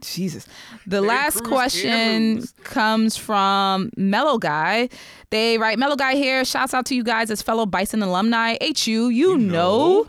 Jesus. 0.00 0.46
The 0.84 0.96
Terry 0.96 1.06
last 1.06 1.38
Crews 1.38 1.48
question 1.48 2.42
comes 2.64 3.16
from 3.16 3.90
Mellow 3.96 4.38
Guy. 4.38 4.88
They 5.30 5.58
write, 5.58 5.78
Mellow 5.78 5.96
Guy 5.96 6.16
here. 6.16 6.44
Shouts 6.44 6.74
out 6.74 6.86
to 6.86 6.96
you 6.96 7.04
guys 7.04 7.30
as 7.30 7.40
fellow 7.40 7.66
Bison 7.66 8.02
alumni. 8.02 8.56
HU, 8.60 9.10
you, 9.10 9.38
know. 9.38 10.08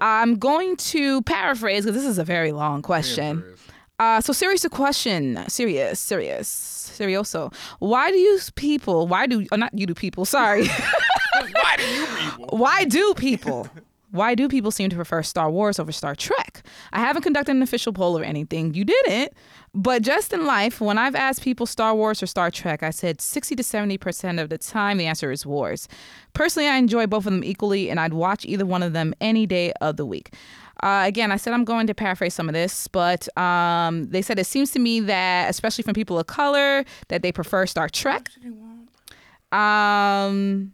I'm 0.00 0.36
going 0.36 0.76
to 0.76 1.22
paraphrase 1.22 1.84
because 1.84 2.02
this 2.02 2.10
is 2.10 2.18
a 2.18 2.24
very 2.24 2.50
long 2.50 2.82
question. 2.82 3.44
Uh, 4.00 4.18
so 4.18 4.32
serious 4.32 4.64
a 4.64 4.70
question, 4.70 5.44
serious, 5.46 6.00
serious, 6.00 6.48
serioso. 6.96 7.52
Why 7.80 8.10
do 8.10 8.16
you 8.16 8.40
people? 8.54 9.06
Why 9.06 9.26
do 9.26 9.46
oh, 9.52 9.56
not 9.56 9.78
you 9.78 9.84
do 9.84 9.92
people? 9.92 10.24
Sorry. 10.24 10.66
Why 11.52 11.76
do 11.76 11.84
you 11.84 12.06
people? 12.06 12.58
Why 12.58 12.84
do 12.86 13.12
people? 13.12 13.68
Why 14.10 14.34
do 14.34 14.48
people 14.48 14.70
seem 14.70 14.88
to 14.88 14.96
prefer 14.96 15.22
Star 15.22 15.50
Wars 15.50 15.78
over 15.78 15.92
Star 15.92 16.16
Trek? 16.16 16.62
I 16.94 17.00
haven't 17.00 17.22
conducted 17.22 17.54
an 17.54 17.62
official 17.62 17.92
poll 17.92 18.18
or 18.18 18.24
anything. 18.24 18.72
You 18.72 18.86
didn't. 18.86 19.34
But 19.74 20.00
just 20.00 20.32
in 20.32 20.46
life, 20.46 20.80
when 20.80 20.96
I've 20.96 21.14
asked 21.14 21.42
people 21.42 21.66
Star 21.66 21.94
Wars 21.94 22.22
or 22.22 22.26
Star 22.26 22.50
Trek, 22.50 22.82
I 22.82 22.90
said 22.90 23.20
60 23.20 23.54
to 23.54 23.62
70% 23.62 24.42
of 24.42 24.48
the 24.48 24.58
time 24.58 24.96
the 24.96 25.06
answer 25.06 25.30
is 25.30 25.44
Wars. 25.44 25.88
Personally, 26.32 26.68
I 26.68 26.76
enjoy 26.76 27.06
both 27.06 27.26
of 27.26 27.32
them 27.32 27.44
equally, 27.44 27.90
and 27.90 28.00
I'd 28.00 28.14
watch 28.14 28.46
either 28.46 28.64
one 28.64 28.82
of 28.82 28.94
them 28.94 29.12
any 29.20 29.46
day 29.46 29.72
of 29.80 29.96
the 29.96 30.06
week. 30.06 30.34
Uh, 30.82 31.04
again, 31.06 31.30
I 31.30 31.36
said 31.36 31.52
I'm 31.52 31.64
going 31.64 31.86
to 31.86 31.94
paraphrase 31.94 32.34
some 32.34 32.48
of 32.48 32.54
this, 32.54 32.88
but 32.88 33.28
um, 33.36 34.04
they 34.04 34.22
said 34.22 34.38
it 34.38 34.46
seems 34.46 34.70
to 34.72 34.78
me 34.78 35.00
that, 35.00 35.50
especially 35.50 35.82
from 35.82 35.94
people 35.94 36.18
of 36.18 36.26
color, 36.26 36.84
that 37.08 37.22
they 37.22 37.32
prefer 37.32 37.66
Star 37.66 37.88
Trek. 37.88 38.30
Um, 39.52 40.72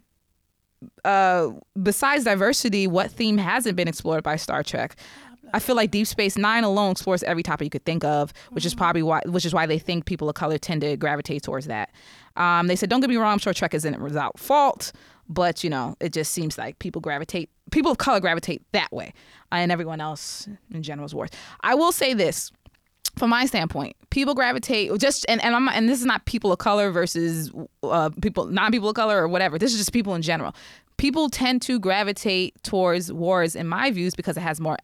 uh, 1.03 1.49
besides 1.81 2.23
diversity, 2.23 2.87
what 2.87 3.11
theme 3.11 3.37
hasn't 3.37 3.75
been 3.75 3.87
explored 3.87 4.23
by 4.23 4.35
Star 4.37 4.63
Trek? 4.63 4.95
I 5.53 5.59
feel 5.59 5.75
like 5.75 5.91
Deep 5.91 6.07
Space 6.07 6.37
Nine 6.37 6.63
alone 6.63 6.91
explores 6.91 7.23
every 7.23 7.41
topic 7.43 7.65
you 7.65 7.69
could 7.69 7.85
think 7.85 8.03
of, 8.03 8.33
which 8.51 8.65
is 8.65 8.75
probably 8.75 9.01
why, 9.01 9.21
which 9.25 9.45
is 9.45 9.53
why 9.53 9.65
they 9.65 9.79
think 9.79 10.05
people 10.05 10.27
of 10.29 10.35
color 10.35 10.57
tend 10.57 10.81
to 10.81 10.97
gravitate 10.97 11.41
towards 11.43 11.67
that. 11.67 11.89
Um, 12.35 12.67
they 12.67 12.75
said, 12.75 12.89
"Don't 12.89 12.99
get 12.99 13.09
me 13.09 13.15
wrong, 13.15 13.33
I'm 13.33 13.39
sure 13.39 13.53
Trek 13.53 13.73
isn't 13.73 14.01
without 14.01 14.37
fault, 14.37 14.91
but 15.29 15.63
you 15.63 15.69
know, 15.69 15.95
it 15.99 16.13
just 16.13 16.31
seems 16.31 16.57
like 16.57 16.79
people 16.79 17.01
gravitate, 17.01 17.49
people 17.71 17.91
of 17.91 17.97
color 17.97 18.19
gravitate 18.19 18.61
that 18.71 18.91
way, 18.91 19.13
uh, 19.51 19.55
and 19.55 19.71
everyone 19.71 20.01
else 20.01 20.47
in 20.73 20.83
general 20.83 21.05
is 21.05 21.15
worse." 21.15 21.29
I 21.61 21.75
will 21.75 21.91
say 21.91 22.13
this, 22.13 22.51
from 23.17 23.29
my 23.29 23.45
standpoint, 23.45 23.95
people 24.09 24.35
gravitate 24.35 24.91
just 24.99 25.25
and, 25.27 25.43
and 25.43 25.55
I'm 25.55 25.67
and 25.69 25.89
this 25.89 25.99
is 25.99 26.05
not 26.05 26.25
people 26.25 26.51
of 26.51 26.59
color 26.59 26.91
versus 26.91 27.51
uh, 27.83 28.09
people 28.21 28.45
non 28.45 28.71
people 28.71 28.89
of 28.89 28.95
color 28.95 29.21
or 29.21 29.27
whatever. 29.27 29.57
This 29.57 29.71
is 29.73 29.79
just 29.79 29.93
people 29.93 30.15
in 30.15 30.21
general. 30.21 30.55
People 30.97 31.29
tend 31.29 31.61
to 31.63 31.79
gravitate 31.79 32.55
towards 32.63 33.13
wars 33.13 33.55
in 33.55 33.67
my 33.67 33.91
views 33.91 34.15
because 34.15 34.37
it 34.37 34.41
has 34.41 34.59
more 34.59 34.77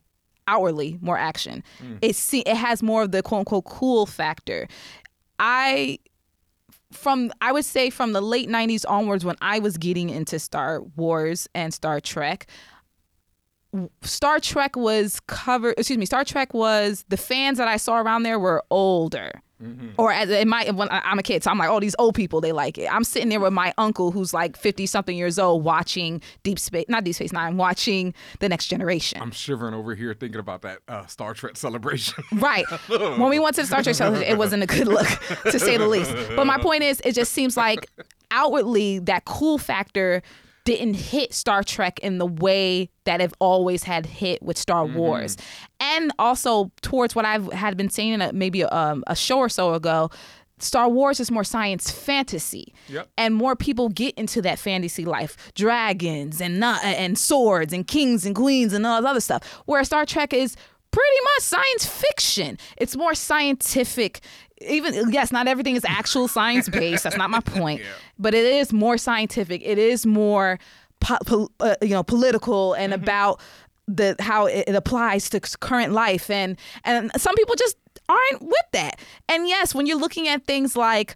outwardly 0.48 0.98
more 1.02 1.18
action. 1.18 1.64
It 2.02 2.16
see 2.16 2.42
it 2.42 2.58
has 2.58 2.84
more 2.84 3.04
of 3.04 3.12
the 3.12 3.22
quote 3.22 3.40
unquote 3.40 3.66
cool 3.66 4.06
factor. 4.06 4.68
I 5.40 6.00
from 6.94 7.32
I 7.42 7.52
would 7.52 7.66
say 7.66 7.90
from 7.90 8.14
the 8.14 8.22
late 8.22 8.50
90s 8.50 8.86
onwards 8.88 9.26
when 9.26 9.36
I 9.42 9.60
was 9.60 9.78
getting 9.78 10.10
into 10.10 10.40
Star 10.40 10.82
Wars 10.96 11.48
and 11.54 11.74
Star 11.74 12.00
Trek, 12.00 12.48
Star 14.02 14.40
Trek 14.40 14.76
was 14.76 15.20
covered. 15.22 15.76
Excuse 15.78 15.98
me. 15.98 16.06
Star 16.06 16.24
Trek 16.24 16.54
was 16.54 17.06
the 17.10 17.18
fans 17.18 17.58
that 17.58 17.68
I 17.68 17.78
saw 17.78 18.00
around 18.00 18.24
there 18.24 18.40
were 18.40 18.64
older, 18.70 19.42
or 19.98 20.12
as 20.12 20.30
it 20.30 20.48
might. 20.48 20.74
When 20.76 20.88
I'm 20.92 21.20
a 21.20 21.24
kid, 21.24 21.44
so 21.44 21.52
I'm 21.52 21.58
like, 21.58 21.70
oh, 21.70 21.80
these 21.80 21.96
old 22.00 22.16
people, 22.16 22.42
they 22.42 22.52
like 22.52 22.78
it. 22.78 22.94
I'm 22.94 23.04
sitting 23.04 23.30
there 23.30 23.40
with 23.40 23.54
my 23.54 23.74
uncle 23.78 24.12
who's 24.12 24.34
like 24.34 24.58
50 24.58 24.86
something 24.86 25.16
years 25.16 25.38
old, 25.40 25.64
watching 25.64 26.22
Deep 26.44 26.60
Space, 26.60 26.86
not 26.88 27.04
Deep 27.04 27.16
Space 27.16 27.32
Nine, 27.32 27.58
watching 27.58 28.14
The 28.40 28.50
Next 28.50 28.68
Generation. 28.68 29.22
I'm 29.22 29.32
shivering 29.32 29.74
over 29.74 29.96
here 29.96 30.14
thinking 30.14 30.40
about 30.40 30.62
that 30.64 30.80
uh, 30.88 31.06
Star 31.08 31.34
Trek 31.34 31.58
celebration. 31.58 32.24
Right. 32.34 32.66
when 32.90 33.30
we 33.30 33.40
went 33.40 33.56
to 33.56 33.62
the 33.62 33.68
Star 33.68 33.84
Trek 33.84 33.96
celebration, 33.96 34.30
it 34.30 34.38
wasn't 34.38 34.64
a 34.64 34.66
good 34.66 34.88
look, 34.88 35.08
to 35.44 35.60
say 35.60 35.78
the 35.78 35.88
least. 35.88 36.14
But 36.36 36.46
my 36.46 36.58
point 36.58 36.84
is, 36.84 37.00
it 37.06 37.14
just 37.14 37.32
seems 37.32 37.56
like 37.56 37.88
outwardly 38.32 39.00
that 39.00 39.24
cool 39.26 39.58
factor 39.58 40.22
didn't 40.66 40.94
hit 40.96 41.34
Star 41.34 41.64
Trek 41.64 42.00
in 42.00 42.18
the 42.20 42.26
way 42.26 42.90
that 43.04 43.20
it 43.22 43.34
always 43.40 43.84
had 43.84 44.06
hit 44.06 44.42
with 44.42 44.58
Star 44.58 44.86
Wars. 44.86 45.36
And 45.80 46.12
also 46.18 46.72
towards 46.82 47.16
what 47.16 47.26
I've 47.26 47.52
had 47.52 47.76
been 47.76 47.90
saying 47.90 48.14
in 48.14 48.22
a, 48.22 48.32
maybe 48.34 48.64
um, 48.64 49.04
a 49.08 49.16
show 49.16 49.40
or 49.40 49.50
so 49.50 49.74
ago, 49.74 50.10
Star 50.60 50.88
Wars 50.88 51.20
is 51.20 51.30
more 51.30 51.44
science 51.44 51.92
fantasy, 51.92 52.74
Yep. 52.88 53.10
and 53.18 53.36
more 53.36 53.56
people 53.56 53.90
get 53.90 54.16
into 54.16 54.42
that 54.44 54.58
fantasy 54.60 55.04
life, 55.04 55.52
dragons 55.56 56.40
and 56.40 56.60
not, 56.60 56.82
and 56.86 57.18
swords 57.18 57.74
and 57.74 57.86
kings 57.86 58.26
and 58.26 58.34
queens 58.34 58.72
and 58.72 58.86
all 58.86 59.02
that 59.02 59.08
other 59.10 59.20
stuff. 59.20 59.44
Where 59.66 59.84
Star 59.84 60.06
Trek 60.06 60.32
is 60.32 60.56
pretty 60.92 61.20
much 61.36 61.42
science 61.44 61.86
fiction. 61.86 62.58
It's 62.78 62.96
more 62.96 63.16
scientific. 63.16 64.22
Even 64.68 65.12
yes, 65.12 65.32
not 65.32 65.48
everything 65.48 65.76
is 65.76 65.86
actual 65.86 66.28
science 66.28 66.70
based. 66.70 67.04
That's 67.04 67.18
not 67.18 67.30
my 67.30 67.40
point. 67.42 67.82
But 68.20 68.34
it 68.36 68.46
is 68.46 68.72
more 68.72 68.98
scientific. 68.98 69.62
It 69.66 69.78
is 69.78 70.06
more, 70.06 70.60
po- 71.00 71.18
pol- 71.26 71.52
uh, 71.60 71.76
you 71.82 71.90
know, 71.90 72.04
political 72.04 72.74
and 72.74 72.94
about 72.94 73.42
the 73.88 74.16
how 74.20 74.46
it, 74.46 74.66
it 74.68 74.76
applies 74.76 75.30
to 75.32 75.40
current 75.40 75.94
life. 75.94 76.30
And 76.30 76.58
and 76.84 77.12
some 77.18 77.36
people 77.36 77.56
just 77.56 77.76
aren't 78.08 78.42
with 78.42 78.68
that. 78.74 79.00
And 79.28 79.48
yes, 79.48 79.74
when 79.74 79.88
you're 79.88 79.98
looking 79.98 80.28
at 80.28 80.46
things 80.46 80.76
like 80.76 81.16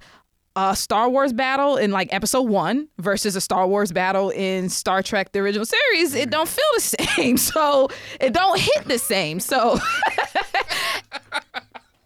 a 0.56 0.76
Star 0.76 1.08
Wars 1.08 1.34
battle 1.34 1.78
in 1.78 1.92
like 1.92 2.12
episode 2.12 2.42
one 2.50 2.88
versus 2.98 3.36
a 3.36 3.42
Star 3.42 3.68
Wars 3.68 3.92
battle 3.92 4.32
in 4.32 4.70
Star 4.70 5.04
Trek 5.04 5.32
the 5.32 5.40
original 5.40 5.66
series, 5.68 6.16
it 6.16 6.32
don't 6.32 6.50
feel 6.50 6.66
the 6.74 6.82
same. 7.16 7.38
So 7.38 7.90
it 8.20 8.34
don't 8.34 8.60
hit 8.60 8.86
the 8.88 8.98
same. 8.98 9.40
So 9.40 9.78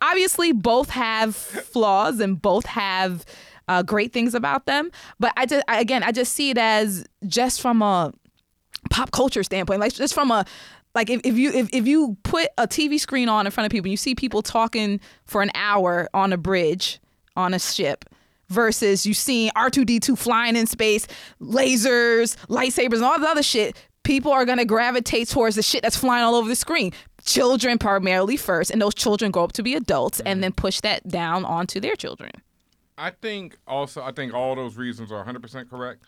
obviously 0.01 0.51
both 0.51 0.89
have 0.89 1.35
flaws 1.35 2.19
and 2.19 2.41
both 2.41 2.65
have 2.65 3.25
uh, 3.67 3.83
great 3.83 4.11
things 4.11 4.35
about 4.35 4.65
them. 4.65 4.91
But 5.19 5.33
I 5.37 5.45
just 5.45 5.63
I, 5.67 5.79
again 5.79 6.03
I 6.03 6.11
just 6.11 6.33
see 6.33 6.49
it 6.49 6.57
as 6.57 7.05
just 7.25 7.61
from 7.61 7.81
a 7.81 8.11
pop 8.89 9.11
culture 9.11 9.43
standpoint, 9.43 9.79
like 9.79 9.93
just 9.93 10.13
from 10.13 10.31
a 10.31 10.45
like 10.93 11.09
if, 11.09 11.21
if 11.23 11.37
you 11.37 11.51
if, 11.51 11.69
if 11.71 11.87
you 11.87 12.17
put 12.23 12.49
a 12.57 12.67
TV 12.67 12.99
screen 12.99 13.29
on 13.29 13.45
in 13.45 13.51
front 13.51 13.65
of 13.65 13.71
people 13.71 13.87
and 13.87 13.91
you 13.91 13.97
see 13.97 14.15
people 14.15 14.41
talking 14.41 14.99
for 15.25 15.41
an 15.41 15.51
hour 15.55 16.09
on 16.13 16.33
a 16.33 16.37
bridge 16.37 16.99
on 17.35 17.53
a 17.53 17.59
ship 17.59 18.05
versus 18.49 19.05
you 19.05 19.13
seeing 19.13 19.49
R2D2 19.55 20.17
flying 20.17 20.57
in 20.57 20.67
space, 20.67 21.07
lasers, 21.39 22.35
lightsabers, 22.47 22.95
and 22.95 23.05
all 23.05 23.17
the 23.17 23.27
other 23.27 23.43
shit, 23.43 23.77
people 24.03 24.31
are 24.31 24.43
gonna 24.43 24.65
gravitate 24.65 25.29
towards 25.29 25.55
the 25.55 25.63
shit 25.63 25.81
that's 25.81 25.95
flying 25.95 26.23
all 26.23 26.35
over 26.35 26.49
the 26.49 26.55
screen. 26.55 26.91
Children 27.31 27.77
primarily 27.77 28.35
first, 28.35 28.71
and 28.71 28.81
those 28.81 28.93
children 28.93 29.31
grow 29.31 29.45
up 29.45 29.53
to 29.53 29.63
be 29.63 29.73
adults 29.73 30.19
and 30.19 30.43
then 30.43 30.51
push 30.51 30.81
that 30.81 31.07
down 31.07 31.45
onto 31.45 31.79
their 31.79 31.95
children. 31.95 32.31
I 32.97 33.11
think 33.11 33.57
also 33.65 34.03
I 34.03 34.11
think 34.11 34.33
all 34.33 34.53
those 34.53 34.75
reasons 34.75 35.13
are 35.13 35.23
100% 35.23 35.69
correct. 35.69 36.03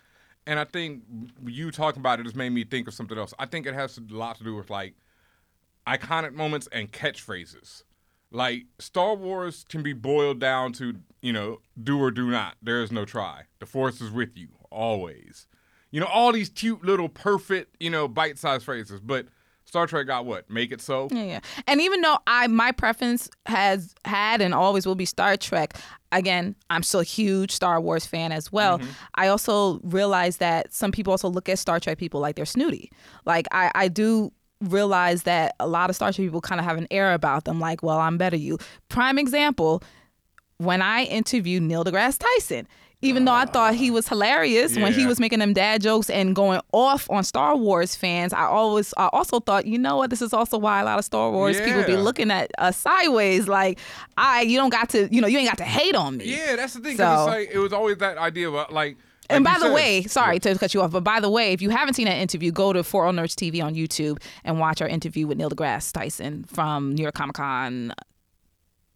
And 0.45 0.59
I 0.59 0.65
think 0.65 1.03
you 1.45 1.71
talking 1.71 2.01
about 2.01 2.19
it 2.19 2.25
has 2.25 2.35
made 2.35 2.49
me 2.49 2.65
think 2.65 2.89
of 2.89 2.93
something 2.93 3.17
else. 3.17 3.33
I 3.39 3.45
think 3.45 3.65
it 3.65 3.73
has 3.73 3.97
a 3.97 4.01
lot 4.13 4.37
to 4.39 4.43
do 4.43 4.53
with 4.53 4.69
like 4.69 4.95
iconic 5.87 6.33
moments 6.33 6.67
and 6.73 6.91
catchphrases. 6.91 7.83
Like 8.29 8.65
Star 8.79 9.15
Wars 9.15 9.63
can 9.69 9.81
be 9.81 9.93
boiled 9.93 10.41
down 10.41 10.73
to, 10.73 10.95
you 11.21 11.31
know, 11.31 11.61
do 11.81 12.01
or 12.01 12.11
do 12.11 12.31
not. 12.31 12.55
There 12.61 12.83
is 12.83 12.91
no 12.91 13.05
try. 13.05 13.43
The 13.59 13.65
force 13.65 14.01
is 14.01 14.11
with 14.11 14.35
you 14.35 14.49
always. 14.69 15.47
You 15.89 16.01
know, 16.01 16.07
all 16.07 16.33
these 16.33 16.49
cute 16.49 16.83
little 16.83 17.07
perfect, 17.07 17.77
you 17.79 17.89
know, 17.89 18.09
bite-sized 18.09 18.65
phrases, 18.65 18.99
but 18.99 19.27
Star 19.73 19.87
Trek 19.87 20.05
got 20.05 20.27
what? 20.27 20.47
Make 20.51 20.71
it 20.71 20.81
so. 20.81 21.07
Yeah, 21.11 21.23
yeah. 21.23 21.39
And 21.65 21.81
even 21.81 22.01
though 22.01 22.19
I 22.27 22.45
my 22.45 22.71
preference 22.71 23.27
has 23.47 23.95
had 24.05 24.39
and 24.39 24.53
always 24.53 24.85
will 24.85 24.93
be 24.93 25.05
Star 25.05 25.35
Trek, 25.35 25.73
again, 26.11 26.55
I'm 26.69 26.83
still 26.83 26.99
a 26.99 27.03
huge 27.03 27.49
Star 27.49 27.81
Wars 27.81 28.05
fan 28.05 28.31
as 28.31 28.51
well. 28.51 28.77
Mm-hmm. 28.77 28.91
I 29.15 29.29
also 29.29 29.79
realize 29.79 30.37
that 30.37 30.71
some 30.75 30.91
people 30.91 31.09
also 31.09 31.27
look 31.27 31.49
at 31.49 31.57
Star 31.57 31.79
Trek 31.79 31.97
people 31.97 32.19
like 32.19 32.35
they're 32.35 32.45
snooty. 32.45 32.91
Like 33.25 33.47
I, 33.51 33.71
I 33.73 33.87
do 33.87 34.31
realize 34.61 35.23
that 35.23 35.55
a 35.59 35.65
lot 35.65 35.89
of 35.89 35.95
Star 35.95 36.13
Trek 36.13 36.27
people 36.27 36.39
kind 36.39 36.61
of 36.61 36.65
have 36.65 36.77
an 36.77 36.85
air 36.91 37.11
about 37.15 37.45
them, 37.45 37.59
like, 37.59 37.81
well, 37.81 37.97
I'm 37.97 38.19
better 38.19 38.37
you. 38.37 38.59
Prime 38.89 39.17
example, 39.17 39.81
when 40.57 40.83
I 40.83 41.05
interviewed 41.05 41.63
Neil 41.63 41.83
deGrasse 41.83 42.19
Tyson, 42.19 42.67
even 43.03 43.25
though 43.25 43.33
I 43.33 43.43
oh, 43.43 43.47
thought 43.47 43.75
he 43.75 43.91
was 43.91 44.07
hilarious 44.07 44.77
when 44.77 44.93
he 44.93 45.05
was 45.05 45.19
making 45.19 45.39
them 45.39 45.53
dad 45.53 45.81
jokes 45.81 46.09
and 46.09 46.33
going 46.33 46.61
off 46.71 47.09
on 47.11 47.23
Star 47.25 47.55
Wars 47.55 47.95
fans, 47.95 48.31
I 48.31 48.45
always 48.45 48.93
I 48.97 49.09
also 49.11 49.41
thought, 49.41 49.65
you 49.65 49.77
know 49.77 49.97
what, 49.97 50.09
this 50.09 50.21
is 50.21 50.33
also 50.33 50.57
why 50.57 50.79
a 50.79 50.85
lot 50.85 50.97
of 50.97 51.05
Star 51.05 51.29
Wars 51.29 51.59
people 51.59 51.83
be 51.83 51.97
looking 51.97 52.31
at 52.31 52.49
us 52.57 52.77
sideways, 52.77 53.47
like, 53.47 53.77
I 54.17 54.41
you 54.41 54.57
don't 54.57 54.69
got 54.69 54.89
to, 54.89 55.13
you 55.13 55.19
know, 55.21 55.27
you 55.27 55.37
ain't 55.37 55.49
got 55.49 55.57
to 55.57 55.65
hate 55.65 55.95
on 55.95 56.17
me. 56.17 56.25
Yeah, 56.25 56.55
that's 56.55 56.73
the 56.73 56.79
thing. 56.79 56.97
So- 56.97 57.25
like 57.25 57.49
it 57.51 57.59
was 57.59 57.73
always 57.73 57.97
that 57.97 58.17
idea 58.17 58.49
of 58.49 58.71
like. 58.71 58.97
And 59.29 59.43
by 59.43 59.53
the 59.53 59.61
said- 59.61 59.73
way, 59.73 60.03
sorry 60.03 60.39
to 60.39 60.57
cut 60.57 60.73
you 60.73 60.81
off, 60.81 60.91
but 60.91 61.03
by 61.03 61.19
the 61.19 61.29
way, 61.29 61.53
if 61.53 61.61
you 61.61 61.69
haven't 61.69 61.95
seen 61.95 62.05
that 62.05 62.17
interview, 62.17 62.51
go 62.51 62.71
to 62.73 62.83
For 62.83 63.05
All 63.05 63.13
Nerds 63.13 63.35
TV 63.35 63.63
on 63.63 63.73
YouTube 63.73 64.21
and 64.43 64.59
watch 64.59 64.81
our 64.81 64.87
interview 64.87 65.27
with 65.27 65.37
Neil 65.37 65.49
deGrasse 65.49 65.91
Tyson 65.91 66.43
from 66.43 66.93
New 66.93 67.01
York 67.01 67.15
Comic 67.15 67.35
Con 67.35 67.93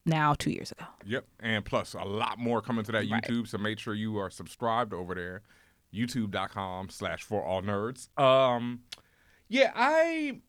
now 0.08 0.34
two 0.34 0.52
years 0.52 0.72
ago. 0.72 0.86
Yep, 1.06 1.26
and 1.42 1.64
plus 1.66 1.94
a 1.94 2.04
lot 2.04 2.40
more 2.40 2.62
coming 2.62 2.84
to 2.86 2.92
that 2.94 3.10
Right. 3.10 3.24
YouTube. 3.24 3.48
So 3.48 3.58
make 3.58 3.78
sure 3.80 3.94
you 3.94 4.18
are 4.18 4.30
subscribed 4.30 4.94
over 4.94 5.14
there, 5.14 5.42
youtube.com 5.94 6.90
slash 6.90 7.24
for 7.24 7.44
all 7.44 7.62
nerds. 7.62 8.10
Um, 8.20 8.82
yeah, 9.50 9.72
I 9.76 10.42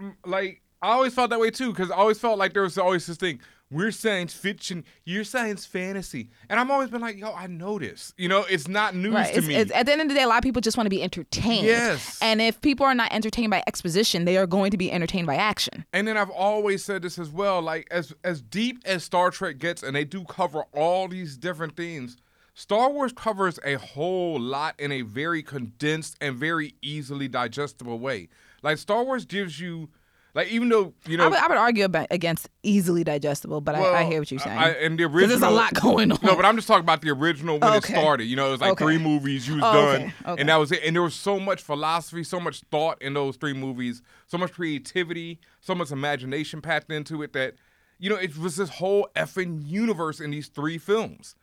mm, 0.00 0.14
like. 0.24 0.62
I 0.82 0.88
always 0.90 1.14
felt 1.14 1.30
that 1.30 1.40
way 1.40 1.50
too 1.50 1.72
because 1.72 1.90
I 1.90 1.96
always 1.96 2.18
felt 2.20 2.38
like 2.38 2.52
there 2.52 2.62
was 2.62 2.76
always 2.76 3.06
this 3.06 3.16
thing. 3.16 3.40
We're 3.68 3.90
science 3.90 4.32
fiction, 4.32 4.84
you're 5.04 5.24
science 5.24 5.66
fantasy, 5.66 6.30
and 6.48 6.60
I've 6.60 6.70
always 6.70 6.88
been 6.88 7.00
like, 7.00 7.18
yo, 7.18 7.32
I 7.32 7.48
know 7.48 7.80
this. 7.80 8.14
You 8.16 8.28
know, 8.28 8.44
it's 8.48 8.68
not 8.68 8.94
news 8.94 9.14
Right. 9.14 9.32
to 9.32 9.38
It's, 9.38 9.46
me. 9.48 9.54
it's, 9.56 9.72
at 9.72 9.86
the 9.86 9.92
end 9.92 10.02
of 10.02 10.08
the 10.08 10.14
day, 10.14 10.22
a 10.22 10.28
lot 10.28 10.38
of 10.38 10.44
people 10.44 10.60
just 10.62 10.76
want 10.76 10.86
to 10.86 10.90
be 10.90 11.02
entertained. 11.02 11.66
Yes. 11.66 12.16
And 12.22 12.40
if 12.40 12.60
people 12.60 12.86
are 12.86 12.94
not 12.94 13.12
entertained 13.12 13.50
by 13.50 13.64
exposition, 13.66 14.24
they 14.24 14.36
are 14.36 14.46
going 14.46 14.70
to 14.70 14.76
be 14.76 14.92
entertained 14.92 15.26
by 15.26 15.34
action. 15.34 15.84
And 15.92 16.06
then 16.06 16.16
I've 16.16 16.30
always 16.30 16.84
said 16.84 17.02
this 17.02 17.18
as 17.18 17.28
well, 17.30 17.60
like 17.60 17.88
as 17.90 18.12
as 18.22 18.40
deep 18.40 18.82
as 18.86 19.02
Star 19.02 19.32
Trek 19.32 19.58
gets, 19.58 19.82
and 19.82 19.96
they 19.96 20.04
do 20.04 20.22
cover 20.24 20.62
all 20.72 21.08
these 21.08 21.36
different 21.36 21.76
things. 21.76 22.16
Star 22.54 22.88
Wars 22.88 23.12
covers 23.12 23.58
a 23.64 23.74
whole 23.74 24.38
lot 24.40 24.76
in 24.78 24.92
a 24.92 25.02
very 25.02 25.42
condensed 25.42 26.16
and 26.20 26.36
very 26.36 26.74
easily 26.82 27.26
digestible 27.26 27.98
way. 27.98 28.28
Like 28.62 28.78
Star 28.78 29.02
Wars 29.04 29.24
gives 29.24 29.58
you, 29.60 29.88
like 30.36 30.48
even 30.48 30.68
though 30.68 30.92
you 31.08 31.16
know, 31.16 31.24
I, 31.24 31.28
would, 31.28 31.38
I 31.38 31.48
would 31.48 31.56
argue 31.56 31.84
about, 31.86 32.08
against 32.10 32.48
easily 32.62 33.02
digestible, 33.02 33.60
but 33.62 33.74
I, 33.74 34.00
I 34.00 34.04
hear 34.04 34.20
what 34.20 34.30
you're 34.30 34.38
saying. 34.38 34.58
I, 34.58 34.68
and 34.68 34.98
the 34.98 35.04
original, 35.04 35.28
there's 35.28 35.42
a 35.42 35.50
lot 35.50 35.72
going 35.74 36.12
on. 36.12 36.18
No, 36.22 36.36
but 36.36 36.44
I'm 36.44 36.54
just 36.56 36.68
talking 36.68 36.84
about 36.84 37.00
the 37.00 37.10
original 37.10 37.58
when 37.58 37.72
Okay. 37.72 37.78
it 37.78 37.84
started. 37.84 38.24
You 38.24 38.36
know, 38.36 38.48
it 38.48 38.52
was 38.52 38.60
like 38.60 38.72
Okay. 38.72 38.84
three 38.84 38.98
movies. 38.98 39.48
You 39.48 39.56
was 39.56 39.64
Oh, 39.66 39.72
done, 39.72 40.12
okay, 40.26 40.40
and 40.40 40.48
that 40.50 40.56
was 40.56 40.70
it. 40.70 40.82
And 40.84 40.94
there 40.94 41.02
was 41.02 41.14
so 41.14 41.40
much 41.40 41.62
philosophy, 41.62 42.22
so 42.22 42.38
much 42.38 42.60
thought 42.70 43.00
in 43.00 43.14
those 43.14 43.36
three 43.36 43.54
movies, 43.54 44.02
so 44.26 44.36
much 44.38 44.52
creativity, 44.52 45.40
so 45.62 45.74
much 45.74 45.90
imagination 45.90 46.60
packed 46.60 46.92
into 46.92 47.22
it 47.22 47.32
that, 47.32 47.54
you 47.98 48.10
know, 48.10 48.16
it 48.16 48.36
was 48.36 48.56
this 48.56 48.68
whole 48.68 49.08
effing 49.16 49.66
universe 49.66 50.20
in 50.20 50.30
these 50.32 50.48
three 50.48 50.76
films. 50.76 51.34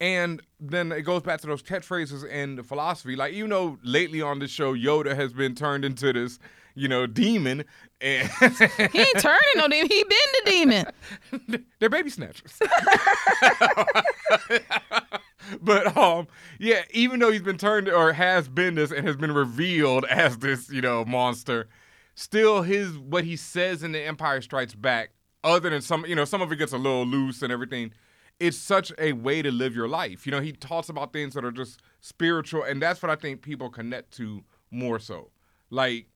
And 0.00 0.42
then 0.60 0.92
it 0.92 1.02
goes 1.02 1.22
back 1.22 1.40
to 1.40 1.46
those 1.46 1.62
catchphrases 1.62 2.28
and 2.30 2.58
the 2.58 2.62
philosophy. 2.62 3.16
Like, 3.16 3.32
even 3.32 3.50
though 3.50 3.78
lately 3.82 4.20
on 4.20 4.38
this 4.38 4.50
show, 4.50 4.74
Yoda 4.74 5.16
has 5.16 5.32
been 5.32 5.54
turned 5.54 5.84
into 5.84 6.12
this, 6.12 6.38
you 6.74 6.88
know, 6.88 7.06
demon, 7.06 7.64
and 8.00 8.28
he 8.92 9.00
ain't 9.00 9.18
turning 9.18 9.40
no 9.56 9.68
demon. 9.68 9.88
He 9.88 10.04
been 10.04 10.18
the 10.32 10.50
demon. 10.50 10.86
they're 11.78 11.88
baby 11.88 12.10
snatchers. 12.10 12.52
but 15.62 15.96
um, 15.96 16.26
yeah, 16.58 16.82
even 16.90 17.20
though 17.20 17.30
he's 17.30 17.42
been 17.42 17.58
turned 17.58 17.88
or 17.88 18.12
has 18.12 18.48
been 18.48 18.74
this 18.74 18.90
and 18.90 19.06
has 19.06 19.16
been 19.16 19.32
revealed 19.32 20.04
as 20.06 20.38
this, 20.38 20.70
you 20.70 20.80
know, 20.80 21.04
monster, 21.04 21.68
still 22.14 22.62
his 22.62 22.98
what 22.98 23.24
he 23.24 23.36
says 23.36 23.82
in 23.82 23.92
the 23.92 24.00
Empire 24.00 24.40
Strikes 24.40 24.74
Back, 24.74 25.10
other 25.44 25.70
than 25.70 25.80
some, 25.80 26.04
you 26.06 26.14
know, 26.14 26.24
some 26.24 26.42
of 26.42 26.50
it 26.50 26.56
gets 26.56 26.72
a 26.72 26.78
little 26.78 27.06
loose 27.06 27.42
and 27.42 27.52
everything. 27.52 27.92
It's 28.40 28.58
such 28.58 28.90
a 28.98 29.12
way 29.12 29.42
to 29.42 29.52
live 29.52 29.76
your 29.76 29.86
life. 29.86 30.26
You 30.26 30.32
know, 30.32 30.40
he 30.40 30.50
talks 30.50 30.88
about 30.88 31.12
things 31.12 31.34
that 31.34 31.44
are 31.44 31.52
just 31.52 31.80
spiritual, 32.00 32.64
and 32.64 32.82
that's 32.82 33.00
what 33.00 33.08
I 33.08 33.14
think 33.14 33.42
people 33.42 33.70
connect 33.70 34.10
to 34.16 34.42
more 34.72 34.98
so. 34.98 35.30
Like 35.70 36.08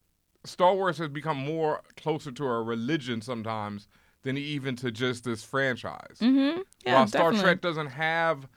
Star 0.48 0.74
Wars 0.74 0.98
has 0.98 1.08
become 1.08 1.36
more 1.36 1.82
closer 1.96 2.32
to 2.32 2.44
a 2.44 2.62
religion 2.62 3.20
sometimes 3.20 3.86
than 4.22 4.36
even 4.36 4.74
to 4.76 4.90
just 4.90 5.24
this 5.24 5.44
franchise. 5.44 6.16
Mm-hmm. 6.20 6.60
Yeah, 6.84 6.94
While 6.94 7.06
Star 7.06 7.20
definitely. 7.30 7.40
Trek 7.42 7.60
doesn't 7.60 7.86
have, 7.88 8.48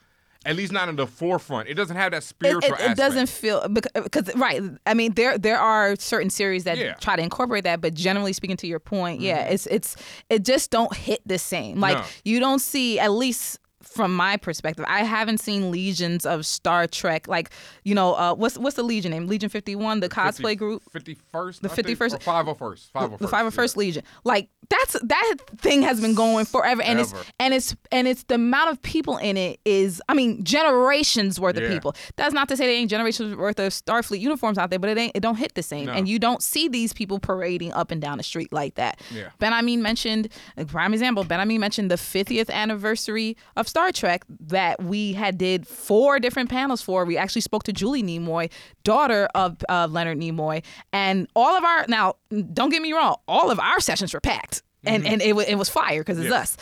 at 0.46 0.56
least 0.56 0.72
not 0.72 0.90
in 0.90 0.96
the 0.96 1.06
forefront, 1.06 1.70
it 1.70 1.76
doesn't 1.76 1.96
have 1.96 2.12
that 2.14 2.24
spiritual 2.24 2.64
it, 2.74 2.80
it 2.80 2.80
aspect. 2.82 2.98
doesn't 2.98 3.30
feel 3.30 3.68
because 3.70 4.34
right. 4.36 4.60
I 4.88 4.94
mean, 4.96 5.14
there 5.14 5.38
there 5.38 5.60
are 5.60 5.96
certain 5.98 6.32
series 6.32 6.64
that 6.64 6.78
Yeah. 6.80 6.94
try 6.96 7.16
to 7.16 7.22
incorporate 7.22 7.64
that, 7.66 7.80
but 7.80 7.94
generally 7.94 8.34
speaking, 8.34 8.58
to 8.58 8.68
your 8.68 8.80
point, 8.80 9.22
yeah, 9.22 9.44
it's 9.44 9.68
it's 9.68 9.96
it 10.30 10.44
just 10.44 10.72
don't 10.72 10.96
hit 10.96 11.22
the 11.28 11.38
same. 11.38 11.80
Like 11.80 11.98
No. 11.98 12.04
you 12.26 12.40
don't 12.40 12.60
see 12.60 12.98
at 13.00 13.12
least. 13.12 13.60
From 13.84 14.16
my 14.16 14.38
perspective, 14.38 14.86
I 14.88 15.04
haven't 15.04 15.40
seen 15.40 15.72
legions 15.72 16.26
of 16.26 16.46
Star 16.46 16.88
Trek. 16.88 17.28
Like, 17.28 17.52
you 17.84 17.94
know, 17.96 18.14
uh, 18.16 18.34
what's 18.36 18.58
what's 18.58 18.76
the 18.76 18.84
legion 18.84 19.12
name? 19.12 19.28
Legion 19.28 19.50
Fifty 19.50 19.76
One, 19.76 20.00
the 20.00 20.10
cosplay 20.10 20.58
group. 20.58 20.84
51st? 20.94 21.62
The 21.62 21.72
I 21.72 21.74
think, 21.76 21.88
51st 22.00 22.14
Or 22.14 22.18
501st. 22.56 22.92
501st. 22.92 23.18
the 23.20 23.28
five 23.28 23.46
yeah. 23.46 23.50
first 23.50 23.78
legion 23.78 24.04
like 24.24 24.50
that's 24.70 24.94
that 25.04 25.36
thing 25.58 25.82
has 25.82 26.00
been 26.00 26.14
going 26.16 26.46
forever 26.46 26.82
and 26.82 27.00
it's 27.00 27.14
and 27.40 27.54
it's 27.54 27.76
and 27.92 28.08
it's 28.08 28.24
the 28.24 28.36
amount 28.36 28.70
of 28.72 28.82
people 28.82 29.18
in 29.18 29.36
it 29.38 29.60
is 29.66 30.02
i 30.10 30.14
mean 30.14 30.44
generations 30.44 31.40
worth 31.40 31.58
Yeah. 31.58 31.64
of 31.64 31.72
people 31.72 31.96
that's 32.16 32.34
not 32.34 32.48
to 32.50 32.58
say 32.58 32.66
there 32.68 32.76
ain't 32.76 32.90
generations 32.90 33.36
worth 33.36 33.60
of 33.60 33.72
starfleet 33.74 34.20
uniforms 34.20 34.58
out 34.58 34.70
there 34.70 34.80
but 34.80 34.90
it 34.90 34.98
ain't 34.98 35.16
it 35.16 35.20
don't 35.22 35.36
hit 35.38 35.56
the 35.56 35.64
same 35.64 35.88
No. 35.88 35.94
and 35.94 36.08
you 36.08 36.20
don't 36.20 36.42
see 36.42 36.68
these 36.68 36.94
people 36.94 37.20
parading 37.20 37.74
up 37.74 37.92
and 37.92 38.02
down 38.02 38.18
the 38.18 38.24
street 38.24 38.52
like 38.54 38.76
that 38.76 39.00
Yeah. 39.14 39.30
Benhameen 39.40 39.80
mentioned 39.80 40.30
prime 40.68 40.94
example 40.94 41.26
Benhameen 41.26 41.60
mentioned 41.60 41.92
the 41.92 41.96
50th 41.96 42.50
anniversary 42.50 43.36
of 43.56 43.68
star 43.72 43.92
trek 43.92 44.24
that 44.40 44.82
we 44.84 45.14
had 45.14 45.38
did 45.38 45.66
four 45.68 46.20
different 46.20 46.50
panels 46.50 46.82
for 46.82 47.06
we 47.06 47.18
actually 47.18 47.42
spoke 47.42 47.64
to 47.64 47.74
julie 47.74 48.04
nimoy 48.04 48.52
daughter 48.84 49.28
of 49.34 49.58
uh, 49.70 49.88
leonard 49.90 50.20
nimoy 50.20 50.64
and 50.94 51.28
all 51.36 51.56
of 51.58 51.64
our 51.64 51.86
now 51.88 52.16
don't 52.54 52.70
get 52.70 52.82
me 52.82 52.92
wrong 52.94 53.16
all 53.28 53.50
of 53.50 53.60
our 53.60 53.80
sessions 53.80 54.14
were 54.14 54.20
packed 54.22 54.62
and 54.84 55.06
and 55.08 55.22
it, 55.22 55.36
it 55.48 55.58
was 55.58 55.70
fire 55.70 56.02
because 56.02 56.20
it's 56.20 56.30
Yeah. 56.30 56.40
us 56.42 56.58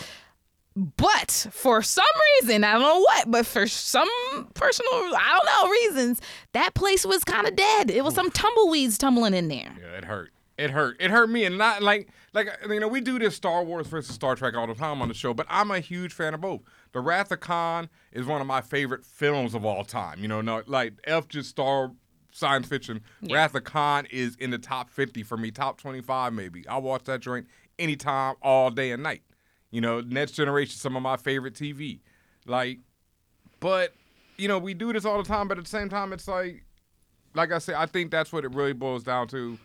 but 0.76 1.48
for 1.52 1.82
some 1.82 2.06
reason, 2.42 2.64
I 2.64 2.74
don't 2.74 2.82
know 2.84 3.00
what, 3.00 3.30
but 3.30 3.46
for 3.46 3.68
some 3.68 4.08
personal, 4.54 4.92
I 4.94 5.38
don't 5.42 5.46
know 5.66 5.72
reasons, 5.72 6.22
that 6.54 6.74
place 6.74 7.06
was 7.06 7.26
kind 7.26 7.48
of 7.48 7.56
dead. 7.56 7.92
It 7.92 8.04
was 8.04 8.14
some 8.14 8.30
tumbleweeds 8.32 8.98
tumbling 8.98 9.34
in 9.34 9.50
there. 9.50 9.76
Yeah, 9.78 9.98
it 9.98 10.06
hurt. 10.06 10.32
It 10.58 10.72
hurt. 10.72 10.96
It 11.02 11.12
hurt 11.12 11.30
me, 11.30 11.44
and 11.44 11.58
not 11.58 11.82
like 11.82 12.08
like 12.34 12.48
you 12.70 12.80
know 12.80 12.88
we 12.88 13.02
do 13.02 13.20
this 13.20 13.36
Star 13.36 13.64
Wars 13.64 13.88
versus 13.88 14.14
Star 14.16 14.36
Trek 14.36 14.56
all 14.56 14.68
the 14.68 14.76
time 14.76 15.02
on 15.02 15.08
the 15.10 15.14
show, 15.14 15.34
but 15.34 15.48
I'm 15.50 15.72
a 15.72 15.80
huge 15.80 16.14
fan 16.14 16.34
of 16.34 16.40
both. 16.42 16.62
The 16.92 17.00
Wrath 17.00 17.32
of 17.32 17.40
Khan 17.40 17.90
is 18.12 18.26
one 18.26 18.42
of 18.42 18.48
my 18.48 18.62
favorite 18.62 19.06
films 19.06 19.54
of 19.54 19.66
all 19.66 19.84
time. 19.84 20.20
You 20.20 20.28
know, 20.28 20.42
no, 20.42 20.64
like 20.66 20.94
F 21.06 21.28
just 21.28 21.50
Star 21.50 21.92
science 22.32 22.68
fiction. 22.68 23.02
Wrath 23.30 23.56
of 23.56 23.64
Khan 23.64 24.08
is 24.12 24.36
in 24.36 24.50
the 24.52 24.58
top 24.58 24.90
50 24.90 25.24
for 25.24 25.38
me, 25.38 25.52
top 25.52 25.80
25 25.80 26.34
maybe. 26.34 26.68
I 26.68 26.78
watch 26.78 27.04
that 27.06 27.22
joint 27.22 27.48
anytime, 27.78 28.36
all 28.42 28.72
day 28.72 28.92
and 28.92 29.04
night. 29.04 29.24
You 29.72 29.82
know, 29.82 30.02
Next 30.02 30.32
Generation, 30.32 30.76
some 30.76 30.96
of 30.96 31.04
my 31.04 31.18
favorite 31.18 31.54
TV. 31.54 32.00
Like, 32.46 32.80
but 33.60 33.94
you 34.38 34.48
know, 34.48 34.58
we 34.58 34.74
do 34.74 34.94
this 34.94 35.06
all 35.06 35.22
the 35.22 35.28
time, 35.28 35.48
but 35.48 35.58
at 35.58 35.66
the 35.66 35.70
same 35.70 35.90
time, 35.90 36.14
it's 36.14 36.28
like, 36.28 36.64
like 37.36 37.52
I 37.52 37.60
said, 37.60 37.76
I 37.76 37.86
think 37.86 38.10
that's 38.10 38.34
what 38.34 38.46
it 38.46 38.54
really 38.56 38.74
boils 38.74 39.04
down 39.04 39.28
to 39.30 39.60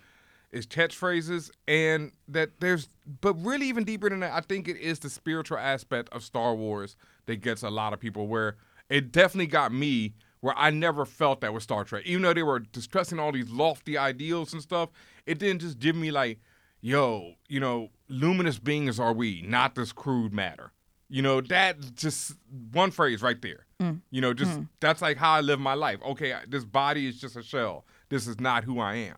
is 0.55 0.67
catchphrases, 0.67 1.51
and 1.69 2.13
that 2.29 2.61
there's, 2.61 2.89
but 3.21 3.35
really 3.35 3.67
even 3.67 3.85
deeper 3.85 4.09
than 4.09 4.21
that, 4.21 4.33
I 4.33 4.41
think 4.41 4.69
it 4.69 4.77
is 4.77 5.01
the 5.01 5.11
spiritual 5.11 5.59
aspect 5.59 6.09
of 6.11 6.23
Star 6.23 6.55
Wars 6.55 6.97
that 7.27 7.37
gets 7.37 7.63
a 7.63 7.71
lot 7.71 7.93
of 7.93 8.01
people. 8.01 8.27
Where 8.27 8.57
it 8.89 9.13
definitely 9.13 9.49
got 9.49 9.73
me, 9.73 10.15
where 10.41 10.55
I 10.57 10.71
never 10.71 11.05
felt 11.05 11.41
that 11.41 11.53
with 11.53 11.63
Star 11.63 11.85
Trek, 11.85 12.05
even 12.07 12.23
though 12.23 12.35
they 12.35 12.43
were 12.43 12.61
discussing 12.61 13.19
all 13.19 13.33
these 13.33 13.51
lofty 13.51 13.99
ideals 13.99 14.53
and 14.53 14.63
stuff. 14.63 14.91
It 15.27 15.39
didn't 15.39 15.63
just 15.63 15.79
give 15.79 15.97
me 15.97 16.11
like, 16.11 16.39
yo, 16.83 17.33
you 17.49 17.61
know, 17.61 17.89
luminous 18.09 18.59
beings 18.59 19.01
are 19.01 19.15
we, 19.15 19.43
not 19.43 19.75
this 19.75 19.91
crude 19.91 20.35
matter. 20.35 20.71
You 21.09 21.23
know, 21.23 21.41
that 21.43 21.95
just 21.95 22.35
one 22.73 22.91
phrase 22.91 23.23
right 23.23 23.41
there. 23.41 23.67
Mm. 23.81 24.01
You 24.11 24.21
know, 24.21 24.35
just 24.35 24.53
mm. 24.53 24.69
that's 24.81 25.01
like 25.01 25.17
how 25.17 25.33
I 25.33 25.41
live 25.41 25.61
my 25.61 25.75
life. 25.75 26.01
Okay, 26.05 26.35
this 26.47 26.65
body 26.65 27.07
is 27.07 27.19
just 27.19 27.37
a 27.37 27.43
shell. 27.43 27.87
This 28.11 28.27
is 28.27 28.39
not 28.39 28.65
who 28.65 28.81
I 28.81 28.97
am. 28.97 29.17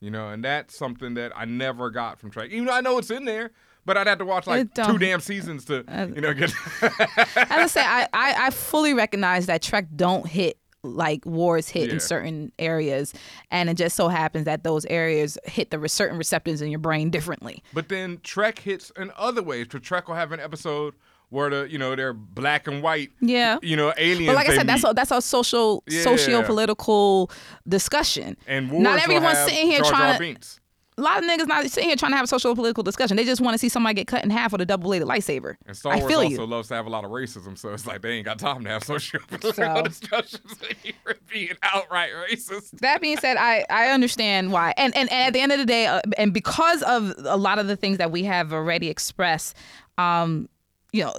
You 0.00 0.10
know, 0.10 0.30
and 0.30 0.42
that's 0.44 0.74
something 0.76 1.14
that 1.14 1.32
I 1.36 1.44
never 1.44 1.90
got 1.90 2.18
from 2.18 2.30
Trek. 2.30 2.50
Even 2.50 2.66
though 2.66 2.72
I 2.72 2.80
know 2.80 2.96
it's 2.98 3.10
in 3.10 3.26
there, 3.26 3.50
but 3.84 3.96
I'd 3.98 4.06
have 4.06 4.18
to 4.18 4.24
watch 4.24 4.46
like 4.46 4.72
two 4.74 4.96
damn 4.98 5.20
seasons 5.20 5.66
to, 5.66 5.84
uh, 5.88 6.06
you 6.06 6.20
know, 6.22 6.32
get. 6.32 6.52
I 6.82 7.66
say, 7.66 7.82
I, 7.82 8.08
I, 8.12 8.46
I 8.46 8.50
fully 8.50 8.94
recognize 8.94 9.46
that 9.46 9.60
Trek 9.62 9.86
don't 9.94 10.26
hit 10.26 10.58
like 10.82 11.26
wars 11.26 11.68
hit 11.68 11.88
Yeah. 11.88 11.94
in 11.94 12.00
certain 12.00 12.52
areas, 12.58 13.12
and 13.50 13.68
it 13.68 13.74
just 13.74 13.94
so 13.96 14.08
happens 14.08 14.46
that 14.46 14.64
those 14.64 14.86
areas 14.86 15.36
hit 15.44 15.70
the 15.70 15.78
re- 15.78 15.88
certain 15.88 16.16
receptors 16.16 16.62
in 16.62 16.70
your 16.70 16.78
brain 16.78 17.10
differently. 17.10 17.62
But 17.74 17.90
then 17.90 18.20
Trek 18.22 18.58
hits 18.60 18.90
in 18.96 19.12
other 19.18 19.42
ways. 19.42 19.66
Trek 19.68 20.08
will 20.08 20.14
have 20.14 20.32
an 20.32 20.40
episode 20.40 20.94
where 21.30 21.48
the 21.50 21.68
you 21.70 21.78
know 21.78 21.96
they're 21.96 22.12
black 22.12 22.66
and 22.66 22.82
white. 22.82 23.10
Yeah. 23.20 23.58
You 23.62 23.76
know, 23.76 23.92
aliens. 23.96 24.26
But 24.28 24.34
like 24.36 24.48
I 24.48 24.56
said, 24.56 24.66
that's 24.68 24.84
a, 24.84 24.92
that's 24.94 25.10
a 25.10 25.22
social, 25.22 25.82
Yeah. 25.88 26.02
socio-political 26.02 27.30
discussion. 27.68 28.36
and 28.46 28.70
not 28.72 28.98
everyone's 29.00 29.38
sitting 29.38 29.66
here 29.66 29.80
Jar 29.80 29.90
Jar 29.92 30.16
trying 30.16 30.34
to. 30.36 30.60
A 30.98 31.00
lot 31.00 31.18
of 31.18 31.24
niggas 31.24 31.46
not 31.46 31.64
sitting 31.66 31.88
here 31.88 31.96
trying 31.96 32.12
to 32.12 32.16
have 32.16 32.24
a 32.24 32.28
social 32.28 32.54
political 32.54 32.82
discussion. 32.82 33.16
They 33.16 33.24
just 33.24 33.40
want 33.40 33.54
to 33.54 33.58
see 33.58 33.70
somebody 33.70 33.94
get 33.94 34.06
cut 34.06 34.22
in 34.22 34.28
half 34.28 34.52
with 34.52 34.60
a 34.60 34.66
double-bladed 34.66 35.08
lightsaber. 35.08 35.54
And 35.66 35.74
Star 35.74 35.94
I 35.94 35.96
Wars 35.96 36.10
feel 36.10 36.18
also 36.20 36.30
you. 36.42 36.46
loves 36.46 36.68
to 36.68 36.74
have 36.74 36.84
a 36.84 36.90
lot 36.90 37.04
of 37.04 37.10
racism, 37.10 37.56
so 37.56 37.72
it's 37.72 37.86
like 37.86 38.02
they 38.02 38.10
ain't 38.10 38.26
got 38.26 38.38
time 38.38 38.64
to 38.64 38.68
have 38.68 38.84
social 38.84 39.18
political 39.26 39.64
So- 39.76 39.82
discussions 39.84 40.58
you're 40.84 41.14
being 41.32 41.54
outright 41.62 42.10
racist. 42.30 42.72
That 42.80 43.00
being 43.00 43.16
said, 43.16 43.38
I, 43.38 43.64
I 43.70 43.86
understand 43.92 44.52
why, 44.52 44.74
and, 44.76 44.94
and 44.94 45.10
and 45.10 45.28
at 45.28 45.32
the 45.32 45.40
end 45.40 45.52
of 45.52 45.58
the 45.58 45.64
day, 45.64 45.86
uh, 45.86 46.02
and 46.18 46.34
because 46.34 46.82
of 46.82 47.14
a 47.24 47.36
lot 47.36 47.58
of 47.58 47.66
the 47.66 47.76
things 47.76 47.96
that 47.96 48.10
we 48.10 48.24
have 48.24 48.52
already 48.52 48.88
expressed, 48.88 49.56
um, 49.96 50.50
you 50.92 51.04
know, 51.04 51.14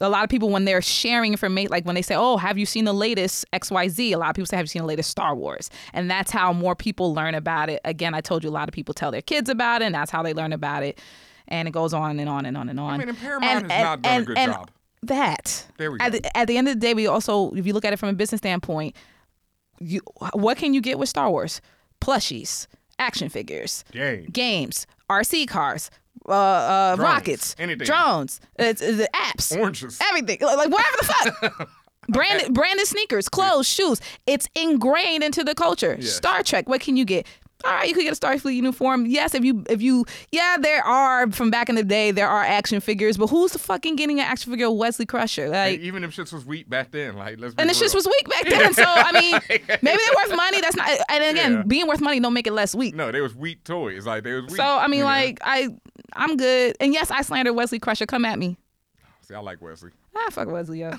a 0.00 0.08
lot 0.08 0.24
of 0.24 0.30
people 0.30 0.48
when 0.50 0.64
they're 0.64 0.80
sharing 0.82 1.32
information, 1.32 1.70
like 1.70 1.84
when 1.84 1.94
they 1.94 2.02
say, 2.02 2.14
"Oh, 2.16 2.36
have 2.38 2.56
you 2.58 2.64
seen 2.66 2.84
the 2.86 2.92
latest 2.94 3.44
X 3.52 3.70
Y 3.70 3.88
Z?" 3.88 4.12
A 4.12 4.18
lot 4.18 4.30
of 4.30 4.34
people 4.36 4.46
say, 4.46 4.56
"Have 4.56 4.64
you 4.64 4.68
seen 4.68 4.82
the 4.82 4.88
latest 4.88 5.10
Star 5.10 5.34
Wars?" 5.34 5.68
And 5.92 6.10
that's 6.10 6.30
how 6.30 6.52
more 6.52 6.74
people 6.74 7.12
learn 7.14 7.34
about 7.34 7.68
it. 7.70 7.80
Again, 7.84 8.14
I 8.14 8.20
told 8.20 8.42
you 8.44 8.50
a 8.50 8.52
lot 8.52 8.68
of 8.68 8.72
people 8.74 8.94
tell 8.94 9.10
their 9.10 9.22
kids 9.22 9.48
about 9.50 9.82
it, 9.82 9.86
and 9.86 9.94
that's 9.94 10.10
how 10.10 10.22
they 10.22 10.32
learn 10.32 10.52
about 10.52 10.82
it. 10.82 10.98
And 11.48 11.68
it 11.68 11.72
goes 11.72 11.92
on 11.92 12.18
and 12.20 12.28
on 12.28 12.46
and 12.46 12.56
on 12.56 12.68
and 12.68 12.80
on. 12.80 12.94
I 12.94 12.98
mean, 12.98 13.08
and 13.10 13.18
Paramount 13.18 13.70
has 13.70 13.82
not 13.84 14.02
done 14.02 14.22
a 14.22 14.24
good 14.24 14.36
job. 14.36 14.70
That 15.02 15.66
There 15.78 15.90
we 15.90 15.98
at 16.00 16.12
go. 16.12 16.18
the, 16.18 16.36
at 16.36 16.46
the 16.48 16.56
end 16.56 16.68
of 16.68 16.74
the 16.74 16.80
day, 16.80 16.94
we 16.94 17.06
also, 17.08 17.50
if 17.52 17.66
you 17.66 17.72
look 17.72 17.84
at 17.84 17.92
it 17.92 17.98
from 17.98 18.08
a 18.08 18.12
business 18.12 18.38
standpoint, 18.38 18.94
you 19.80 20.00
what 20.32 20.56
can 20.56 20.72
you 20.74 20.80
get 20.80 20.98
with 20.98 21.08
Star 21.08 21.28
Wars? 21.28 21.60
Plushies, 22.00 22.68
action 22.98 23.28
figures, 23.28 23.84
Games. 23.92 24.28
games, 24.32 24.86
RC 25.10 25.48
cars, 25.48 25.90
uh, 26.28 26.32
uh, 26.32 26.96
Drones, 26.96 27.08
rockets, 27.12 27.56
anything. 27.58 27.86
drones, 27.86 28.40
it's, 28.58 28.80
it's 28.82 28.98
the 28.98 29.08
apps, 29.14 29.56
Oranges. 29.58 29.98
everything, 30.02 30.38
like 30.40 30.70
whatever 30.70 30.96
the 31.00 31.06
fuck. 31.06 31.70
Branded, 32.08 32.52
branded 32.52 32.86
sneakers, 32.88 33.28
clothes, 33.28 33.68
shoes. 33.68 34.00
It's 34.26 34.48
ingrained 34.56 35.22
into 35.22 35.44
the 35.44 35.54
culture. 35.54 35.96
Yes. 36.00 36.12
Star 36.12 36.42
Trek. 36.42 36.68
What 36.68 36.80
can 36.80 36.96
you 36.96 37.04
get? 37.04 37.26
All 37.64 37.70
right, 37.70 37.88
you 37.88 37.94
could 37.94 38.02
get 38.02 38.12
a 38.12 38.16
Starfleet 38.20 38.56
uniform. 38.56 39.06
Yes, 39.06 39.36
if 39.36 39.44
you 39.44 39.62
if 39.70 39.80
you 39.80 40.04
yeah, 40.32 40.56
there 40.60 40.84
are 40.84 41.30
from 41.30 41.52
back 41.52 41.68
in 41.68 41.76
the 41.76 41.84
day 41.84 42.10
there 42.10 42.26
are 42.28 42.42
action 42.42 42.80
figures, 42.80 43.16
but 43.16 43.28
who's 43.28 43.52
the 43.52 43.60
fucking 43.60 43.94
getting 43.94 44.18
an 44.18 44.26
action 44.26 44.50
figure 44.50 44.66
of 44.66 44.74
Wesley 44.74 45.06
Crusher? 45.06 45.48
Like 45.48 45.74
And 45.74 45.82
even 45.84 46.02
if 46.02 46.10
shits 46.10 46.32
was 46.32 46.44
weak 46.44 46.68
back 46.68 46.90
then, 46.90 47.14
like 47.14 47.38
let's 47.38 47.54
be 47.54 47.60
and 47.60 47.70
the 47.70 47.74
shit 47.74 47.94
was 47.94 48.04
weak 48.04 48.28
back 48.28 48.44
then. 48.48 48.74
So 48.74 48.82
I 48.84 49.12
mean, 49.12 49.34
maybe 49.48 49.78
they're 49.80 50.26
worth 50.26 50.34
money. 50.36 50.60
That's 50.60 50.74
not. 50.74 50.90
And 51.08 51.22
again, 51.22 51.52
Yeah. 51.52 51.62
being 51.64 51.86
worth 51.86 52.00
money 52.00 52.18
don't 52.18 52.34
make 52.34 52.48
it 52.48 52.52
less 52.52 52.74
weak. 52.74 52.96
No, 52.96 53.12
they 53.12 53.20
was 53.20 53.36
weak 53.36 53.62
toys. 53.62 54.06
Like 54.06 54.24
they 54.24 54.32
was 54.32 54.46
wheat. 54.46 54.56
So 54.56 54.64
I 54.64 54.88
mean, 54.88 55.00
know? 55.00 55.06
like 55.06 55.38
I, 55.42 55.68
I'm 56.16 56.36
good. 56.36 56.76
And 56.80 56.92
yes, 56.92 57.10
I 57.10 57.22
slandered 57.22 57.54
Wesley 57.54 57.78
Crusher. 57.78 58.06
Come 58.06 58.24
at 58.24 58.38
me. 58.38 58.56
See, 59.22 59.34
I 59.34 59.40
like 59.40 59.62
Wesley. 59.62 59.90
Ah, 60.16 60.28
fuck 60.30 60.48
Wesley, 60.48 60.80
yo. 60.80 60.92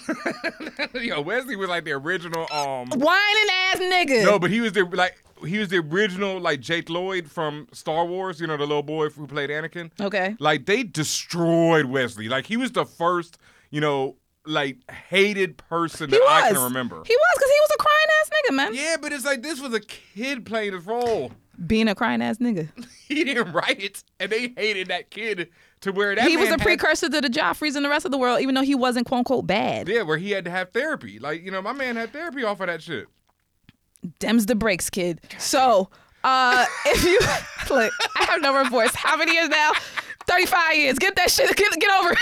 Yo, 0.95 1.21
Wesley 1.21 1.55
was 1.55 1.69
like 1.69 1.83
the 1.83 1.91
original. 1.91 2.41
Um, 2.51 2.87
Whining 2.89 3.49
ass 3.51 3.79
nigga. 3.79 4.23
no, 4.23 4.39
but 4.39 4.49
he 4.49 4.61
was 4.61 4.71
the 4.71 4.85
like 4.85 5.21
he 5.45 5.59
was 5.59 5.67
the 5.69 5.77
original 5.77 6.39
like 6.39 6.59
Jake 6.61 6.89
Lloyd 6.89 7.29
from 7.29 7.67
Star 7.73 8.05
Wars. 8.05 8.39
You 8.39 8.47
know, 8.47 8.55
the 8.57 8.65
little 8.65 8.81
boy 8.81 9.09
who 9.09 9.27
played 9.27 9.49
Anakin. 9.49 9.91
Okay. 9.99 10.35
Like 10.39 10.65
they 10.65 10.83
destroyed 10.83 11.85
Wesley. 11.85 12.29
Like 12.29 12.45
he 12.45 12.57
was 12.57 12.71
the 12.71 12.85
first, 12.85 13.37
you 13.71 13.81
know, 13.81 14.15
like 14.45 14.77
hated 14.89 15.57
person 15.57 16.09
He 16.09 16.15
that 16.17 16.21
was. 16.23 16.43
I 16.43 16.51
can 16.53 16.63
remember. 16.63 16.95
He 17.05 17.15
was 17.15 17.33
because 17.35 17.51
he 17.51 17.59
was 17.61 17.69
a 17.75 17.77
crying 17.77 18.07
ass 18.21 18.29
nigga, 18.29 18.55
man. 18.55 18.73
yeah, 18.73 18.95
but 19.01 19.11
it's 19.11 19.25
like 19.25 19.43
this 19.43 19.59
was 19.59 19.73
a 19.73 19.79
kid 19.81 20.45
playing 20.45 20.73
his 20.73 20.85
role. 20.85 21.31
Being 21.65 21.87
a 21.87 21.95
crying 21.95 22.21
ass 22.21 22.37
nigga. 22.37 22.69
He 23.07 23.23
didn't 23.23 23.51
write 23.51 23.79
it, 23.79 24.03
and 24.19 24.31
they 24.31 24.53
hated 24.57 24.87
that 24.87 25.11
kid 25.11 25.49
to 25.81 25.91
where 25.91 26.15
that 26.15 26.27
he 26.27 26.35
was 26.35 26.47
a 26.47 26.51
had- 26.53 26.61
precursor 26.61 27.09
to 27.09 27.21
the 27.21 27.27
Joffreys 27.27 27.75
and 27.75 27.85
the 27.85 27.89
rest 27.89 28.05
of 28.05 28.11
the 28.11 28.17
world, 28.17 28.41
even 28.41 28.55
though 28.55 28.63
he 28.63 28.73
wasn't 28.73 29.05
quote 29.05 29.19
unquote 29.19 29.45
bad. 29.45 29.87
Yeah, 29.87 30.01
where 30.01 30.17
he 30.17 30.31
had 30.31 30.45
to 30.45 30.51
have 30.51 30.71
therapy. 30.71 31.19
Like 31.19 31.43
you 31.43 31.51
know, 31.51 31.61
my 31.61 31.73
man 31.73 31.95
had 31.95 32.11
therapy 32.11 32.43
off 32.43 32.59
of 32.59 32.67
that 32.67 32.81
shit. 32.81 33.07
Dems 34.19 34.47
the 34.47 34.55
breaks, 34.55 34.89
kid. 34.89 35.21
So, 35.37 35.89
uh, 36.23 36.65
if 36.87 37.03
you 37.03 37.19
look, 37.75 37.93
I 38.19 38.23
have 38.23 38.41
no 38.41 38.55
remorse. 38.57 38.95
How 38.95 39.15
many 39.15 39.33
years 39.33 39.49
now? 39.49 39.71
Thirty-five 40.27 40.75
years. 40.75 40.97
Get 40.97 41.15
that 41.17 41.29
shit. 41.29 41.55
Get, 41.55 41.71
get 41.79 41.91
over 42.01 42.13
it. 42.13 42.17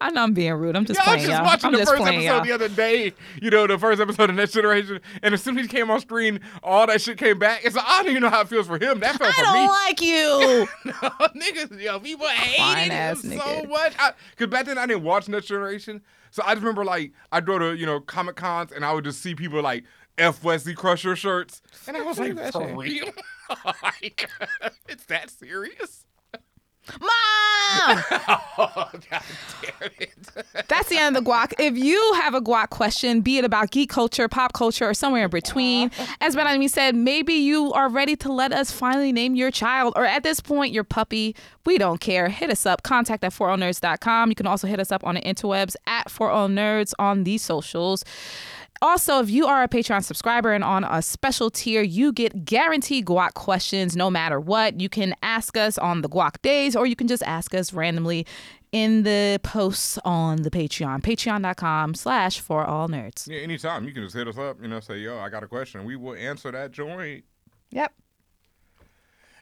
I 0.00 0.10
know 0.10 0.22
I'm 0.22 0.32
being 0.34 0.52
rude. 0.54 0.76
I'm 0.76 0.84
just 0.84 0.98
Yeah, 0.98 1.10
I 1.10 1.14
was 1.14 1.24
playing, 1.24 1.28
just 1.28 1.38
y'all. 1.38 1.46
watching 1.46 1.66
I'm 1.66 1.72
the 1.72 1.78
just 1.78 1.90
first 1.90 2.02
playing, 2.02 2.18
episode 2.26 2.34
y'all. 2.36 2.44
the 2.44 2.52
other 2.52 2.68
day. 2.68 3.12
You 3.40 3.50
know, 3.50 3.66
the 3.66 3.78
first 3.78 4.00
episode 4.00 4.30
of 4.30 4.36
Next 4.36 4.52
Generation, 4.52 5.00
and 5.22 5.34
as 5.34 5.42
soon 5.42 5.58
as 5.58 5.64
he 5.66 5.68
came 5.68 5.90
on 5.90 6.00
screen, 6.00 6.40
all 6.62 6.86
that 6.86 7.00
shit 7.00 7.18
came 7.18 7.38
back. 7.38 7.64
It's 7.64 7.76
like 7.76 7.84
I 7.86 8.02
don't 8.02 8.10
even 8.10 8.22
know 8.22 8.30
how 8.30 8.42
it 8.42 8.48
feels 8.48 8.66
for 8.66 8.78
him. 8.78 9.00
That 9.00 9.16
felt 9.16 9.30
I 9.30 9.34
for 9.34 9.42
don't 9.42 9.68
like 9.68 10.00
you. 10.00 10.68
no, 10.84 10.92
niggas, 11.40 11.80
yo, 11.80 12.00
people 12.00 12.26
hated 12.26 12.92
him 12.92 13.16
so 13.16 13.28
nigga. 13.28 13.68
much. 13.68 13.94
Because 14.36 14.50
back 14.50 14.66
then 14.66 14.78
I 14.78 14.86
didn't 14.86 15.04
watch 15.04 15.28
Next 15.28 15.46
Generation, 15.46 16.02
so 16.30 16.42
I 16.44 16.54
just 16.54 16.62
remember 16.62 16.84
like 16.84 17.12
I'd 17.32 17.46
go 17.46 17.58
to 17.58 17.74
you 17.76 17.86
know 17.86 18.00
Comic 18.00 18.36
Cons 18.36 18.72
and 18.72 18.84
I 18.84 18.92
would 18.92 19.04
just 19.04 19.20
see 19.20 19.34
people 19.34 19.62
like 19.62 19.84
F 20.18 20.44
Wesley 20.44 20.74
Crusher 20.74 21.16
shirts, 21.16 21.60
and 21.88 21.96
I 21.96 22.02
was 22.02 22.18
like, 22.18 22.38
for 22.52 22.66
real? 22.76 23.06
like, 23.82 24.28
it's 24.88 25.04
that 25.06 25.30
serious? 25.30 26.03
Mom! 27.00 27.10
Oh, 28.56 28.88
god 29.10 29.24
damn 29.62 29.90
it! 29.98 30.12
That's 30.68 30.88
the 30.88 30.96
end 30.96 31.16
of 31.16 31.24
the 31.24 31.30
guac. 31.30 31.52
If 31.58 31.76
you 31.76 32.12
have 32.22 32.34
a 32.34 32.40
guac 32.40 32.70
question, 32.70 33.20
be 33.20 33.38
it 33.38 33.44
about 33.44 33.72
geek 33.72 33.90
culture, 33.90 34.28
pop 34.28 34.52
culture, 34.52 34.88
or 34.88 34.94
somewhere 34.94 35.24
in 35.24 35.30
between, 35.30 35.90
as 36.20 36.36
Benhameen 36.36 36.70
said, 36.70 36.94
maybe 36.94 37.34
you 37.34 37.72
are 37.72 37.88
ready 37.88 38.14
to 38.16 38.32
let 38.32 38.52
us 38.52 38.70
finally 38.70 39.10
name 39.10 39.34
your 39.34 39.50
child, 39.50 39.92
or 39.96 40.04
at 40.04 40.22
this 40.22 40.38
point, 40.40 40.72
your 40.72 40.84
puppy. 40.84 41.34
We 41.66 41.78
don't 41.78 42.00
care. 42.00 42.28
Hit 42.28 42.50
us 42.50 42.64
up. 42.66 42.82
Contact 42.82 43.24
at 43.24 43.32
forallnerds.com. 43.32 44.28
You 44.30 44.36
can 44.36 44.46
also 44.46 44.66
hit 44.68 44.78
us 44.78 44.92
up 44.92 45.02
on 45.04 45.16
the 45.16 45.22
interwebs 45.22 45.74
at 45.86 46.08
40nerds 46.08 46.92
on 46.98 47.24
these 47.24 47.42
socials. 47.42 48.04
Also, 48.84 49.18
if 49.18 49.30
you 49.30 49.46
are 49.46 49.62
a 49.62 49.68
Patreon 49.68 50.04
subscriber 50.04 50.52
and 50.52 50.62
on 50.62 50.84
a 50.84 51.00
special 51.00 51.48
tier, 51.48 51.80
you 51.80 52.12
get 52.12 52.44
guaranteed 52.44 53.06
guac 53.06 53.32
questions 53.32 53.96
no 53.96 54.10
matter 54.10 54.38
what. 54.38 54.78
You 54.78 54.90
can 54.90 55.14
ask 55.22 55.56
us 55.56 55.78
on 55.78 56.02
the 56.02 56.08
guac 56.10 56.42
days, 56.42 56.76
or 56.76 56.84
you 56.84 56.94
can 56.94 57.08
just 57.08 57.22
ask 57.22 57.54
us 57.54 57.72
randomly 57.72 58.26
in 58.72 59.02
the 59.02 59.40
posts 59.42 59.98
on 60.04 60.42
the 60.42 60.50
Patreon. 60.50 61.00
Patreon.com 61.00 61.94
slash 61.94 62.40
for 62.40 62.62
all 62.62 62.86
nerds. 62.86 63.26
Yeah, 63.26 63.38
anytime 63.38 63.86
you 63.86 63.94
can 63.94 64.02
just 64.02 64.14
hit 64.14 64.28
us 64.28 64.36
up. 64.36 64.60
You 64.60 64.68
know, 64.68 64.80
say 64.80 64.98
yo, 64.98 65.18
I 65.18 65.30
got 65.30 65.42
a 65.42 65.48
question. 65.48 65.86
We 65.86 65.96
will 65.96 66.14
answer 66.14 66.52
that 66.52 66.70
joint. 66.70 67.24
Yep. 67.70 67.90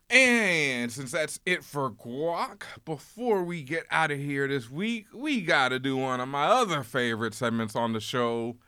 And 0.09 0.93
since 0.93 1.11
that's 1.11 1.41
it 1.45 1.65
for 1.65 1.91
guac, 1.91 2.63
before 2.85 3.43
we 3.43 3.65
get 3.65 3.87
out 3.91 4.13
of 4.13 4.21
here 4.21 4.47
this 4.47 4.71
week, 4.71 5.07
we 5.13 5.41
got 5.41 5.71
to 5.71 5.81
do 5.81 5.97
one 5.97 6.21
of 6.21 6.29
my 6.29 6.45
other 6.45 6.85
favorite 6.85 7.35
segments 7.35 7.75
on 7.75 7.93
the 7.93 8.01
show, 8.01 8.59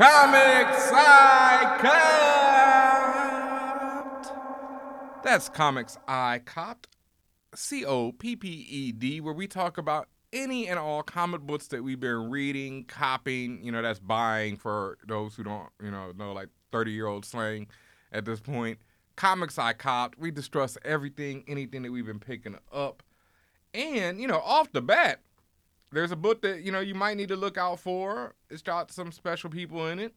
Comics 0.00 0.90
I 0.94 1.76
Copped. 4.08 5.22
That's 5.22 5.50
Comics 5.50 5.98
I 6.08 6.40
Copped, 6.46 6.88
C 7.54 7.84
O 7.84 8.10
P 8.12 8.34
P 8.34 8.48
E 8.48 8.92
D, 8.92 9.20
where 9.20 9.34
we 9.34 9.46
talk 9.46 9.76
about 9.76 10.08
any 10.32 10.68
and 10.68 10.78
all 10.78 11.02
comic 11.02 11.42
books 11.42 11.66
that 11.66 11.84
we've 11.84 12.00
been 12.00 12.30
reading, 12.30 12.84
copying. 12.84 13.62
You 13.62 13.72
know, 13.72 13.82
that's 13.82 14.00
buying 14.00 14.56
for 14.56 14.96
those 15.06 15.34
who 15.34 15.44
don't, 15.44 15.68
you 15.84 15.90
know, 15.90 16.12
know 16.16 16.32
like 16.32 16.48
30 16.72 16.92
year 16.92 17.06
old 17.06 17.26
slang 17.26 17.66
at 18.10 18.24
this 18.24 18.40
point. 18.40 18.78
Comics 19.16 19.58
I 19.58 19.74
copped. 19.74 20.18
We 20.18 20.30
distrust 20.30 20.78
everything, 20.82 21.44
anything 21.46 21.82
that 21.82 21.92
we've 21.92 22.06
been 22.06 22.20
picking 22.20 22.56
up. 22.72 23.02
And, 23.74 24.18
you 24.18 24.28
know, 24.28 24.40
off 24.40 24.72
the 24.72 24.80
bat, 24.80 25.20
there's 25.92 26.12
a 26.12 26.16
book 26.16 26.42
that, 26.42 26.62
you 26.62 26.72
know, 26.72 26.80
you 26.80 26.94
might 26.94 27.16
need 27.16 27.28
to 27.28 27.36
look 27.36 27.58
out 27.58 27.80
for. 27.80 28.34
It's 28.48 28.62
got 28.62 28.90
some 28.92 29.12
special 29.12 29.50
people 29.50 29.86
in 29.86 29.98
it. 29.98 30.14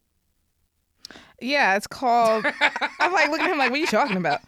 Yeah, 1.40 1.76
it's 1.76 1.86
called. 1.86 2.46
I'm 3.00 3.12
like 3.12 3.28
looking 3.28 3.46
at 3.46 3.52
him 3.52 3.58
like, 3.58 3.70
what 3.70 3.76
are 3.76 3.80
you 3.80 3.86
talking 3.86 4.16
about? 4.16 4.40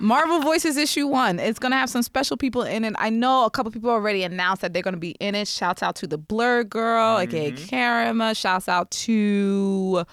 Marvel 0.00 0.40
Voices 0.40 0.76
issue 0.76 1.06
one. 1.06 1.38
It's 1.38 1.58
gonna 1.58 1.76
have 1.76 1.88
some 1.88 2.02
special 2.02 2.36
people 2.36 2.62
in 2.62 2.84
it. 2.84 2.92
I 2.98 3.08
know 3.08 3.44
a 3.46 3.50
couple 3.50 3.72
people 3.72 3.88
already 3.90 4.22
announced 4.22 4.60
that 4.62 4.72
they're 4.74 4.82
gonna 4.82 4.96
be 4.98 5.12
in 5.12 5.34
it. 5.34 5.48
Shouts 5.48 5.82
out 5.82 5.94
to 5.96 6.06
the 6.06 6.18
Blur 6.18 6.64
Girl, 6.64 7.18
aka 7.18 7.52
Karima. 7.52 8.36
Shouts 8.36 8.68
out 8.68 8.90
to. 8.90 10.04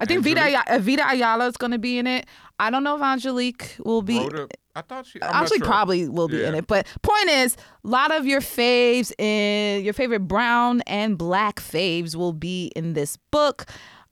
I 0.00 0.04
think 0.04 0.22
Vita 0.22 0.40
Angelique? 0.40 0.68
Aya- 0.68 0.76
uh, 0.76 0.78
Vita 0.80 1.08
Ayala 1.08 1.46
is 1.48 1.56
gonna 1.56 1.78
be 1.78 1.98
in 1.98 2.06
it. 2.06 2.26
I 2.60 2.70
don't 2.70 2.84
know 2.84 2.94
if 2.96 3.02
Angelique 3.02 3.76
will 3.84 4.02
be. 4.02 4.18
Rhoda, 4.18 4.48
I 4.74 4.80
thought 4.82 5.06
she. 5.06 5.22
I'm 5.22 5.42
Actually, 5.42 5.58
sure. 5.58 5.66
probably 5.66 6.08
will 6.08 6.28
be 6.28 6.42
in 6.44 6.54
it. 6.54 6.66
But 6.66 6.86
point 7.02 7.28
is, 7.28 7.56
a 7.84 7.88
lot 7.88 8.10
of 8.10 8.26
your 8.26 8.40
faves 8.40 9.12
in 9.20 9.84
your 9.84 9.92
favorite 9.92 10.20
brown 10.20 10.80
and 10.86 11.18
black 11.18 11.60
faves 11.60 12.16
will 12.16 12.32
be 12.32 12.72
in 12.74 12.94
this 12.94 13.18
book. 13.30 13.66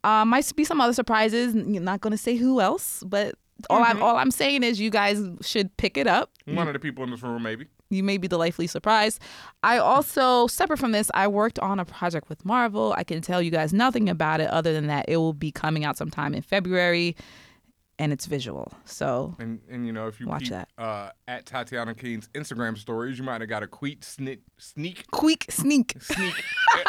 Uh, 0.05 0.25
might 0.25 0.51
be 0.57 0.65
some 0.65 0.81
other 0.81 0.93
surprises. 0.93 1.55
You're 1.55 1.83
not 1.83 2.01
going 2.01 2.13
to 2.13 2.19
say 2.19 2.37
who 2.37 2.61
else, 2.61 3.03
but 3.07 3.35
all 3.69 3.81
Mm-hmm. 3.81 3.97
I'm 3.97 4.03
all 4.03 4.17
I'm 4.17 4.31
saying 4.31 4.63
is 4.63 4.81
you 4.81 4.91
guys 4.91 5.23
should 5.43 5.75
pick 5.77 5.97
it 5.97 6.07
up. 6.07 6.31
One 6.47 6.67
of 6.67 6.73
the 6.75 6.79
people 6.79 7.05
in 7.05 7.11
this 7.11 7.23
room, 7.23 7.43
maybe. 7.43 7.67
You 7.93 8.03
may 8.05 8.19
be 8.19 8.29
delightfully 8.29 8.69
surprised. 8.69 9.21
I 9.65 9.79
also, 9.79 10.47
separate 10.47 10.79
from 10.79 10.93
this, 10.93 11.11
I 11.13 11.27
worked 11.27 11.59
on 11.59 11.81
a 11.81 11.85
project 11.85 12.29
with 12.29 12.45
Marvel. 12.45 12.95
I 12.97 13.03
can 13.03 13.21
tell 13.21 13.43
you 13.43 13.51
guys 13.51 13.73
nothing 13.73 14.09
about 14.09 14.41
it 14.41 14.49
other 14.49 14.73
than 14.73 14.87
that 14.87 15.07
it 15.09 15.17
will 15.17 15.33
be 15.33 15.51
coming 15.51 15.85
out 15.85 15.97
sometime 15.97 16.33
in 16.33 16.41
February, 16.43 17.17
and 18.01 18.13
it's 18.13 18.27
visual. 18.27 18.73
So 18.85 19.37
And 19.39 19.61
and 19.71 19.87
you 19.87 19.93
know 19.93 20.09
if 20.09 20.19
you 20.19 20.27
Watch 20.27 20.45
keep, 20.45 20.51
that. 20.51 20.69
uh, 20.79 21.11
at 21.29 21.47
Tatiana 21.47 21.95
King's 21.95 22.29
Instagram 22.35 22.77
stories, 22.79 23.19
you 23.19 23.25
might 23.25 23.41
have 23.43 23.51
got 23.51 23.63
a 23.63 23.67
quick 23.69 24.03
sneak 24.03 24.41
sneak 24.59 25.07
quick 25.13 25.45
sneak, 25.51 25.95
sneak 26.01 26.35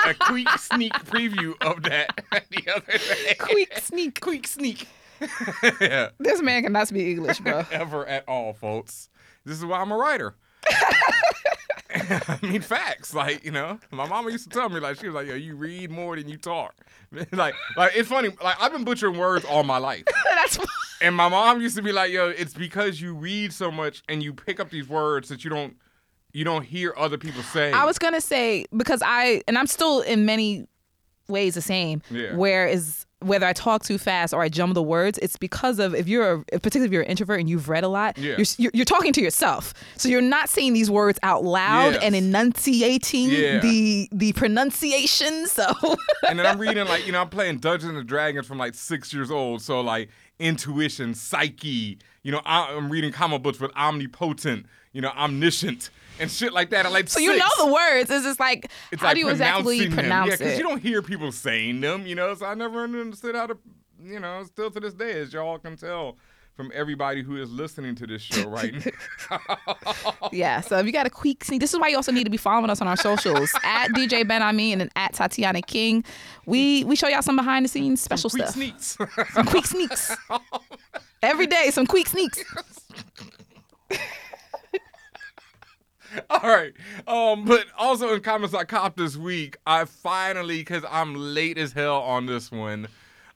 a, 0.06 0.10
a 0.10 0.14
quick 0.16 0.48
sneak 0.58 0.94
preview 0.94 1.54
of 1.62 1.84
that 1.84 2.24
the 2.50 2.64
other 2.76 2.98
day. 2.98 3.36
quick 3.38 3.78
sneak. 3.80 4.20
quick 4.22 4.48
sneak. 4.48 4.88
yeah, 5.82 6.10
This 6.20 6.42
man 6.42 6.64
cannot 6.64 6.88
speak 6.88 7.06
English, 7.08 7.40
bro. 7.42 7.64
ever 7.72 8.08
at 8.08 8.28
all, 8.28 8.54
folks. 8.54 9.10
This 9.46 9.58
is 9.58 9.66
why 9.66 9.80
I'm 9.82 9.92
a 9.92 9.98
writer. 9.98 10.36
I 11.94 12.40
mean 12.42 12.62
facts, 12.62 13.14
like 13.14 13.44
you 13.44 13.52
know, 13.52 13.78
my 13.92 14.08
mama 14.08 14.32
used 14.32 14.50
to 14.50 14.58
tell 14.58 14.70
me 14.70 14.80
like 14.80 14.98
she 15.00 15.08
was 15.08 15.16
like, 15.16 15.28
"Yo, 15.28 15.36
you 15.36 15.56
read 15.56 15.92
more 15.92 16.16
than 16.16 16.30
you 16.30 16.38
talk." 16.38 16.74
like, 17.34 17.54
like 17.76 17.92
it's 17.96 18.08
funny. 18.08 18.30
Like 18.42 18.56
I've 18.62 18.72
been 18.72 18.86
butchering 18.86 19.18
words 19.18 19.44
all 19.46 19.64
my 19.64 19.78
life. 19.78 20.04
That's 20.30 20.58
And 21.02 21.16
my 21.16 21.28
mom 21.30 21.62
used 21.62 21.76
to 21.78 21.82
be 21.82 21.92
like, 21.92 22.12
"Yo, 22.12 22.30
it's 22.30 22.54
because 22.54 23.02
you 23.02 23.14
read 23.16 23.52
so 23.54 23.72
much 23.72 24.04
and 24.08 24.22
you 24.24 24.34
pick 24.34 24.60
up 24.60 24.70
these 24.70 24.88
words 24.88 25.30
that 25.30 25.44
you 25.44 25.50
don't 25.50 25.76
you 26.34 26.44
don't 26.46 26.64
hear 26.64 26.94
other 26.98 27.18
people 27.18 27.42
say." 27.44 27.72
I 27.72 27.86
was 27.86 27.98
gonna 27.98 28.22
say 28.22 28.66
because 28.76 29.02
I 29.06 29.42
and 29.48 29.58
I'm 29.58 29.68
still 29.68 30.02
in 30.02 30.26
many 30.26 30.68
ways 31.28 31.56
the 31.56 31.62
same. 31.62 32.02
Yeah. 32.12 32.36
Where 32.36 32.68
is 32.68 33.06
whether 33.24 33.46
I 33.46 33.54
talk 33.54 33.84
too 33.84 34.00
fast 34.00 34.34
or 34.34 34.42
I 34.42 34.50
jumble 34.50 34.74
the 34.74 34.82
words, 34.82 35.20
it's 35.22 35.38
because 35.38 35.78
of 35.78 35.94
if 35.94 36.08
you're 36.08 36.34
a, 36.34 36.40
particularly 36.60 36.88
if 36.88 36.92
you're 36.92 37.04
an 37.04 37.08
introvert 37.08 37.40
and 37.40 37.48
you've 37.48 37.70
read 37.70 37.84
a 37.84 37.88
lot, 37.88 38.18
Yeah. 38.18 38.36
you're, 38.38 38.46
you're 38.58 38.72
you're 38.74 38.86
talking 38.86 39.14
to 39.14 39.22
yourself, 39.22 39.76
so 39.96 40.10
you're 40.10 40.22
not 40.24 40.50
saying 40.50 40.74
these 40.74 40.90
words 40.90 41.20
out 41.22 41.44
loud 41.44 41.94
Yes. 41.94 42.04
and 42.04 42.16
enunciating 42.16 43.30
Yeah. 43.30 43.60
the 43.60 44.10
the 44.12 44.34
pronunciation. 44.34 45.46
So 45.48 45.72
and 46.28 46.40
then 46.40 46.46
I'm 46.48 46.58
reading 46.66 46.86
like 46.88 47.06
you 47.06 47.12
know 47.12 47.22
I'm 47.22 47.30
playing 47.30 47.58
Dungeons 47.60 47.96
and 47.96 48.08
Dragons 48.08 48.48
from 48.48 48.58
like 48.58 48.74
six 48.74 49.14
years 49.14 49.30
old, 49.32 49.62
so 49.62 49.82
like 49.82 50.10
intuition, 50.42 51.14
psyche. 51.14 51.98
You 52.24 52.32
know 52.32 52.42
I- 52.46 52.74
I'm 52.76 52.90
reading 52.92 53.12
comic 53.12 53.42
books 53.44 53.60
with 53.60 53.72
omnipotent, 53.76 54.66
you 54.94 55.02
know 55.02 55.10
omniscient 55.10 55.90
and 56.20 56.30
shit 56.30 56.54
like 56.54 56.70
that. 56.72 56.86
I 56.86 56.90
like 56.90 57.08
so 57.10 57.20
you 57.20 57.38
know 57.38 57.48
the 57.58 57.68
words. 57.72 58.10
It's 58.12 58.24
just 58.26 58.40
like 58.40 58.70
It's 58.92 59.02
how 59.02 59.10
like 59.10 59.16
do 59.16 59.22
you 59.22 59.30
exactly 59.30 59.86
them. 59.86 59.94
pronounce 59.94 60.30
yeah, 60.32 60.36
because 60.38 60.58
you 60.58 60.64
don't 60.64 60.82
hear 60.82 61.02
people 61.02 61.32
saying 61.32 61.82
them, 61.82 62.06
you 62.06 62.16
know. 62.16 62.34
So 62.36 62.46
I 62.46 62.54
never 62.54 62.84
understood 62.84 63.36
how 63.36 63.48
to, 63.48 63.58
you 64.04 64.20
know, 64.20 64.44
still 64.44 64.70
to 64.72 64.80
this 64.80 64.94
day, 64.94 65.20
as 65.20 65.34
y'all 65.34 65.58
can 65.60 65.78
tell 65.78 66.18
from 66.62 66.72
everybody 66.76 67.24
who 67.24 67.38
is 67.38 67.50
listening 67.52 67.96
to 67.96 68.06
this 68.06 68.22
show 68.22 68.48
right 68.48 68.72
now. 68.72 69.58
Yeah, 70.32 70.62
so 70.62 70.78
if 70.78 70.86
you 70.86 70.92
got 70.92 71.08
a 71.08 71.10
quick 71.10 71.44
sneak, 71.44 71.60
this 71.60 71.74
is 71.74 71.80
why 71.80 71.88
you 71.88 71.96
also 71.96 72.12
need 72.12 72.26
to 72.26 72.30
be 72.30 72.38
following 72.38 72.70
us 72.70 72.80
on 72.82 72.88
our 72.88 72.96
socials 72.96 73.52
at 73.64 73.88
DJ 73.90 74.24
Benhameen 74.24 74.74
and 74.74 74.82
then 74.82 74.90
at 74.96 75.14
Tatiana 75.14 75.62
King. 75.64 76.04
We 76.46 76.84
we 76.84 76.96
show 76.96 77.08
y'all 77.08 77.24
some 77.24 77.36
behind 77.36 77.66
the 77.66 77.70
scenes 77.70 78.00
special 78.00 78.30
Quick 78.30 78.44
stuff, 78.44 78.54
sneaks. 78.54 78.98
some 79.34 79.46
quick 79.48 79.66
sneaks 79.66 80.16
every 81.24 81.48
day, 81.48 81.72
some 81.72 81.88
quick 81.88 82.08
sneaks. 82.08 82.44
All 86.30 86.40
right. 86.44 86.74
Um, 87.08 87.46
but 87.46 87.66
also 87.78 88.14
in 88.14 88.22
Comics 88.22 88.54
I 88.54 88.66
Copped 88.66 88.98
this 88.98 89.18
week, 89.18 89.58
I 89.66 89.86
finally, 89.86 90.58
because 90.60 90.84
I'm 90.90 91.16
late 91.16 91.58
as 91.58 91.72
hell 91.74 92.02
on 92.02 92.26
this 92.28 92.52
one, 92.52 92.88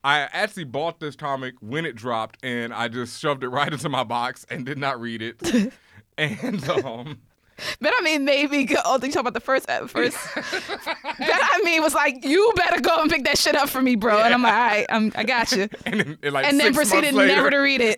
I 0.05 0.29
actually 0.33 0.65
bought 0.65 0.99
this 0.99 1.15
comic 1.15 1.55
when 1.61 1.83
it 1.83 1.95
dropped, 1.95 2.37
and 2.43 2.71
I 2.71 2.89
just 2.89 3.19
shoved 3.19 3.43
it 3.43 3.49
right 3.49 3.71
into 3.73 3.89
my 3.89 4.03
box 4.03 4.45
and 4.51 4.63
did 4.63 4.77
not 4.77 5.01
read 5.01 5.23
it. 5.23 5.73
and 6.17 6.69
um, 6.69 7.17
Benhameen 7.81 8.21
made 8.21 8.51
me 8.51 8.65
go. 8.65 8.75
Oh, 8.85 8.99
you 9.01 9.11
talk 9.11 9.21
about 9.21 9.33
the 9.33 9.39
first 9.39 9.67
uh, 9.67 9.87
first. 9.87 10.15
ben 10.35 11.39
Amin 11.59 11.81
was 11.81 11.95
like, 11.95 12.23
"You 12.23 12.53
better 12.55 12.81
go 12.81 13.01
and 13.01 13.09
pick 13.09 13.23
that 13.23 13.39
shit 13.39 13.55
up 13.55 13.67
for 13.67 13.81
me, 13.81 13.95
bro." 13.95 14.19
And 14.19 14.31
I'm 14.31 14.43
like, 14.43 14.53
"All 14.53 14.59
right, 14.59 14.85
I'm, 14.89 15.11
I 15.15 15.23
got 15.23 15.51
you." 15.53 15.69
and 15.87 15.99
then, 15.99 16.17
and 16.21 16.33
like 16.33 16.45
And 16.45 16.59
then 16.59 16.75
proceeded 16.75 17.15
never 17.15 17.49
to 17.49 17.57
read 17.57 17.81
it. 17.81 17.97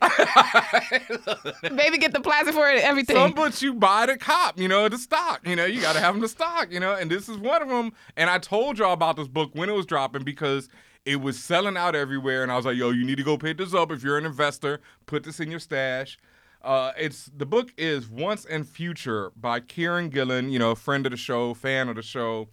Baby, 1.76 1.97
get 1.97 2.14
the 2.14 2.22
plastic 2.22 2.53
for 2.53 2.70
it, 2.70 2.76
and 2.76 2.84
everything. 2.84 3.18
Some 3.18 3.34
books 3.34 3.62
you 3.62 3.74
buy 3.74 4.05
the 4.05 4.16
cop, 4.16 4.58
you 4.58 4.70
know, 4.70 4.88
the 4.88 4.97
stock. 4.97 5.45
You 5.45 5.58
know, 5.58 5.66
you 5.66 5.82
got 5.82 5.93
to 5.93 5.99
have 5.99 6.14
them 6.14 6.22
to 6.22 6.30
stock, 6.30 6.72
you 6.72 6.80
know, 6.80 6.93
and 6.93 7.12
this 7.12 7.28
is 7.28 7.38
one 7.38 7.62
of 7.62 7.68
them. 7.68 7.91
And 8.16 8.30
I 8.30 8.38
told 8.38 8.78
y'all 8.78 8.93
about 8.93 9.18
this 9.18 9.28
book 9.28 9.49
when 9.53 9.68
it 9.68 9.74
was 9.74 9.86
dropping 9.86 10.24
because 10.24 10.70
it 11.08 11.22
was 11.22 11.41
selling 11.41 11.78
out 11.78 11.95
everywhere. 11.95 12.43
And 12.43 12.51
I 12.51 12.58
was 12.58 12.66
like, 12.66 12.76
yo, 12.76 12.89
you 12.89 13.05
need 13.05 13.16
to 13.16 13.24
go 13.24 13.38
pick 13.38 13.58
this 13.58 13.74
up 13.74 13.91
if 13.91 14.03
you're 14.03 14.18
an 14.18 14.26
investor. 14.26 14.82
Put 15.05 15.24
this 15.24 15.39
in 15.39 15.49
your 15.49 15.62
stash. 15.62 16.20
Uh, 16.62 16.91
it's 16.97 17.32
the 17.34 17.45
book 17.45 17.72
is 17.78 18.10
Once 18.10 18.43
and 18.43 18.68
Future 18.68 19.32
by 19.38 19.62
Kieran 19.62 20.10
Gillen, 20.10 20.49
you 20.49 20.60
know, 20.60 20.76
friend 20.76 21.05
of 21.05 21.12
the 21.12 21.18
show, 21.18 21.53
fan 21.53 21.88
of 21.88 21.95
the 21.95 22.01
show, 22.01 22.49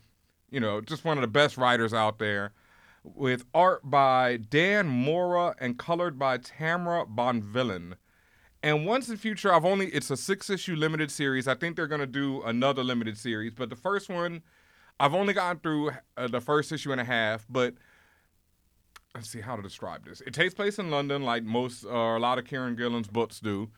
you 0.53 0.61
know, 0.61 0.81
just 0.81 1.05
one 1.05 1.19
of 1.19 1.23
the 1.23 1.29
best 1.29 1.57
writers 1.57 1.93
out 1.93 2.21
there. 2.21 2.53
With 3.03 3.45
art 3.53 3.91
by 3.91 4.37
Dan 4.37 4.87
Mora 4.87 5.57
and 5.59 5.77
colored 5.77 6.17
by 6.19 6.39
Tamara 6.39 7.05
Bonvillain. 7.05 7.95
And 8.63 8.87
once 8.87 9.09
in 9.09 9.17
future, 9.17 9.53
I've 9.53 9.65
only 9.65 9.89
it's 9.89 10.11
a 10.11 10.17
six 10.17 10.49
issue 10.49 10.77
limited 10.77 11.11
series. 11.11 11.49
I 11.49 11.55
think 11.57 11.75
they're 11.75 11.89
gonna 11.89 12.07
do 12.07 12.41
another 12.43 12.85
limited 12.85 13.19
series, 13.19 13.53
but 13.53 13.69
the 13.69 13.77
first 13.77 14.09
one, 14.09 14.43
I've 15.01 15.13
only 15.13 15.35
gotten 15.35 15.61
through 15.61 15.91
uh, 16.17 16.29
the 16.29 16.41
first 16.41 16.71
issue 16.71 16.93
and 16.93 17.01
a 17.01 17.05
half. 17.05 17.47
But 17.51 17.75
let's 19.15 19.31
see 19.31 19.41
how 19.41 19.57
to 19.57 19.63
describe 19.63 20.05
this. 20.05 20.21
It 20.23 20.35
takes 20.35 20.55
place 20.55 20.79
in 20.79 20.91
London, 20.91 21.23
like 21.23 21.45
most 21.45 21.85
or 21.85 22.17
a 22.17 22.21
lot 22.21 22.39
of 22.39 22.45
Kieran 22.45 22.75
Gillen's 22.75 23.07
books 23.07 23.41
do, 23.41 23.71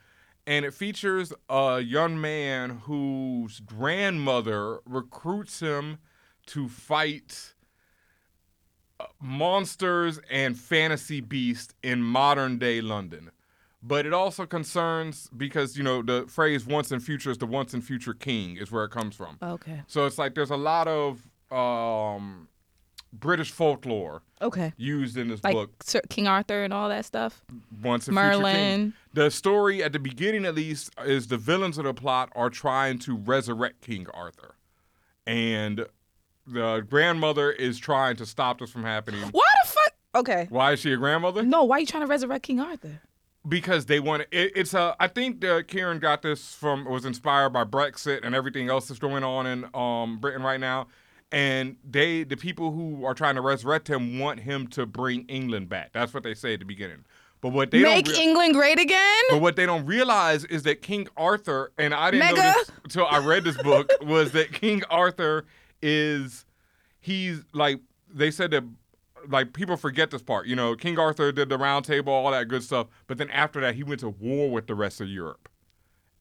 and 0.47 0.65
it 0.65 0.73
features 0.73 1.33
a 1.49 1.81
young 1.81 2.21
man 2.21 2.81
whose 2.85 3.61
grandmother 3.61 4.79
recruits 4.87 5.61
him 5.61 5.99
to 6.47 6.69
fight 6.69 7.55
uh, 8.99 9.05
monsters 9.21 10.19
and 10.31 10.59
fantasy 10.59 11.21
beasts 11.21 11.75
in 11.83 12.03
modern 12.03 12.59
day 12.59 12.81
London. 12.81 13.31
But 13.83 14.07
it 14.07 14.15
also 14.15 14.47
concerns 14.47 15.29
because 15.37 15.77
you 15.77 15.85
know 15.85 16.03
the 16.03 16.25
phrase 16.29 16.65
once 16.65 16.91
and 16.91 17.03
future 17.03 17.31
is 17.31 17.39
the 17.39 17.47
once 17.47 17.75
and 17.75 17.85
future 17.85 18.15
king 18.15 18.57
is 18.57 18.73
where 18.73 18.85
it 18.85 18.91
comes 18.91 19.15
from. 19.15 19.37
Okay, 19.43 19.83
so 19.87 20.07
it's 20.07 20.17
like 20.17 20.35
there's 20.35 20.51
a 20.51 20.57
lot 20.57 20.89
of 20.89 21.21
um 21.53 22.49
british 23.21 23.51
folklore 23.51 24.23
okay, 24.43 24.73
used 24.77 25.17
in 25.17 25.29
this 25.29 25.43
like 25.43 25.55
book 25.55 25.83
Sir 25.83 26.01
King 26.09 26.27
Arthur 26.29 26.63
and 26.65 26.73
all 26.73 26.89
that 26.89 27.05
stuff. 27.05 27.43
once 27.83 28.07
king 28.07 28.15
Merlin. 28.15 28.95
the 29.15 29.31
story 29.31 29.83
at 29.83 29.93
the 29.93 29.99
beginning 29.99 30.45
at 30.45 30.55
least 30.55 30.91
is 31.05 31.29
the 31.29 31.37
villains 31.39 31.79
of 31.79 31.85
the 31.85 31.95
plot 31.95 32.31
are 32.35 32.51
trying 32.51 32.99
to 33.01 33.17
resurrect 33.17 33.81
king 33.81 34.07
arthur 34.13 34.55
and 35.27 35.87
the 36.47 36.87
grandmother 36.89 37.51
is 37.51 37.79
trying 37.79 38.17
to 38.17 38.27
stop 38.27 38.59
this 38.61 38.71
from 38.71 38.83
happening 38.85 39.21
Why 39.33 39.43
the 39.65 39.69
fuck? 39.69 39.93
Okay. 40.15 40.47
why 40.51 40.73
is 40.73 40.81
she 40.81 40.93
a 40.93 40.97
grandmother 40.97 41.43
No, 41.43 41.65
why 41.65 41.77
are 41.77 41.81
you 41.81 41.87
trying 41.87 42.03
to 42.03 42.07
resurrect 42.07 42.45
King 42.45 42.61
Arthur? 42.61 43.01
because 43.49 43.87
they 43.87 44.01
want 44.01 44.23
it, 44.31 44.53
it's 44.57 44.75
a 44.75 44.97
I 44.99 45.09
think 45.09 45.45
uh, 45.45 45.63
Kieran 45.63 45.99
got 45.99 46.23
this 46.23 46.55
from 46.55 46.85
was 46.85 47.05
inspired 47.05 47.51
by 47.51 47.65
Brexit 47.65 48.21
and 48.25 48.35
everything 48.35 48.69
else 48.69 48.89
that's 48.89 48.99
going 48.99 49.25
on 49.25 49.47
in 49.47 49.67
um, 49.75 50.19
Britain 50.19 50.43
right 50.43 50.61
now, 50.61 50.89
and 51.33 51.77
they 51.85 52.25
the 52.25 52.37
people 52.37 52.73
who 52.73 53.05
are 53.05 53.15
trying 53.15 53.35
to 53.35 53.41
resurrect 53.41 53.89
him 53.89 54.19
want 54.19 54.41
him 54.41 54.67
to 54.69 54.87
bring 54.87 55.25
England 55.27 55.69
back. 55.69 55.93
That's 55.93 56.15
what 56.15 56.23
they 56.23 56.35
say 56.35 56.55
at 56.55 56.61
the 56.61 56.65
beginning. 56.67 57.05
But 57.43 57.53
what 57.53 57.71
they 57.71 57.83
Make 57.83 58.09
rea- 58.09 58.23
England 58.23 58.55
great 58.55 58.81
again? 58.81 59.23
but 59.31 59.41
what 59.43 59.57
they 59.57 59.67
don't 59.67 59.85
realize 59.87 60.45
is 60.47 60.63
that 60.63 60.81
King 60.83 61.07
Arthur, 61.17 61.71
and 61.77 61.93
I 61.93 62.11
didn't 62.11 62.35
know 62.35 62.43
this 62.43 62.71
until 62.85 63.07
I 63.07 63.19
read 63.19 63.45
this 63.45 63.61
book, 63.63 63.91
was 64.03 64.33
that 64.33 64.53
King 64.53 64.83
Arthur 64.91 65.45
is 65.83 66.45
he's 67.01 67.43
like 67.53 67.81
they 68.13 68.31
said 68.31 68.51
that 68.53 68.65
like 69.29 69.53
people 69.53 69.77
forget 69.77 70.11
this 70.11 70.23
part. 70.23 70.47
You 70.47 70.57
know, 70.57 70.75
King 70.77 70.99
Arthur 70.99 71.31
did 71.33 71.49
the 71.49 71.59
round 71.59 71.85
table, 71.85 72.13
all 72.13 72.31
that 72.31 72.49
good 72.49 72.63
stuff, 72.63 72.87
but 73.07 73.19
then 73.19 73.29
after 73.31 73.61
that 73.61 73.75
he 73.75 73.83
went 73.83 74.01
to 74.01 74.09
war 74.09 74.51
with 74.51 74.67
the 74.67 74.75
rest 74.75 75.01
of 75.01 75.09
Europe. 75.09 75.49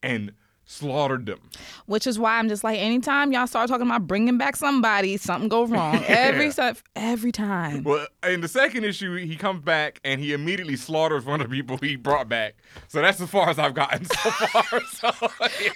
And 0.03 0.33
slaughtered 0.65 1.25
them. 1.25 1.39
Which 1.85 2.07
is 2.07 2.17
why 2.19 2.37
I'm 2.39 2.49
just 2.49 2.63
like, 2.63 2.79
anytime 2.79 3.31
y'all 3.31 3.47
start 3.47 3.69
talking 3.69 3.85
about 3.87 4.07
bringing 4.07 4.37
back 4.37 4.55
somebody, 4.55 5.17
something 5.17 5.47
goes 5.47 5.69
wrong. 5.69 6.03
Every 6.07 6.51
stuff, 6.51 6.83
every 6.95 7.31
time. 7.31 7.83
Well, 7.83 8.07
in 8.27 8.41
the 8.41 8.47
second 8.47 8.83
issue, 8.83 9.15
he 9.15 9.35
comes 9.35 9.61
back 9.61 9.99
and 10.03 10.19
he 10.19 10.33
immediately 10.33 10.75
slaughters 10.75 11.25
one 11.25 11.39
of 11.41 11.49
the 11.49 11.55
people 11.55 11.77
he 11.77 11.95
brought 11.95 12.27
back. 12.27 12.55
So 12.87 13.01
that's 13.01 13.21
as 13.21 13.29
far 13.29 13.49
as 13.49 13.59
I've 13.59 13.73
gotten 13.75 14.05
so 14.05 14.15
far. 14.31 14.81
so, 14.91 15.11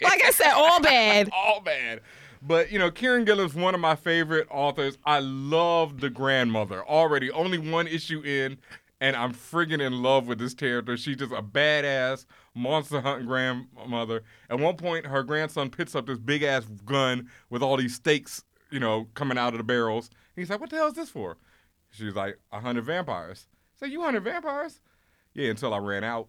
Like 0.01 0.23
I 0.23 0.31
said, 0.33 0.51
all 0.53 0.79
bad. 0.81 1.29
all 1.33 1.61
bad. 1.61 2.01
But 2.41 2.71
you 2.71 2.79
know, 2.79 2.89
Kieran 2.89 3.25
Gillen's 3.25 3.53
one 3.53 3.75
of 3.75 3.81
my 3.81 3.95
favorite 3.95 4.47
authors. 4.49 4.97
I 5.05 5.19
love 5.19 5.99
the 5.99 6.09
grandmother 6.09 6.83
already. 6.87 7.29
Only 7.31 7.57
one 7.57 7.85
issue 7.85 8.21
in, 8.21 8.57
and 9.01 9.15
I'm 9.15 9.33
friggin' 9.33 9.81
in 9.81 10.01
love 10.01 10.25
with 10.27 10.39
this 10.39 10.53
character. 10.53 10.95
She's 10.97 11.17
just 11.17 11.33
a 11.33 11.41
badass 11.43 12.25
monster 12.55 13.01
hunting 13.01 13.27
grandmother. 13.27 14.23
At 14.49 14.59
one 14.59 14.75
point, 14.75 15.05
her 15.05 15.23
grandson 15.23 15.69
picks 15.69 15.95
up 15.95 16.05
this 16.05 16.19
big 16.19 16.43
ass 16.43 16.65
gun 16.85 17.29
with 17.49 17.61
all 17.61 17.77
these 17.77 17.95
stakes, 17.95 18.43
you 18.71 18.79
know, 18.79 19.07
coming 19.13 19.37
out 19.37 19.53
of 19.53 19.57
the 19.57 19.63
barrels. 19.63 20.09
he's 20.35 20.49
like, 20.49 20.59
"What 20.59 20.69
the 20.69 20.77
hell 20.77 20.87
is 20.87 20.93
this 20.93 21.09
for?" 21.09 21.37
She's 21.91 22.15
like, 22.15 22.39
"A 22.51 22.59
hundred 22.59 22.85
vampires." 22.85 23.47
So 23.79 23.85
you 23.85 24.01
hundred 24.01 24.23
vampires? 24.23 24.79
Yeah, 25.33 25.49
until 25.49 25.73
I 25.73 25.77
ran 25.77 26.03
out. 26.03 26.27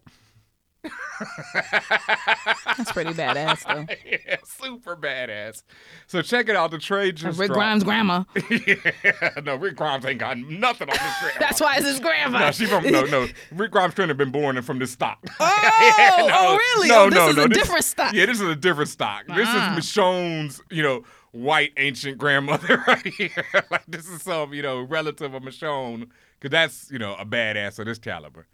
That's 2.76 2.92
pretty 2.92 3.12
badass, 3.12 3.64
though. 3.66 3.86
yeah, 4.10 4.36
super 4.44 4.96
badass. 4.96 5.62
So 6.06 6.22
check 6.22 6.48
it 6.48 6.56
out. 6.56 6.70
The 6.70 6.78
trade 6.78 7.16
just 7.16 7.38
Rick 7.38 7.48
dropped. 7.48 7.58
Grimes' 7.58 7.84
grandma. 7.84 8.24
yeah, 8.50 9.40
no, 9.44 9.56
Rick 9.56 9.76
Grimes 9.76 10.04
ain't 10.06 10.18
got 10.20 10.38
nothing 10.38 10.88
on 10.88 10.94
this 10.96 11.20
grandma. 11.20 11.38
That's 11.40 11.60
why 11.60 11.76
it's 11.76 11.86
his 11.86 12.00
grandma. 12.00 12.38
No, 12.38 12.50
she 12.52 12.66
from 12.66 12.84
no, 12.90 13.04
no. 13.04 13.26
Rick 13.52 13.72
Grimes 13.72 13.94
couldn't 13.94 14.08
have 14.10 14.18
been 14.18 14.30
born 14.32 14.56
and 14.56 14.64
from 14.64 14.78
this 14.78 14.92
stock. 14.92 15.18
Oh, 15.38 16.26
No, 16.28 16.28
oh, 16.32 16.56
really? 16.56 16.88
No, 16.88 17.04
oh, 17.04 17.10
this 17.10 17.14
no, 17.18 17.28
is 17.28 17.36
no. 17.36 17.44
a 17.44 17.48
this- 17.48 17.58
different 17.58 17.84
stock. 17.84 18.12
Yeah, 18.14 18.26
this 18.26 18.40
is 18.40 18.48
a 18.48 18.56
different 18.56 18.88
stock. 18.90 19.26
This 19.26 19.48
Ah. 19.50 19.76
is 19.76 19.84
Michonne's, 19.84 20.62
you 20.70 20.82
know, 20.82 21.04
white 21.32 21.72
ancient 21.76 22.18
grandmother 22.18 22.82
right 22.86 23.06
here. 23.06 23.44
like 23.70 23.84
this 23.88 24.08
is 24.08 24.22
some, 24.22 24.52
you 24.54 24.62
know, 24.62 24.80
relative 24.80 25.34
of 25.34 25.42
Michonne, 25.42 26.08
because 26.38 26.50
that's, 26.50 26.90
you 26.90 26.98
know, 26.98 27.14
a 27.16 27.26
badass 27.26 27.78
of 27.78 27.86
this 27.86 27.98
caliber. 27.98 28.46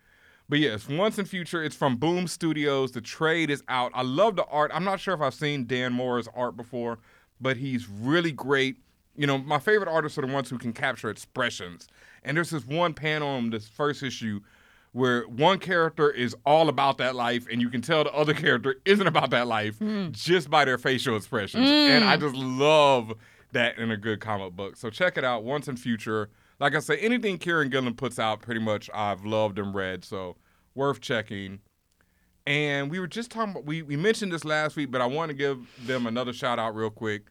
But 0.48 0.60
yes, 0.60 0.88
Once 0.88 1.16
& 1.16 1.24
Future, 1.28 1.62
it's 1.62 1.74
from 1.74 1.96
Boom 1.96 2.28
Studios. 2.28 2.92
The 2.92 3.00
trade 3.00 3.50
is 3.50 3.64
out. 3.68 3.90
I 3.94 4.02
love 4.02 4.36
the 4.36 4.44
art. 4.44 4.70
I'm 4.72 4.84
not 4.84 5.00
sure 5.00 5.14
if 5.14 5.20
I've 5.20 5.34
seen 5.34 5.66
Dan 5.66 5.92
Mora's 5.92 6.28
art 6.34 6.56
before, 6.56 6.98
but 7.40 7.56
he's 7.56 7.88
really 7.88 8.30
great. 8.30 8.76
You 9.16 9.26
know, 9.26 9.38
my 9.38 9.58
favorite 9.58 9.88
artists 9.88 10.18
are 10.18 10.26
the 10.26 10.32
ones 10.32 10.48
who 10.48 10.58
can 10.58 10.72
capture 10.72 11.10
expressions. 11.10 11.88
And 12.22 12.36
there's 12.36 12.50
this 12.50 12.64
one 12.64 12.94
panel 12.94 13.36
in 13.38 13.50
this 13.50 13.66
first 13.66 14.02
issue 14.02 14.40
where 14.92 15.22
one 15.24 15.58
character 15.58 16.10
is 16.10 16.34
all 16.46 16.68
about 16.68 16.98
that 16.98 17.14
life, 17.14 17.46
and 17.50 17.60
you 17.60 17.68
can 17.68 17.82
tell 17.82 18.04
the 18.04 18.12
other 18.12 18.32
character 18.44 18.76
isn't 18.84 19.06
about 19.06 19.30
that 19.30 19.46
life 19.46 19.78
hmm. 19.78 20.08
just 20.12 20.48
by 20.48 20.64
their 20.64 20.78
facial 20.78 21.16
expressions. 21.16 21.68
And 21.68 22.04
I 22.04 22.16
hmm. 22.16 22.22
just 22.22 22.34
love 22.36 23.12
that 23.52 23.78
in 23.78 23.90
a 23.90 23.96
good 23.96 24.20
comic 24.20 24.54
book. 24.54 24.76
So 24.76 24.90
check 24.90 25.18
it 25.18 25.24
out, 25.24 25.44
Once 25.44 25.68
& 25.72 25.76
Future. 25.80 26.30
Like 26.58 26.74
I 26.74 26.78
say, 26.78 26.96
anything 26.98 27.38
Kieran 27.38 27.68
Gillen 27.68 27.94
puts 27.94 28.18
out, 28.18 28.40
pretty 28.40 28.60
much 28.60 28.88
I've 28.94 29.24
loved 29.24 29.58
and 29.58 29.74
read, 29.74 30.04
so 30.04 30.36
worth 30.74 31.00
checking. 31.00 31.60
And 32.46 32.90
we 32.90 33.00
were 33.00 33.06
just 33.08 33.30
talking 33.30 33.50
about, 33.50 33.66
we, 33.66 33.82
we 33.82 33.96
mentioned 33.96 34.32
this 34.32 34.44
last 34.44 34.76
week, 34.76 34.90
but 34.90 35.00
I 35.00 35.06
want 35.06 35.30
to 35.30 35.36
give 35.36 35.58
them 35.86 36.06
another 36.06 36.32
shout 36.32 36.58
out 36.58 36.74
real 36.74 36.90
quick. 36.90 37.26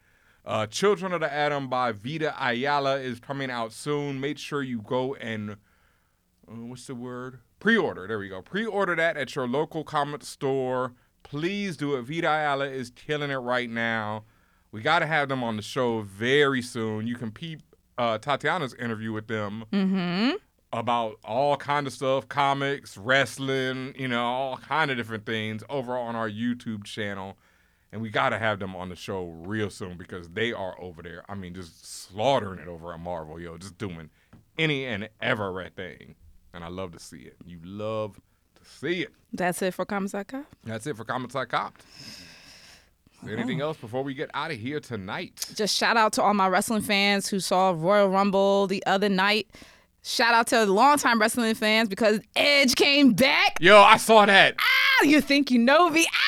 Uh, 0.45 0.67
Children 0.67 1.13
of 1.13 1.21
the 1.21 1.33
Atom 1.33 1.69
by 1.69 1.91
Vita 1.91 2.35
Ayala 2.39 2.99
is 2.99 3.19
coming 3.19 3.49
out 3.49 3.71
soon. 3.71 4.19
Make 4.19 4.37
sure 4.37 4.61
you 4.61 4.81
go 4.81 5.15
and, 5.15 5.51
uh, 5.51 5.55
what's 6.45 6.85
the 6.85 6.95
word? 6.95 7.39
Pre 7.59 7.77
order. 7.77 8.07
There 8.07 8.19
we 8.19 8.29
go. 8.29 8.41
Pre 8.41 8.65
order 8.65 8.95
that 8.95 9.17
at 9.17 9.35
your 9.35 9.47
local 9.47 9.83
comic 9.83 10.23
store. 10.23 10.93
Please 11.23 11.77
do 11.77 11.95
it. 11.95 12.03
Vita 12.03 12.27
Ayala 12.27 12.67
is 12.67 12.91
killing 12.91 13.31
it 13.31 13.37
right 13.37 13.69
now. 13.69 14.25
We 14.71 14.81
got 14.81 14.99
to 14.99 15.07
have 15.07 15.29
them 15.29 15.43
on 15.43 15.55
the 15.55 15.61
show 15.61 16.01
very 16.01 16.61
soon. 16.61 17.07
You 17.07 17.15
can 17.15 17.31
peep 17.31 17.64
uh, 17.97 18.17
Tatiana's 18.17 18.73
interview 18.73 19.11
with 19.11 19.27
them 19.27 19.65
about 20.73 21.17
all 21.23 21.55
kind 21.57 21.87
of 21.87 21.93
stuff, 21.93 22.27
comics, 22.27 22.97
wrestling, 22.97 23.93
you 23.97 24.07
know, 24.07 24.23
all 24.23 24.57
kind 24.57 24.91
of 24.91 24.97
different 24.97 25.25
things 25.25 25.63
over 25.69 25.97
on 25.97 26.15
our 26.15 26.29
YouTube 26.29 26.83
channel. 26.83 27.37
And 27.91 28.01
we 28.01 28.09
got 28.09 28.29
to 28.29 28.39
have 28.39 28.59
them 28.59 28.75
on 28.75 28.89
the 28.89 28.95
show 28.95 29.25
real 29.45 29.69
soon 29.69 29.95
because 29.97 30.27
they 30.29 30.51
are 30.51 30.75
over 30.81 31.01
there. 31.01 31.23
I 31.29 31.35
mean, 31.35 31.53
just 31.53 31.85
slaughtering 31.85 32.59
it 32.59 32.67
over 32.67 32.93
at 32.93 32.99
Marvel, 32.99 33.39
yo, 33.39 33.57
just 33.57 33.77
doing 33.77 34.09
any 34.57 34.85
and 34.85 35.07
every 35.21 35.69
thing. 35.69 36.15
And 36.53 36.63
I 36.63 36.67
love 36.67 36.91
to 36.91 36.99
see 36.99 37.19
it. 37.19 37.37
You 37.45 37.59
love 37.63 38.19
to 38.55 38.69
see 38.69 39.03
it. 39.03 39.13
That's 39.31 39.61
it 39.61 39.73
for 39.73 39.85
Comics.com. 39.85 40.45
That's 40.65 40.87
it 40.87 40.97
for 40.97 41.05
Comics 41.05 41.35
I 41.35 41.45
Copped. 41.45 41.85
Is 41.85 43.14
there 43.14 43.14
anything 43.27 43.61
else 43.61 43.77
before 43.77 44.03
we 44.03 44.13
get 44.13 44.29
out 44.33 44.51
of 44.51 44.57
here 44.57 44.79
tonight? 44.79 45.45
Just 45.55 45.75
shout 45.75 45.97
out 45.97 46.13
to 46.13 46.21
all 46.23 46.33
my 46.33 46.47
wrestling 46.47 46.81
fans 46.81 47.27
who 47.27 47.39
saw 47.39 47.73
Royal 47.75 48.09
Rumble 48.09 48.67
the 48.67 48.83
other 48.85 49.09
night. 49.09 49.47
Shout 50.03 50.33
out 50.33 50.47
to 50.47 50.65
longtime 50.65 51.19
wrestling 51.19 51.55
fans 51.55 51.89
because 51.89 52.19
Edge 52.35 52.75
came 52.75 53.13
back. 53.13 53.57
Yo, 53.59 53.77
I 53.81 53.97
saw 53.97 54.25
that. 54.25 54.55
Ah, 54.59 55.05
you 55.05 55.19
think 55.19 55.49
you 55.49 55.57
know 55.57 55.89
me? 55.89 56.05
Ah! 56.11 56.19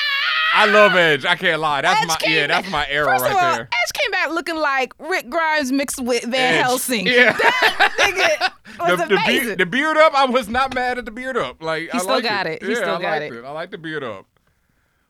I 0.54 0.66
love 0.66 0.94
Edge. 0.96 1.24
I 1.24 1.36
can't 1.36 1.60
lie. 1.60 1.82
That's 1.82 2.00
Edge 2.00 2.08
my 2.08 2.16
yeah. 2.26 2.46
back- 2.46 2.56
That's 2.62 2.72
my 2.72 2.86
era 2.88 3.06
First 3.06 3.22
right 3.22 3.30
of 3.30 3.36
all, 3.36 3.54
there. 3.54 3.68
Edge 3.70 3.92
came 3.92 4.10
back 4.10 4.30
looking 4.30 4.56
like 4.56 4.92
Rick 4.98 5.28
Grimes 5.30 5.70
mixed 5.70 6.02
with 6.02 6.24
Van 6.24 6.54
Edge. 6.54 6.62
Helsing. 6.62 7.06
Yeah. 7.06 7.34
Nigga 7.34 8.50
was 8.80 8.98
the, 8.98 9.06
the, 9.06 9.22
beard, 9.26 9.58
the 9.58 9.66
beard 9.66 9.96
up, 9.96 10.14
I 10.14 10.24
was 10.26 10.48
not 10.48 10.74
mad 10.74 10.98
at 10.98 11.04
the 11.04 11.10
beard 11.10 11.36
up. 11.36 11.62
Like 11.62 11.94
I 11.94 11.98
still 11.98 12.20
got 12.20 12.46
it. 12.46 12.62
He 12.62 12.70
yeah, 12.70 12.74
still 12.76 12.96
I 12.96 13.02
got 13.02 13.20
liked 13.22 13.34
it. 13.34 13.44
I 13.44 13.50
like 13.52 13.70
the 13.70 13.78
beard 13.78 14.02
up. 14.02 14.26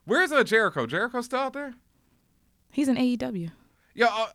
Where's 0.09 0.31
uh, 0.31 0.43
Jericho? 0.43 0.87
Jericho 0.87 1.21
still 1.21 1.39
out 1.39 1.53
there? 1.53 1.75
He's 2.71 2.87
in 2.87 2.95
AEW. 2.95 3.51
Yeah, 3.93 4.07
uh, 4.11 4.27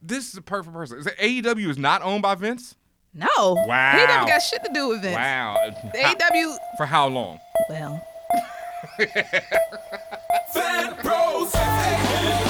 this 0.00 0.30
is 0.30 0.36
a 0.38 0.40
perfect 0.40 0.74
person. 0.74 0.98
Is 0.98 1.06
it 1.06 1.18
AEW 1.18 1.68
is 1.68 1.76
not 1.76 2.00
owned 2.00 2.22
by 2.22 2.34
Vince? 2.34 2.74
No. 3.12 3.26
Wow. 3.38 3.92
He 3.92 4.06
never 4.06 4.26
got 4.26 4.38
shit 4.38 4.64
to 4.64 4.72
do 4.72 4.88
with 4.88 5.02
Vince. 5.02 5.14
Wow. 5.14 5.58
The 5.92 5.98
AEW, 5.98 6.56
for 6.78 6.86
how 6.86 7.08
long? 7.08 7.38
well, 7.68 8.02
Fan 10.54 10.96
Bros. 11.02 12.49